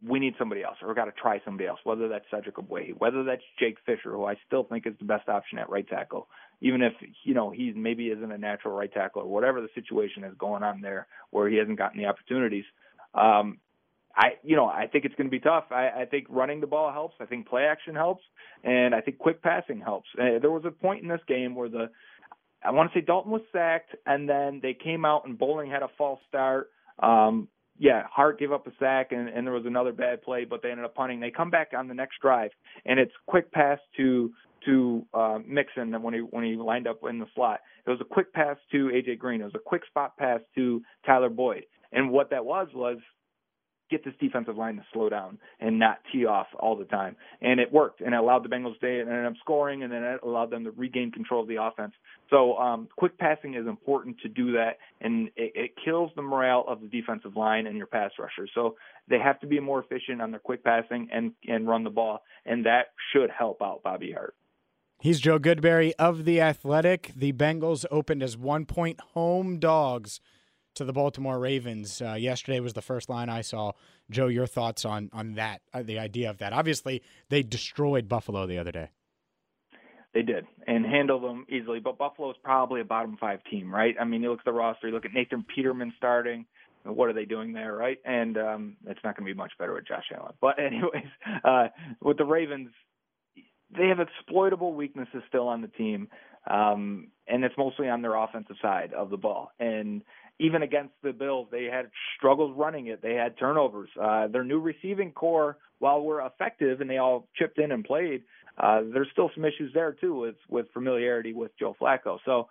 we 0.06 0.18
need 0.18 0.34
somebody 0.38 0.62
else, 0.62 0.76
or 0.80 0.88
we've 0.88 0.96
got 0.96 1.04
to 1.04 1.12
try 1.12 1.40
somebody 1.44 1.68
else, 1.68 1.78
whether 1.84 2.08
that's 2.08 2.24
Cedric 2.30 2.56
Ogbuehi, 2.56 2.94
whether 2.98 3.22
that's 3.22 3.42
Jake 3.58 3.76
Fisher, 3.84 4.12
who 4.12 4.24
I 4.24 4.36
still 4.46 4.64
think 4.64 4.86
is 4.86 4.94
the 4.98 5.04
best 5.04 5.28
option 5.28 5.58
at 5.58 5.68
right 5.68 5.86
tackle, 5.86 6.28
even 6.60 6.80
if, 6.82 6.94
you 7.24 7.34
know, 7.34 7.50
he's 7.50 7.74
maybe 7.76 8.06
isn't 8.06 8.32
a 8.32 8.38
natural 8.38 8.74
right 8.74 8.92
tackle 8.92 9.22
or 9.22 9.28
whatever 9.28 9.60
the 9.60 9.68
situation 9.74 10.24
is 10.24 10.34
going 10.38 10.62
on 10.62 10.80
there 10.80 11.06
where 11.30 11.48
he 11.48 11.56
hasn't 11.56 11.76
gotten 11.76 11.98
the 11.98 12.06
opportunities. 12.06 12.64
Um, 13.14 13.58
I, 14.16 14.38
you 14.42 14.56
know, 14.56 14.66
I 14.66 14.86
think 14.86 15.04
it's 15.04 15.14
going 15.14 15.28
to 15.28 15.30
be 15.30 15.38
tough. 15.38 15.64
I, 15.70 15.88
I 15.88 16.04
think 16.10 16.26
running 16.30 16.60
the 16.60 16.66
ball 16.66 16.92
helps. 16.92 17.14
I 17.20 17.26
think 17.26 17.48
play 17.48 17.64
action 17.64 17.94
helps, 17.94 18.24
and 18.64 18.94
I 18.94 19.00
think 19.00 19.18
quick 19.18 19.42
passing 19.42 19.80
helps. 19.80 20.08
Uh, 20.18 20.38
there 20.40 20.50
was 20.50 20.64
a 20.64 20.70
point 20.70 21.02
in 21.02 21.08
this 21.08 21.20
game 21.28 21.54
where 21.54 21.68
the, 21.68 21.90
I 22.64 22.72
want 22.72 22.92
to 22.92 22.98
say 22.98 23.04
Dalton 23.04 23.30
was 23.30 23.42
sacked, 23.52 23.94
and 24.06 24.28
then 24.28 24.60
they 24.62 24.74
came 24.74 25.04
out 25.04 25.26
and 25.26 25.38
Boling 25.38 25.70
had 25.70 25.82
a 25.82 25.88
false 25.96 26.20
start. 26.28 26.70
Um, 26.98 27.48
yeah, 27.80 28.02
Hart 28.12 28.38
gave 28.38 28.52
up 28.52 28.66
a 28.66 28.70
sack 28.78 29.12
and, 29.12 29.28
and 29.30 29.46
there 29.46 29.54
was 29.54 29.64
another 29.64 29.92
bad 29.92 30.22
play, 30.22 30.44
but 30.44 30.62
they 30.62 30.70
ended 30.70 30.84
up 30.84 30.94
punting. 30.94 31.18
They 31.18 31.30
come 31.30 31.48
back 31.48 31.68
on 31.76 31.88
the 31.88 31.94
next 31.94 32.20
drive, 32.20 32.50
and 32.84 33.00
it's 33.00 33.12
quick 33.26 33.50
pass 33.50 33.78
to 33.96 34.30
to 34.66 35.06
uh, 35.14 35.38
Mixon 35.46 35.90
when 36.02 36.12
he 36.12 36.20
when 36.20 36.44
he 36.44 36.56
lined 36.56 36.86
up 36.86 37.00
in 37.08 37.18
the 37.18 37.26
slot. 37.34 37.60
It 37.86 37.90
was 37.90 38.00
a 38.02 38.04
quick 38.04 38.34
pass 38.34 38.58
to 38.72 38.90
AJ 38.94 39.18
Green. 39.18 39.40
It 39.40 39.44
was 39.44 39.54
a 39.54 39.64
quick 39.64 39.86
spot 39.86 40.14
pass 40.18 40.40
to 40.56 40.82
Tyler 41.06 41.30
Boyd. 41.30 41.64
And 41.92 42.10
what 42.10 42.28
that 42.30 42.44
was 42.44 42.68
was 42.74 42.98
get 43.90 44.04
this 44.04 44.14
defensive 44.20 44.56
line 44.56 44.76
to 44.76 44.84
slow 44.92 45.08
down 45.08 45.38
and 45.58 45.78
not 45.78 45.98
tee 46.12 46.24
off 46.24 46.46
all 46.58 46.76
the 46.76 46.84
time. 46.84 47.16
And 47.40 47.60
it 47.60 47.72
worked, 47.72 48.00
and 48.00 48.14
it 48.14 48.16
allowed 48.16 48.44
the 48.44 48.48
Bengals 48.48 48.78
to 48.80 49.00
end 49.00 49.26
up 49.26 49.34
scoring, 49.40 49.82
and 49.82 49.92
then 49.92 50.02
it 50.02 50.20
allowed 50.22 50.50
them 50.50 50.64
to 50.64 50.70
regain 50.70 51.10
control 51.10 51.42
of 51.42 51.48
the 51.48 51.56
offense. 51.56 51.92
So 52.30 52.56
um, 52.56 52.88
quick 52.96 53.18
passing 53.18 53.54
is 53.54 53.66
important 53.66 54.18
to 54.20 54.28
do 54.28 54.52
that, 54.52 54.78
and 55.00 55.28
it, 55.36 55.52
it 55.54 55.70
kills 55.84 56.10
the 56.16 56.22
morale 56.22 56.64
of 56.68 56.80
the 56.80 56.86
defensive 56.86 57.36
line 57.36 57.66
and 57.66 57.76
your 57.76 57.86
pass 57.86 58.12
rushers. 58.18 58.50
So 58.54 58.76
they 59.08 59.18
have 59.18 59.40
to 59.40 59.46
be 59.46 59.60
more 59.60 59.80
efficient 59.80 60.22
on 60.22 60.30
their 60.30 60.40
quick 60.40 60.62
passing 60.62 61.08
and 61.12 61.32
and 61.48 61.68
run 61.68 61.84
the 61.84 61.90
ball, 61.90 62.22
and 62.46 62.66
that 62.66 62.92
should 63.12 63.30
help 63.30 63.60
out 63.60 63.82
Bobby 63.82 64.12
Hart. 64.12 64.34
He's 65.00 65.18
Joe 65.18 65.38
Goodberry 65.38 65.92
of 65.98 66.26
The 66.26 66.42
Athletic. 66.42 67.12
The 67.16 67.32
Bengals 67.32 67.86
opened 67.90 68.22
as 68.22 68.36
one 68.36 68.66
point 68.66 69.00
home 69.14 69.58
dogs 69.58 70.20
to 70.74 70.84
the 70.84 70.92
Baltimore 70.92 71.38
Ravens. 71.38 72.00
Uh, 72.00 72.14
yesterday 72.14 72.60
was 72.60 72.72
the 72.72 72.82
first 72.82 73.08
line 73.08 73.28
I 73.28 73.40
saw. 73.40 73.72
Joe, 74.10 74.26
your 74.28 74.46
thoughts 74.46 74.84
on 74.84 75.10
on 75.12 75.34
that? 75.34 75.62
Uh, 75.72 75.82
the 75.82 75.98
idea 75.98 76.30
of 76.30 76.38
that. 76.38 76.52
Obviously, 76.52 77.02
they 77.28 77.42
destroyed 77.42 78.08
Buffalo 78.08 78.46
the 78.46 78.58
other 78.58 78.72
day. 78.72 78.90
They 80.12 80.22
did 80.22 80.46
and 80.66 80.84
handled 80.84 81.22
them 81.22 81.46
easily. 81.48 81.78
But 81.78 81.98
Buffalo 81.98 82.30
is 82.30 82.36
probably 82.42 82.80
a 82.80 82.84
bottom 82.84 83.16
five 83.20 83.40
team, 83.50 83.72
right? 83.72 83.94
I 84.00 84.04
mean, 84.04 84.22
you 84.22 84.30
look 84.30 84.40
at 84.40 84.44
the 84.44 84.52
roster. 84.52 84.88
You 84.88 84.94
look 84.94 85.04
at 85.04 85.12
Nathan 85.12 85.44
Peterman 85.54 85.92
starting. 85.96 86.46
What 86.84 87.08
are 87.08 87.12
they 87.12 87.26
doing 87.26 87.52
there, 87.52 87.74
right? 87.74 87.98
And 88.04 88.38
um, 88.38 88.76
it's 88.86 89.00
not 89.04 89.16
going 89.16 89.28
to 89.28 89.34
be 89.34 89.36
much 89.36 89.52
better 89.58 89.74
with 89.74 89.86
Josh 89.86 90.06
Allen. 90.16 90.32
But 90.40 90.58
anyways, 90.58 91.10
uh, 91.44 91.68
with 92.00 92.16
the 92.16 92.24
Ravens, 92.24 92.70
they 93.76 93.88
have 93.88 94.00
exploitable 94.00 94.74
weaknesses 94.74 95.22
still 95.28 95.46
on 95.46 95.62
the 95.62 95.68
team, 95.68 96.08
um, 96.50 97.08
and 97.28 97.44
it's 97.44 97.54
mostly 97.56 97.88
on 97.88 98.02
their 98.02 98.16
offensive 98.16 98.56
side 98.60 98.92
of 98.94 99.10
the 99.10 99.16
ball. 99.16 99.52
And 99.60 100.02
even 100.40 100.62
against 100.62 100.94
the 101.02 101.12
Bills, 101.12 101.46
they 101.52 101.64
had 101.64 101.90
struggles 102.16 102.52
running 102.56 102.86
it. 102.88 103.00
They 103.02 103.14
had 103.14 103.38
turnovers. 103.38 103.90
Uh, 104.00 104.26
their 104.26 104.44
new 104.44 104.58
receiving 104.58 105.12
corps, 105.12 105.58
while 105.78 106.00
we're 106.02 106.26
effective 106.26 106.80
and 106.80 106.90
they 106.90 106.98
all 106.98 107.28
chipped 107.36 107.58
in 107.58 107.70
and 107.72 107.84
played, 107.84 108.22
uh, 108.58 108.80
there's 108.92 109.08
still 109.12 109.30
some 109.34 109.44
issues 109.44 109.72
there 109.74 109.92
too 109.92 110.14
with 110.14 110.36
with 110.48 110.66
familiarity 110.72 111.32
with 111.32 111.52
Joe 111.58 111.76
Flacco. 111.80 112.18
So 112.24 112.48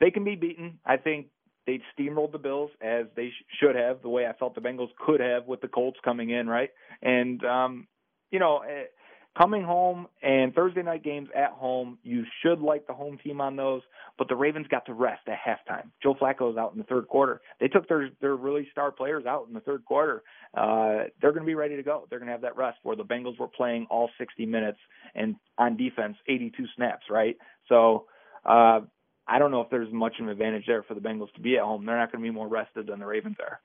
they 0.00 0.10
can 0.10 0.24
be 0.24 0.36
beaten. 0.36 0.78
I 0.84 0.96
think 0.96 1.28
they 1.66 1.80
steamrolled 1.96 2.32
the 2.32 2.38
Bills 2.38 2.70
as 2.80 3.06
they 3.16 3.28
sh- 3.28 3.44
should 3.60 3.76
have, 3.76 4.02
the 4.02 4.08
way 4.08 4.26
I 4.26 4.32
felt 4.32 4.54
the 4.54 4.60
Bengals 4.60 4.90
could 5.04 5.20
have 5.20 5.46
with 5.46 5.60
the 5.60 5.68
Colts 5.68 5.98
coming 6.04 6.30
in, 6.30 6.48
right? 6.48 6.70
And 7.02 7.42
um, 7.44 7.86
you 8.30 8.38
know. 8.38 8.62
It, 8.66 8.92
coming 9.40 9.62
home 9.62 10.06
and 10.22 10.54
Thursday 10.54 10.82
night 10.82 11.02
games 11.02 11.28
at 11.34 11.50
home, 11.52 11.98
you 12.02 12.24
should 12.42 12.60
like 12.60 12.86
the 12.86 12.92
home 12.92 13.18
team 13.24 13.40
on 13.40 13.56
those. 13.56 13.80
But 14.18 14.28
the 14.28 14.36
Ravens 14.36 14.66
got 14.68 14.84
to 14.86 14.92
rest 14.92 15.22
at 15.28 15.38
halftime. 15.38 15.90
Joe 16.02 16.14
Flacco 16.14 16.50
is 16.50 16.58
out 16.58 16.72
in 16.72 16.78
the 16.78 16.84
third 16.84 17.08
quarter. 17.08 17.40
They 17.58 17.68
took 17.68 17.88
their 17.88 18.10
their 18.20 18.36
really 18.36 18.68
star 18.70 18.92
players 18.92 19.24
out 19.24 19.46
in 19.48 19.54
the 19.54 19.60
third 19.60 19.84
quarter. 19.86 20.22
Uh, 20.54 21.04
they're 21.20 21.32
going 21.32 21.42
to 21.42 21.46
be 21.46 21.54
ready 21.54 21.76
to 21.76 21.82
go. 21.82 22.06
They're 22.10 22.18
going 22.18 22.26
to 22.26 22.32
have 22.32 22.42
that 22.42 22.56
rest 22.56 22.78
where 22.82 22.96
the 22.96 23.04
Bengals 23.04 23.38
were 23.38 23.48
playing 23.48 23.86
all 23.88 24.10
60 24.18 24.44
minutes 24.44 24.78
and 25.14 25.36
on 25.56 25.76
defense 25.78 26.16
82 26.28 26.66
snaps, 26.76 27.06
right? 27.08 27.36
So 27.68 28.06
uh, 28.44 28.80
I 29.26 29.38
don't 29.38 29.50
know 29.50 29.62
if 29.62 29.70
there's 29.70 29.92
much 29.92 30.14
of 30.20 30.26
an 30.26 30.32
advantage 30.32 30.64
there 30.66 30.82
for 30.82 30.94
the 30.94 31.00
Bengals 31.00 31.32
to 31.34 31.40
be 31.40 31.56
at 31.56 31.62
home. 31.62 31.86
They're 31.86 31.96
not 31.96 32.12
going 32.12 32.22
to 32.22 32.28
be 32.28 32.34
more 32.34 32.48
rested 32.48 32.88
than 32.88 32.98
the 32.98 33.06
Ravens 33.06 33.36
are. 33.40 33.60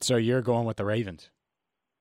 So 0.00 0.16
you're 0.16 0.42
going 0.42 0.66
with 0.66 0.78
the 0.78 0.84
Ravens? 0.84 1.30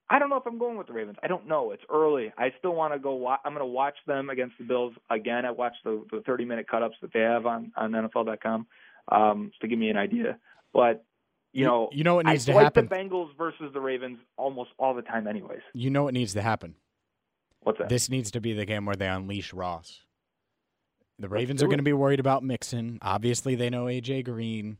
I 0.09 0.19
don't 0.19 0.29
know 0.29 0.37
if 0.37 0.45
I'm 0.45 0.59
going 0.59 0.77
with 0.77 0.87
the 0.87 0.93
Ravens. 0.93 1.17
I 1.23 1.27
don't 1.27 1.47
know. 1.47 1.71
It's 1.71 1.83
early. 1.91 2.31
I 2.37 2.51
still 2.59 2.75
want 2.75 2.93
to 2.93 2.99
go. 2.99 3.13
Wa- 3.15 3.37
I'm 3.45 3.53
going 3.53 3.61
to 3.61 3.65
watch 3.65 3.95
them 4.05 4.29
against 4.29 4.57
the 4.57 4.65
Bills 4.65 4.93
again. 5.09 5.45
I 5.45 5.51
watched 5.51 5.83
the, 5.83 6.05
the 6.11 6.21
30 6.21 6.45
minute 6.45 6.67
cut 6.67 6.83
ups 6.83 6.95
that 7.01 7.13
they 7.13 7.21
have 7.21 7.45
on 7.45 7.71
on 7.77 7.91
NFL.com 7.91 8.67
um, 9.09 9.51
to 9.61 9.67
give 9.67 9.79
me 9.79 9.89
an 9.89 9.97
idea. 9.97 10.37
But 10.73 11.05
you, 11.53 11.65
know, 11.65 11.89
you 11.91 12.03
know 12.03 12.15
what 12.15 12.25
needs 12.25 12.47
I 12.49 12.51
to 12.51 12.55
like 12.57 12.63
happen. 12.65 12.87
the 12.87 12.95
Bengals 12.95 13.35
versus 13.37 13.71
the 13.73 13.79
Ravens 13.79 14.17
almost 14.37 14.71
all 14.77 14.93
the 14.93 15.03
time, 15.03 15.27
anyways. 15.27 15.61
You 15.73 15.89
know 15.89 16.03
what 16.03 16.13
needs 16.13 16.33
to 16.33 16.41
happen. 16.41 16.75
What's 17.61 17.79
that? 17.79 17.89
This 17.89 18.09
needs 18.09 18.31
to 18.31 18.41
be 18.41 18.53
the 18.53 18.65
game 18.65 18.85
where 18.85 18.95
they 18.95 19.07
unleash 19.07 19.53
Ross. 19.53 20.01
The 21.19 21.29
Ravens 21.29 21.61
are 21.61 21.67
going 21.67 21.77
to 21.77 21.83
be 21.83 21.93
worried 21.93 22.19
about 22.19 22.43
Mixon. 22.43 22.97
Obviously, 23.01 23.55
they 23.55 23.69
know 23.69 23.85
AJ 23.85 24.25
Green. 24.25 24.77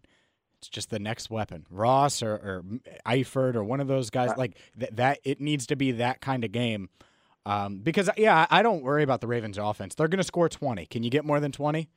It's 0.64 0.70
just 0.70 0.89
the 0.89 0.99
next 0.99 1.30
weapon, 1.30 1.66
Ross 1.70 2.24
or, 2.24 2.32
or 2.32 2.64
Eifert 3.05 3.55
or 3.55 3.66
one 3.66 3.82
of 3.82 3.88
those 3.89 4.09
guys. 4.09 4.30
Uh, 4.32 4.36
like 4.38 4.57
th- 4.80 4.91
that, 4.93 5.20
it 5.26 5.41
needs 5.41 5.68
to 5.68 5.76
be 5.76 5.91
that 5.91 6.22
kind 6.22 6.45
of 6.45 6.53
game. 6.53 6.88
Um, 7.45 7.80
because 7.80 8.09
yeah, 8.16 8.47
I 8.49 8.64
don't 8.64 8.82
worry 8.82 9.03
about 9.03 9.20
the 9.20 9.28
Ravens' 9.28 9.57
offense. 9.57 9.93
They're 9.93 10.07
going 10.07 10.20
to 10.20 10.24
score 10.24 10.47
twenty. 10.47 10.86
Can 10.86 11.03
you 11.03 11.09
get 11.09 11.26
more 11.26 11.41
than 11.41 11.51
twenty? 11.51 11.89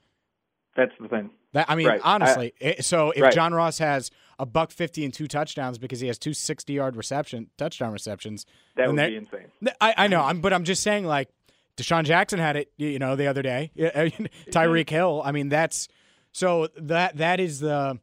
That's 0.75 0.91
the 1.01 1.07
thing. 1.07 1.31
That 1.53 1.67
I 1.71 1.77
mean, 1.77 1.87
Right. 1.87 2.01
I- 2.03 2.15
honestly. 2.17 2.55
it- 2.59 2.85
so 2.85 3.13
if 3.13 3.23
Right. 3.23 3.33
John 3.33 3.55
Ross 3.55 3.79
has 3.79 4.11
a 4.41 4.45
buck 4.45 4.73
fifty 4.73 5.05
and 5.05 5.15
two 5.15 5.29
touchdowns 5.29 5.79
because 5.79 6.01
he 6.01 6.09
has 6.09 6.19
two 6.19 6.35
60 6.35 6.73
yard 6.73 6.97
reception 6.97 7.49
touchdown 7.57 7.93
receptions, 7.93 8.47
That 8.75 8.89
would 8.89 8.97
be 8.97 9.15
insane. 9.15 9.47
I, 9.81 9.95
I 9.97 10.07
know, 10.09 10.23
I'm, 10.23 10.41
but 10.41 10.53
I'm 10.53 10.65
just 10.65 10.83
saying, 10.83 11.07
like, 11.07 11.29
DeSean 11.77 12.03
Jackson 12.05 12.41
had 12.41 12.57
it, 12.57 12.73
you 12.77 12.99
know, 12.99 13.15
the 13.15 13.29
other 13.29 13.43
day. 13.43 13.71
Mean, 13.77 14.29
Tyreek 14.51 14.91
Hill. 14.91 15.23
I 15.25 15.31
mean, 15.31 15.51
that's 15.51 15.87
so 16.33 16.67
that 16.77 17.17
that 17.19 17.39
is 17.39 17.61
the 17.61 18.01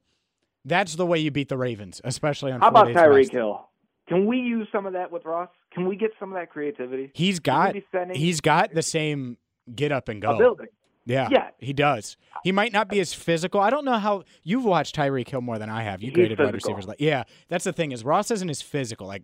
that's 0.65 0.95
the 0.95 1.05
way 1.05 1.19
you 1.19 1.31
beat 1.31 1.49
the 1.49 1.57
Ravens, 1.57 2.01
especially 2.03 2.51
on. 2.51 2.61
How 2.61 2.67
about 2.69 2.87
Tyreek. 2.87 3.31
Hill? 3.31 3.69
Can 4.07 4.25
we 4.27 4.37
use 4.37 4.67
some 4.71 4.85
of 4.85 4.93
that 4.93 5.11
with 5.11 5.23
Ross? 5.25 5.49
Can 5.73 5.87
we 5.87 5.95
get 5.95 6.11
some 6.19 6.29
of 6.31 6.35
that 6.37 6.49
creativity? 6.49 7.11
He's 7.15 7.39
got 7.39 7.75
he's 8.13 8.41
got 8.41 8.73
the 8.73 8.81
same 8.81 9.37
get 9.73 9.91
up 9.91 10.09
and 10.09 10.21
go. 10.21 10.37
building. 10.37 10.67
Yeah, 11.05 11.27
Yeah. 11.29 11.49
he 11.57 11.73
does. 11.73 12.15
He 12.45 12.51
might 12.53 12.71
not 12.71 12.87
be 12.87 12.99
as 13.01 13.13
physical. 13.13 13.59
I 13.59 13.69
don't 13.69 13.83
know 13.83 13.97
how 13.97 14.23
you've 14.43 14.63
watched 14.63 14.95
Tyreek 14.95 15.27
Hill 15.27 15.41
more 15.41 15.59
than 15.59 15.69
I 15.69 15.83
have. 15.83 16.01
You 16.01 16.07
He's 16.07 16.15
graded 16.15 16.39
wide 16.39 16.53
receivers 16.53 16.87
like 16.87 17.01
yeah. 17.01 17.23
That's 17.49 17.65
the 17.65 17.73
thing 17.73 17.91
is 17.91 18.05
Ross 18.05 18.31
isn't 18.31 18.49
as 18.49 18.61
physical. 18.61 19.07
Like 19.07 19.23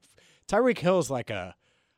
Tyreek 0.50 0.78
Hill's 0.80 1.10
like 1.10 1.30
a 1.30 1.56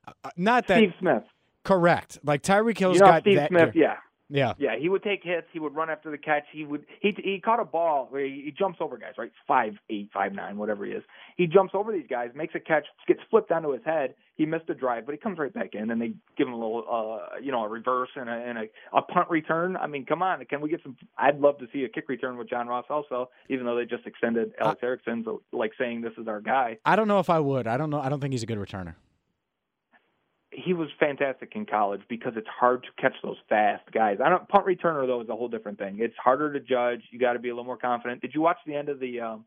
uh, 0.08 0.30
not 0.38 0.68
that 0.68 0.78
Steve 0.78 0.94
Smith. 1.00 1.24
correct. 1.64 2.20
Like 2.24 2.42
Tyreek 2.44 2.78
Hill's 2.78 2.96
You 2.96 3.02
know 3.02 3.08
got 3.08 3.22
Steve 3.24 3.38
that. 3.38 3.50
Smith, 3.50 3.72
yeah. 3.76 3.96
Yeah. 4.32 4.54
Yeah, 4.58 4.78
he 4.80 4.90
would 4.90 5.04
take 5.04 5.24
hits. 5.24 5.48
He 5.52 5.60
would 5.60 5.76
run 5.76 5.90
after 5.90 6.10
the 6.10 6.18
catch. 6.18 6.46
He 6.52 6.64
would 6.66 6.86
he 7.02 7.16
he 7.24 7.40
caught 7.40 7.60
a 7.60 7.66
ball 7.66 8.08
where 8.10 8.26
he, 8.26 8.44
he 8.46 8.52
jumps 8.52 8.80
over 8.80 8.98
guys, 8.98 9.14
right? 9.18 9.32
Five 9.48 9.74
eight, 9.90 10.10
five 10.14 10.34
nine, 10.34 10.58
whatever 10.58 10.86
he 10.86 10.94
is. 10.94 11.04
He 11.36 11.48
jumps 11.48 11.74
over 11.76 11.92
these 11.92 12.08
guys, 12.10 12.32
makes 12.34 12.56
a 12.56 12.60
catch, 12.60 12.86
gets 13.08 13.20
flipped 13.30 13.52
onto 13.52 13.72
his 13.72 13.84
head. 13.84 14.16
He 14.36 14.46
missed 14.46 14.70
a 14.70 14.74
drive, 14.74 15.06
but 15.06 15.12
he 15.12 15.18
comes 15.20 15.38
right 15.38 15.54
back 15.54 15.76
in, 15.76 15.92
and 15.92 16.02
they 16.02 16.14
give 16.38 16.48
him 16.48 16.54
a 16.54 16.58
little, 16.58 16.84
uh, 16.90 17.38
you 17.42 17.52
know, 17.52 17.64
a 17.64 17.68
reverse 17.68 18.10
and 18.16 18.30
a 18.30 18.34
and 18.34 18.58
a, 18.58 18.64
a 18.94 19.02
punt 19.02 19.30
return. 19.30 19.76
I 19.76 19.88
mean, 19.88 20.06
come 20.06 20.24
on, 20.24 20.44
can 20.46 20.62
we 20.62 20.70
get 20.70 20.82
some? 20.82 20.96
I'd 21.18 21.40
love 21.40 21.58
to 21.60 21.68
see 21.74 21.84
a 21.84 21.90
kick 21.90 22.08
return 22.08 22.38
with 22.38 22.50
John 22.50 22.68
Ross 22.68 22.86
also, 22.90 23.30
even 23.50 23.66
though 23.66 23.76
they 23.76 23.86
just 23.86 24.08
extended 24.08 24.54
Alex 24.60 24.80
Erickson, 24.82 25.24
so 25.26 25.42
like 25.52 25.72
saying 25.78 26.02
this 26.02 26.14
is 26.18 26.28
our 26.28 26.42
guy. 26.42 26.78
I 26.86 26.96
don't 26.96 27.08
know 27.08 27.20
if 27.20 27.30
I 27.30 27.40
would. 27.40 27.68
I 27.68 27.78
don't 27.78 27.90
know. 27.90 28.00
I 28.00 28.10
don't 28.10 28.20
think 28.20 28.32
he's 28.32 28.44
a 28.44 28.48
good 28.48 28.60
returner. 28.60 28.96
He 30.52 30.74
was 30.74 30.90
fantastic 31.00 31.54
in 31.56 31.66
college 31.66 32.02
because 32.10 32.34
it's 32.36 32.48
hard 32.48 32.84
to 32.84 32.90
catch 33.02 33.14
those 33.24 33.38
fast 33.48 33.84
guys. 33.94 34.18
I 34.24 34.30
don't 34.30 34.48
punt 34.50 34.66
returner 34.66 35.08
though 35.08 35.22
is 35.22 35.30
a 35.30 35.36
whole 35.36 35.48
different 35.48 35.80
thing. 35.80 35.98
It's 36.00 36.16
harder 36.22 36.52
to 36.54 36.60
judge. 36.60 37.02
You 37.12 37.20
got 37.20 37.34
to 37.34 37.40
be 37.40 37.50
a 37.50 37.54
little 37.54 37.64
more 37.66 37.78
confident. 37.78 38.22
Did 38.22 38.34
you 38.34 38.42
watch 38.42 38.58
the 38.66 38.76
end 38.76 38.90
of 38.90 39.00
the 39.00 39.22
um, 39.22 39.46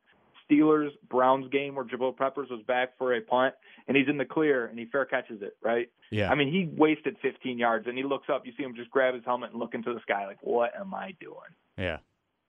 Steelers 0.51 0.91
Browns 1.11 1.49
game 1.51 1.75
where 1.75 1.85
Jabril 1.85 2.17
Peppers 2.17 2.49
was 2.51 2.63
back 2.67 2.97
for 2.99 3.15
a 3.15 3.21
punt 3.21 3.55
and 3.87 3.97
he's 3.97 4.09
in 4.09 4.17
the 4.19 4.25
clear 4.25 4.67
and 4.67 4.79
he 4.79 4.87
fair 4.87 5.05
catches 5.05 5.43
it, 5.43 5.57
right? 5.63 5.91
Yeah. 6.11 6.31
I 6.31 6.35
mean, 6.35 6.51
he 6.53 6.71
wasted 6.77 7.17
15 7.23 7.59
yards 7.59 7.87
and 7.87 7.97
he 7.97 8.05
looks 8.05 8.29
up. 8.33 8.47
You 8.47 8.53
see 8.57 8.63
him 8.63 8.75
just 8.75 8.91
grab 8.91 9.15
his 9.15 9.25
helmet 9.25 9.51
and 9.51 9.59
look 9.61 9.75
into 9.75 9.93
the 9.95 10.01
sky 10.01 10.27
like, 10.27 10.39
"What 10.43 10.73
am 10.79 10.95
I 10.95 11.15
doing?" 11.21 11.37
yeah. 11.77 11.99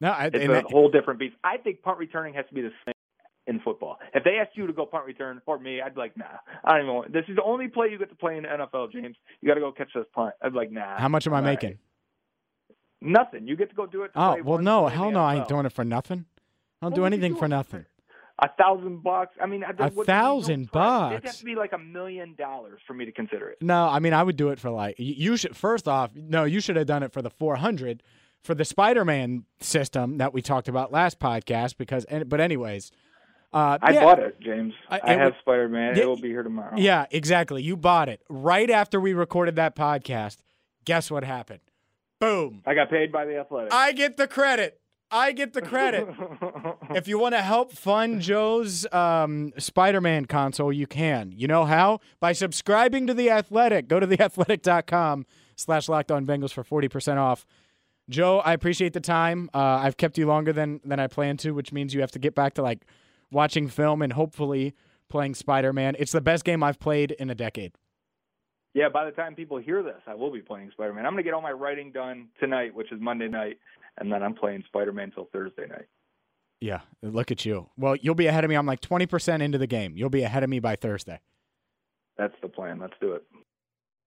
No, 0.01 0.09
I, 0.11 0.25
It's 0.25 0.35
a 0.43 0.47
that- 0.47 0.65
whole 0.65 0.89
different 0.89 1.19
beast. 1.21 1.35
I 1.43 1.55
think 1.57 1.81
punt 1.81 1.97
returning 1.99 2.33
has 2.33 2.45
to 2.49 2.53
be 2.53 2.61
the 2.61 2.71
same 2.85 2.94
in 3.47 3.59
football. 3.59 3.97
If 4.13 4.23
they 4.23 4.37
asked 4.41 4.55
you 4.55 4.67
to 4.67 4.73
go 4.73 4.85
punt 4.85 5.05
return 5.05 5.41
or 5.45 5.59
me, 5.59 5.81
I'd 5.81 5.95
be 5.95 6.01
like, 6.01 6.17
nah. 6.17 6.25
I 6.63 6.73
don't 6.73 6.81
even 6.83 6.95
want. 6.95 7.13
This 7.13 7.25
is 7.27 7.35
the 7.35 7.43
only 7.43 7.67
play 7.67 7.89
you 7.89 7.97
get 7.97 8.09
to 8.09 8.15
play 8.15 8.37
in 8.37 8.43
the 8.43 8.49
NFL, 8.49 8.91
James. 8.91 9.15
You 9.41 9.47
got 9.47 9.55
to 9.55 9.61
go 9.61 9.71
catch 9.71 9.89
this 9.93 10.05
punt. 10.13 10.33
I'd 10.41 10.51
be 10.53 10.57
like, 10.57 10.71
nah. 10.71 10.97
how 10.97 11.07
much 11.07 11.27
am 11.27 11.33
I 11.33 11.41
making? 11.41 11.77
Nothing. 13.01 13.47
You 13.47 13.55
get 13.55 13.69
to 13.69 13.75
go 13.75 13.85
do 13.85 14.03
it. 14.03 14.11
Oh 14.15 14.37
well, 14.43 14.57
no, 14.59 14.87
hell 14.87 15.11
no, 15.11 15.23
I 15.23 15.35
ain't 15.35 15.47
doing 15.47 15.65
it 15.65 15.71
for 15.73 15.83
nothing. 15.83 16.25
I 16.81 16.85
don't 16.85 16.91
What 16.91 16.95
do 16.95 17.05
anything 17.05 17.35
for 17.35 17.47
nothing. 17.47 17.85
A 18.39 18.49
thousand 18.57 19.01
bucks. 19.03 19.35
I 19.41 19.45
mean, 19.45 19.63
a 19.63 19.89
what- 19.91 20.07
thousand 20.07 20.63
no 20.63 20.67
price. 20.71 21.11
It'd 21.11 21.23
bucks? 21.23 21.35
have 21.35 21.39
to 21.39 21.45
be 21.45 21.55
like 21.55 21.73
a 21.73 21.77
million 21.77 22.35
dollars 22.35 22.81
for 22.87 22.93
me 22.93 23.05
to 23.05 23.11
consider 23.11 23.49
it. 23.49 23.59
No, 23.61 23.87
I 23.87 23.99
mean 23.99 24.13
I 24.13 24.23
would 24.23 24.35
do 24.37 24.49
it 24.49 24.59
for 24.59 24.71
like 24.71 24.97
you 24.97 25.13
you 25.13 25.37
should. 25.37 25.55
First 25.55 25.87
off, 25.87 26.11
no, 26.15 26.45
you 26.45 26.59
should 26.59 26.75
have 26.77 26.87
done 26.87 27.03
it 27.03 27.13
for 27.13 27.21
the 27.21 27.29
four 27.29 27.57
hundred 27.57 28.01
for 28.43 28.53
the 28.53 28.65
Spider-Man 28.65 29.43
system 29.59 30.17
that 30.19 30.33
we 30.33 30.41
talked 30.41 30.67
about 30.67 30.91
last 30.91 31.19
podcast. 31.19 31.77
Because, 31.77 32.05
but 32.27 32.39
anyways, 32.39 32.91
uh, 33.53 33.77
I 33.81 33.91
yeah, 33.93 34.03
bought 34.03 34.19
it, 34.19 34.39
James. 34.41 34.73
I- 34.89 35.01
I, 35.03 35.13
have 35.13 35.33
Spider 35.41 35.69
Man. 35.69 35.97
It 35.97 36.07
will 36.07 36.19
be 36.19 36.29
here 36.29 36.43
tomorrow. 36.43 36.73
Yeah, 36.75 37.05
exactly. 37.11 37.63
You 37.63 37.77
bought 37.77 38.09
it 38.09 38.21
right 38.29 38.69
after 38.69 38.99
we 38.99 39.13
recorded 39.13 39.55
that 39.55 39.75
podcast. 39.75 40.37
Guess 40.83 41.09
what 41.09 41.23
happened? 41.23 41.61
Boom. 42.19 42.61
I 42.65 42.73
got 42.73 42.89
paid 42.89 43.11
by 43.11 43.25
the 43.25 43.37
Athletic. 43.37 43.73
I 43.73 43.91
get 43.91 44.17
the 44.17 44.27
credit. 44.27 44.79
I 45.11 45.31
get 45.31 45.53
the 45.53 45.61
credit. 45.61 46.07
if 46.89 47.07
you 47.07 47.19
want 47.19 47.35
to 47.35 47.41
help 47.41 47.71
fund 47.71 48.21
Joe's 48.21 48.91
um, 48.91 49.53
Spider-Man 49.57 50.25
console, 50.25 50.73
you 50.73 50.87
can. 50.87 51.31
You 51.35 51.47
know 51.47 51.65
how? 51.65 51.99
By 52.19 52.33
subscribing 52.33 53.07
to 53.07 53.13
The 53.13 53.29
Athletic. 53.29 53.87
Go 53.87 53.99
to 53.99 54.07
theathletic.com 54.07 55.25
slash 55.55 55.87
locked 55.87 56.11
on 56.11 56.25
Bengals 56.25 56.51
for 56.51 56.63
40% 56.63 57.17
off. 57.17 57.45
Joe, 58.09 58.39
I 58.39 58.53
appreciate 58.53 58.93
the 58.93 58.99
time. 58.99 59.49
Uh, 59.53 59.59
I've 59.59 59.97
kept 59.97 60.17
you 60.17 60.27
longer 60.27 60.53
than, 60.53 60.81
than 60.83 60.99
I 60.99 61.07
planned 61.07 61.39
to, 61.39 61.51
which 61.51 61.71
means 61.71 61.93
you 61.93 62.01
have 62.01 62.11
to 62.11 62.19
get 62.19 62.35
back 62.35 62.55
to 62.55 62.61
like 62.61 62.85
watching 63.31 63.67
film 63.67 64.01
and 64.01 64.13
hopefully 64.13 64.73
playing 65.09 65.35
Spider-Man. 65.35 65.95
It's 65.99 66.11
the 66.11 66.21
best 66.21 66.43
game 66.43 66.63
I've 66.63 66.79
played 66.79 67.11
in 67.11 67.29
a 67.29 67.35
decade. 67.35 67.73
Yeah, 68.73 68.89
by 68.89 69.05
the 69.05 69.11
time 69.11 69.35
people 69.35 69.57
hear 69.57 69.81
this, 69.81 70.01
I 70.05 70.15
will 70.15 70.31
be 70.31 70.41
playing 70.41 70.71
Spider 70.71 70.93
Man. 70.93 71.05
I'm 71.05 71.13
going 71.13 71.23
to 71.23 71.27
get 71.27 71.33
all 71.33 71.41
my 71.41 71.53
writing 71.53 71.93
done 71.93 72.27
tonight, 72.41 72.75
which 72.75 72.91
is 72.91 72.99
Monday 72.99 73.29
night, 73.29 73.57
and 73.97 74.11
then 74.11 74.21
I'm 74.21 74.33
playing 74.33 74.63
Spider 74.67 74.91
Man 74.91 75.11
till 75.11 75.29
Thursday 75.31 75.65
night. 75.67 75.85
Yeah, 76.59 76.81
look 77.01 77.31
at 77.31 77.45
you. 77.45 77.69
Well, 77.77 77.95
you'll 77.95 78.15
be 78.15 78.27
ahead 78.27 78.43
of 78.43 78.49
me. 78.49 78.55
I'm 78.55 78.65
like 78.65 78.81
20% 78.81 79.41
into 79.41 79.57
the 79.57 79.67
game. 79.67 79.95
You'll 79.95 80.09
be 80.09 80.23
ahead 80.23 80.43
of 80.43 80.49
me 80.49 80.59
by 80.59 80.75
Thursday. 80.75 81.21
That's 82.17 82.33
the 82.41 82.49
plan. 82.49 82.79
Let's 82.79 82.95
do 82.99 83.13
it. 83.13 83.23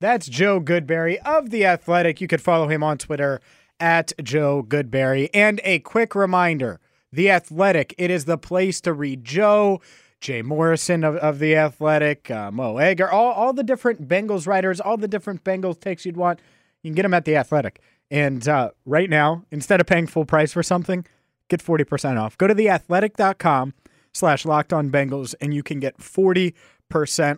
That's 0.01 0.29
Joe 0.29 0.61
Goodberry 0.61 1.17
of 1.25 1.49
The 1.49 1.65
Athletic. 1.65 2.21
You 2.21 2.29
could 2.29 2.43
follow 2.43 2.69
him 2.69 2.83
on 2.83 2.99
Twitter 2.99 3.41
at 3.81 4.13
Joe 4.23 4.63
Goodberry. 4.63 5.31
And 5.33 5.61
a 5.65 5.79
quick 5.81 6.15
reminder 6.15 6.79
The 7.13 7.31
Athletic, 7.31 7.95
it 7.99 8.11
is 8.11 8.27
the 8.27 8.39
place 8.39 8.81
to 8.83 8.93
read 8.93 9.25
Joe, 9.25 9.81
Jay 10.21 10.43
Morrison 10.43 11.05
of, 11.05 11.17
of 11.17 11.39
The 11.39 11.57
Athletic, 11.57 12.31
uh, 12.31 12.51
Mo 12.51 12.77
Egger, 12.79 13.11
all, 13.11 13.33
all 13.33 13.53
the 13.53 13.63
different 13.63 14.09
Bengals 14.09 14.47
writers, 14.47 14.81
all 14.81 14.97
the 14.97 15.09
different 15.09 15.45
Bengals 15.45 15.81
takes 15.81 16.05
you'd 16.05 16.17
want. 16.17 16.41
You 16.83 16.91
can 16.91 16.97
get 16.97 17.03
them 17.03 17.15
at 17.15 17.25
The 17.25 17.37
Athletic. 17.37 17.81
And 18.11 18.47
uh, 18.49 18.71
right 18.85 19.09
now, 19.09 19.45
instead 19.51 19.81
of 19.81 19.87
paying 19.87 20.07
full 20.07 20.25
price 20.25 20.53
for 20.53 20.63
something, 20.63 21.07
get 21.49 21.63
40% 21.63 22.21
off. 22.21 22.37
Go 22.39 22.47
to 22.47 22.55
theathletic.com 22.55 23.75
slash 24.13 24.45
locked 24.45 24.73
on 24.73 24.91
Bengals 24.91 25.35
and 25.41 25.55
you 25.55 25.63
can 25.63 25.81
get 25.81 25.99
40% 25.99 26.53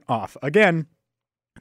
off. 0.09 0.37
Again, 0.43 0.87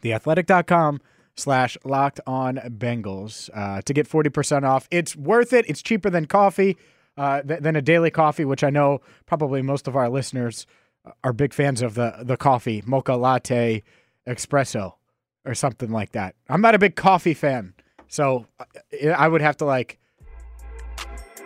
theathletic.com 0.01 1.01
slash 1.36 1.78
locked 1.84 2.20
on 2.28 2.57
Bengals 2.57 3.49
uh, 3.53 3.82
to 3.82 3.93
get 3.93 4.07
40% 4.07 4.64
off. 4.64 4.88
It's 4.91 5.16
worth 5.16 5.53
it. 5.53 5.66
It's 5.68 5.82
cheaper 5.82 6.10
than 6.10 6.26
coffee, 6.26 6.78
uh, 7.20 7.41
th- 7.41 7.59
than 7.59 7.76
a 7.76 7.82
daily 7.82 8.09
coffee, 8.09 8.45
which 8.45 8.63
I 8.63 8.70
know 8.70 9.01
probably 9.26 9.61
most 9.61 9.89
of 9.89 9.95
our 9.97 10.09
listeners 10.09 10.65
are 11.24 11.34
big 11.34 11.53
fans 11.53 11.82
of 11.82 11.95
the, 11.95 12.15
the 12.22 12.38
coffee, 12.38 12.82
mocha 12.86 13.13
latte, 13.13 13.84
espresso, 14.26 14.93
or 15.45 15.53
something 15.53 15.91
like 15.91 16.13
that. 16.13 16.36
I'm 16.47 16.61
not 16.61 16.76
a 16.76 16.80
big 16.80 16.95
coffee 16.95 17.34
fan. 17.34 17.74
So 18.07 18.45
uh, 18.59 19.09
I 19.09 19.28
would 19.28 19.41
have 19.41 19.57
to 19.57 19.65
like 19.65 19.99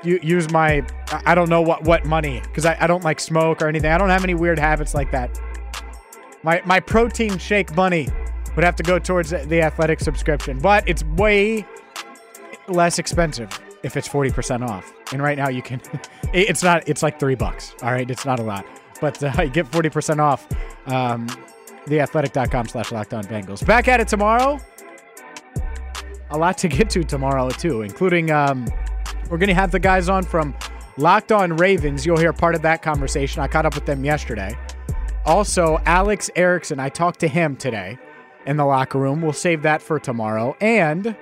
use 0.03 0.51
my, 0.51 0.86
I 1.26 1.34
don't 1.34 1.49
know 1.49 1.61
what, 1.61 1.84
what 1.86 2.05
money, 2.05 2.41
because 2.41 2.65
I, 2.65 2.78
I 2.80 2.88
don't 2.88 3.03
like 3.03 3.19
smoke 3.19 3.61
or 3.61 3.67
anything. 3.67 3.91
I 3.91 3.97
don't 3.97 4.09
have 4.09 4.24
any 4.24 4.36
weird 4.36 4.59
habits 4.59 4.93
like 4.93 5.11
that. 5.11 5.39
My, 6.43 6.61
my 6.65 6.80
protein 6.82 7.38
shake 7.39 7.76
money 7.76 8.09
would 8.55 8.65
have 8.65 8.76
to 8.76 8.84
go 8.84 8.99
towards 8.99 9.32
the 9.32 9.61
athletic 9.61 10.01
subscription, 10.01 10.59
but 10.59 10.88
it's 10.88 11.03
way 11.03 11.65
less 12.67 12.99
expensive 12.99 13.49
if 13.84 13.97
it's 13.97 14.07
40% 14.07 14.67
off. 14.67 14.91
And 15.11 15.21
right 15.21 15.38
now 15.38 15.49
you 15.49 15.61
can, 15.61 15.81
it's 16.34 16.63
not, 16.63 16.88
it's 16.88 17.03
like 17.03 17.19
three 17.19 17.36
bucks. 17.36 17.75
All 17.81 17.91
right. 17.91 18.09
It's 18.09 18.25
not 18.25 18.39
a 18.39 18.43
lot, 18.43 18.65
but 19.01 19.21
uh, 19.23 19.34
you 19.43 19.49
get 19.49 19.69
40% 19.69 20.19
off. 20.19 20.47
Um, 20.88 21.27
theathletic.com 21.86 22.67
slash 22.67 22.91
locked 22.91 23.13
on 23.13 23.23
Bengals. 23.25 23.65
Back 23.65 23.88
at 23.88 23.99
it 23.99 24.07
tomorrow. 24.07 24.59
A 26.31 26.38
lot 26.38 26.57
to 26.59 26.67
get 26.67 26.89
to 26.91 27.03
tomorrow, 27.03 27.49
too, 27.49 27.84
including 27.84 28.31
um, 28.31 28.65
we're 29.29 29.38
going 29.38 29.49
to 29.49 29.53
have 29.53 29.71
the 29.71 29.79
guys 29.79 30.09
on 30.09 30.23
from 30.23 30.55
Locked 30.97 31.31
On 31.31 31.55
Ravens. 31.57 32.05
You'll 32.05 32.17
hear 32.17 32.34
part 32.34 32.55
of 32.55 32.61
that 32.63 32.81
conversation. 32.81 33.41
I 33.41 33.47
caught 33.47 33.65
up 33.65 33.75
with 33.75 33.86
them 33.86 34.03
yesterday. 34.03 34.57
Also, 35.25 35.79
Alex 35.86 36.29
Erickson, 36.36 36.79
I 36.79 36.89
talked 36.89 37.19
to 37.21 37.27
him 37.27 37.55
today 37.55 37.97
in 38.45 38.57
the 38.57 38.65
locker 38.65 38.99
room. 38.99 39.21
We'll 39.21 39.34
save 39.34 39.61
that 39.63 39.81
for 39.81 39.99
tomorrow. 39.99 40.55
And 40.59 41.15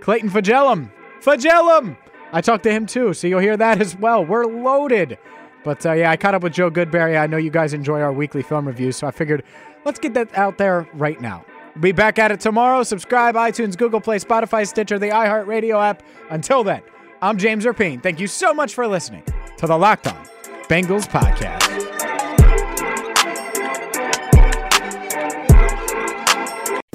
Clayton 0.00 0.30
Fejedelem. 0.30 0.90
Fejedelem! 1.20 1.96
I 2.32 2.40
talked 2.40 2.64
to 2.64 2.72
him 2.72 2.86
too, 2.86 3.12
so 3.12 3.26
you'll 3.26 3.40
hear 3.40 3.56
that 3.58 3.80
as 3.80 3.94
well. 3.96 4.24
We're 4.24 4.46
loaded. 4.46 5.18
But 5.64 5.84
uh, 5.84 5.92
yeah, 5.92 6.10
I 6.10 6.16
caught 6.16 6.34
up 6.34 6.42
with 6.42 6.54
Joe 6.54 6.70
Goodberry. 6.70 7.20
I 7.20 7.26
know 7.26 7.36
you 7.36 7.50
guys 7.50 7.74
enjoy 7.74 8.00
our 8.00 8.12
weekly 8.12 8.42
film 8.42 8.66
reviews, 8.66 8.96
so 8.96 9.06
I 9.06 9.10
figured 9.10 9.44
let's 9.84 10.00
get 10.00 10.14
that 10.14 10.36
out 10.36 10.58
there 10.58 10.88
right 10.94 11.20
now. 11.20 11.44
Be 11.80 11.92
back 11.92 12.18
at 12.18 12.32
it 12.32 12.40
tomorrow. 12.40 12.82
Subscribe, 12.82 13.34
iTunes, 13.34 13.76
Google 13.76 14.00
Play, 14.00 14.18
Spotify, 14.18 14.66
Stitcher, 14.66 14.98
the 14.98 15.08
iHeartRadio 15.08 15.82
app. 15.82 16.02
Until 16.30 16.64
then, 16.64 16.82
I'm 17.20 17.38
James 17.38 17.64
Rapien. 17.64 18.02
Thank 18.02 18.18
you 18.18 18.26
so 18.26 18.52
much 18.52 18.74
for 18.74 18.86
listening 18.86 19.24
to 19.58 19.66
the 19.66 19.76
Locked 19.76 20.08
On 20.08 20.26
Bengals 20.68 21.06
podcast. 21.06 21.68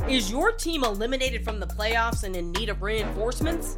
Is 0.10 0.32
your 0.32 0.54
team 0.54 0.84
eliminated 0.84 1.44
from 1.44 1.60
the 1.60 1.68
playoffs 1.68 2.24
and 2.24 2.36
in 2.36 2.52
need 2.54 2.70
of 2.70 2.82
reinforcements? 2.82 3.78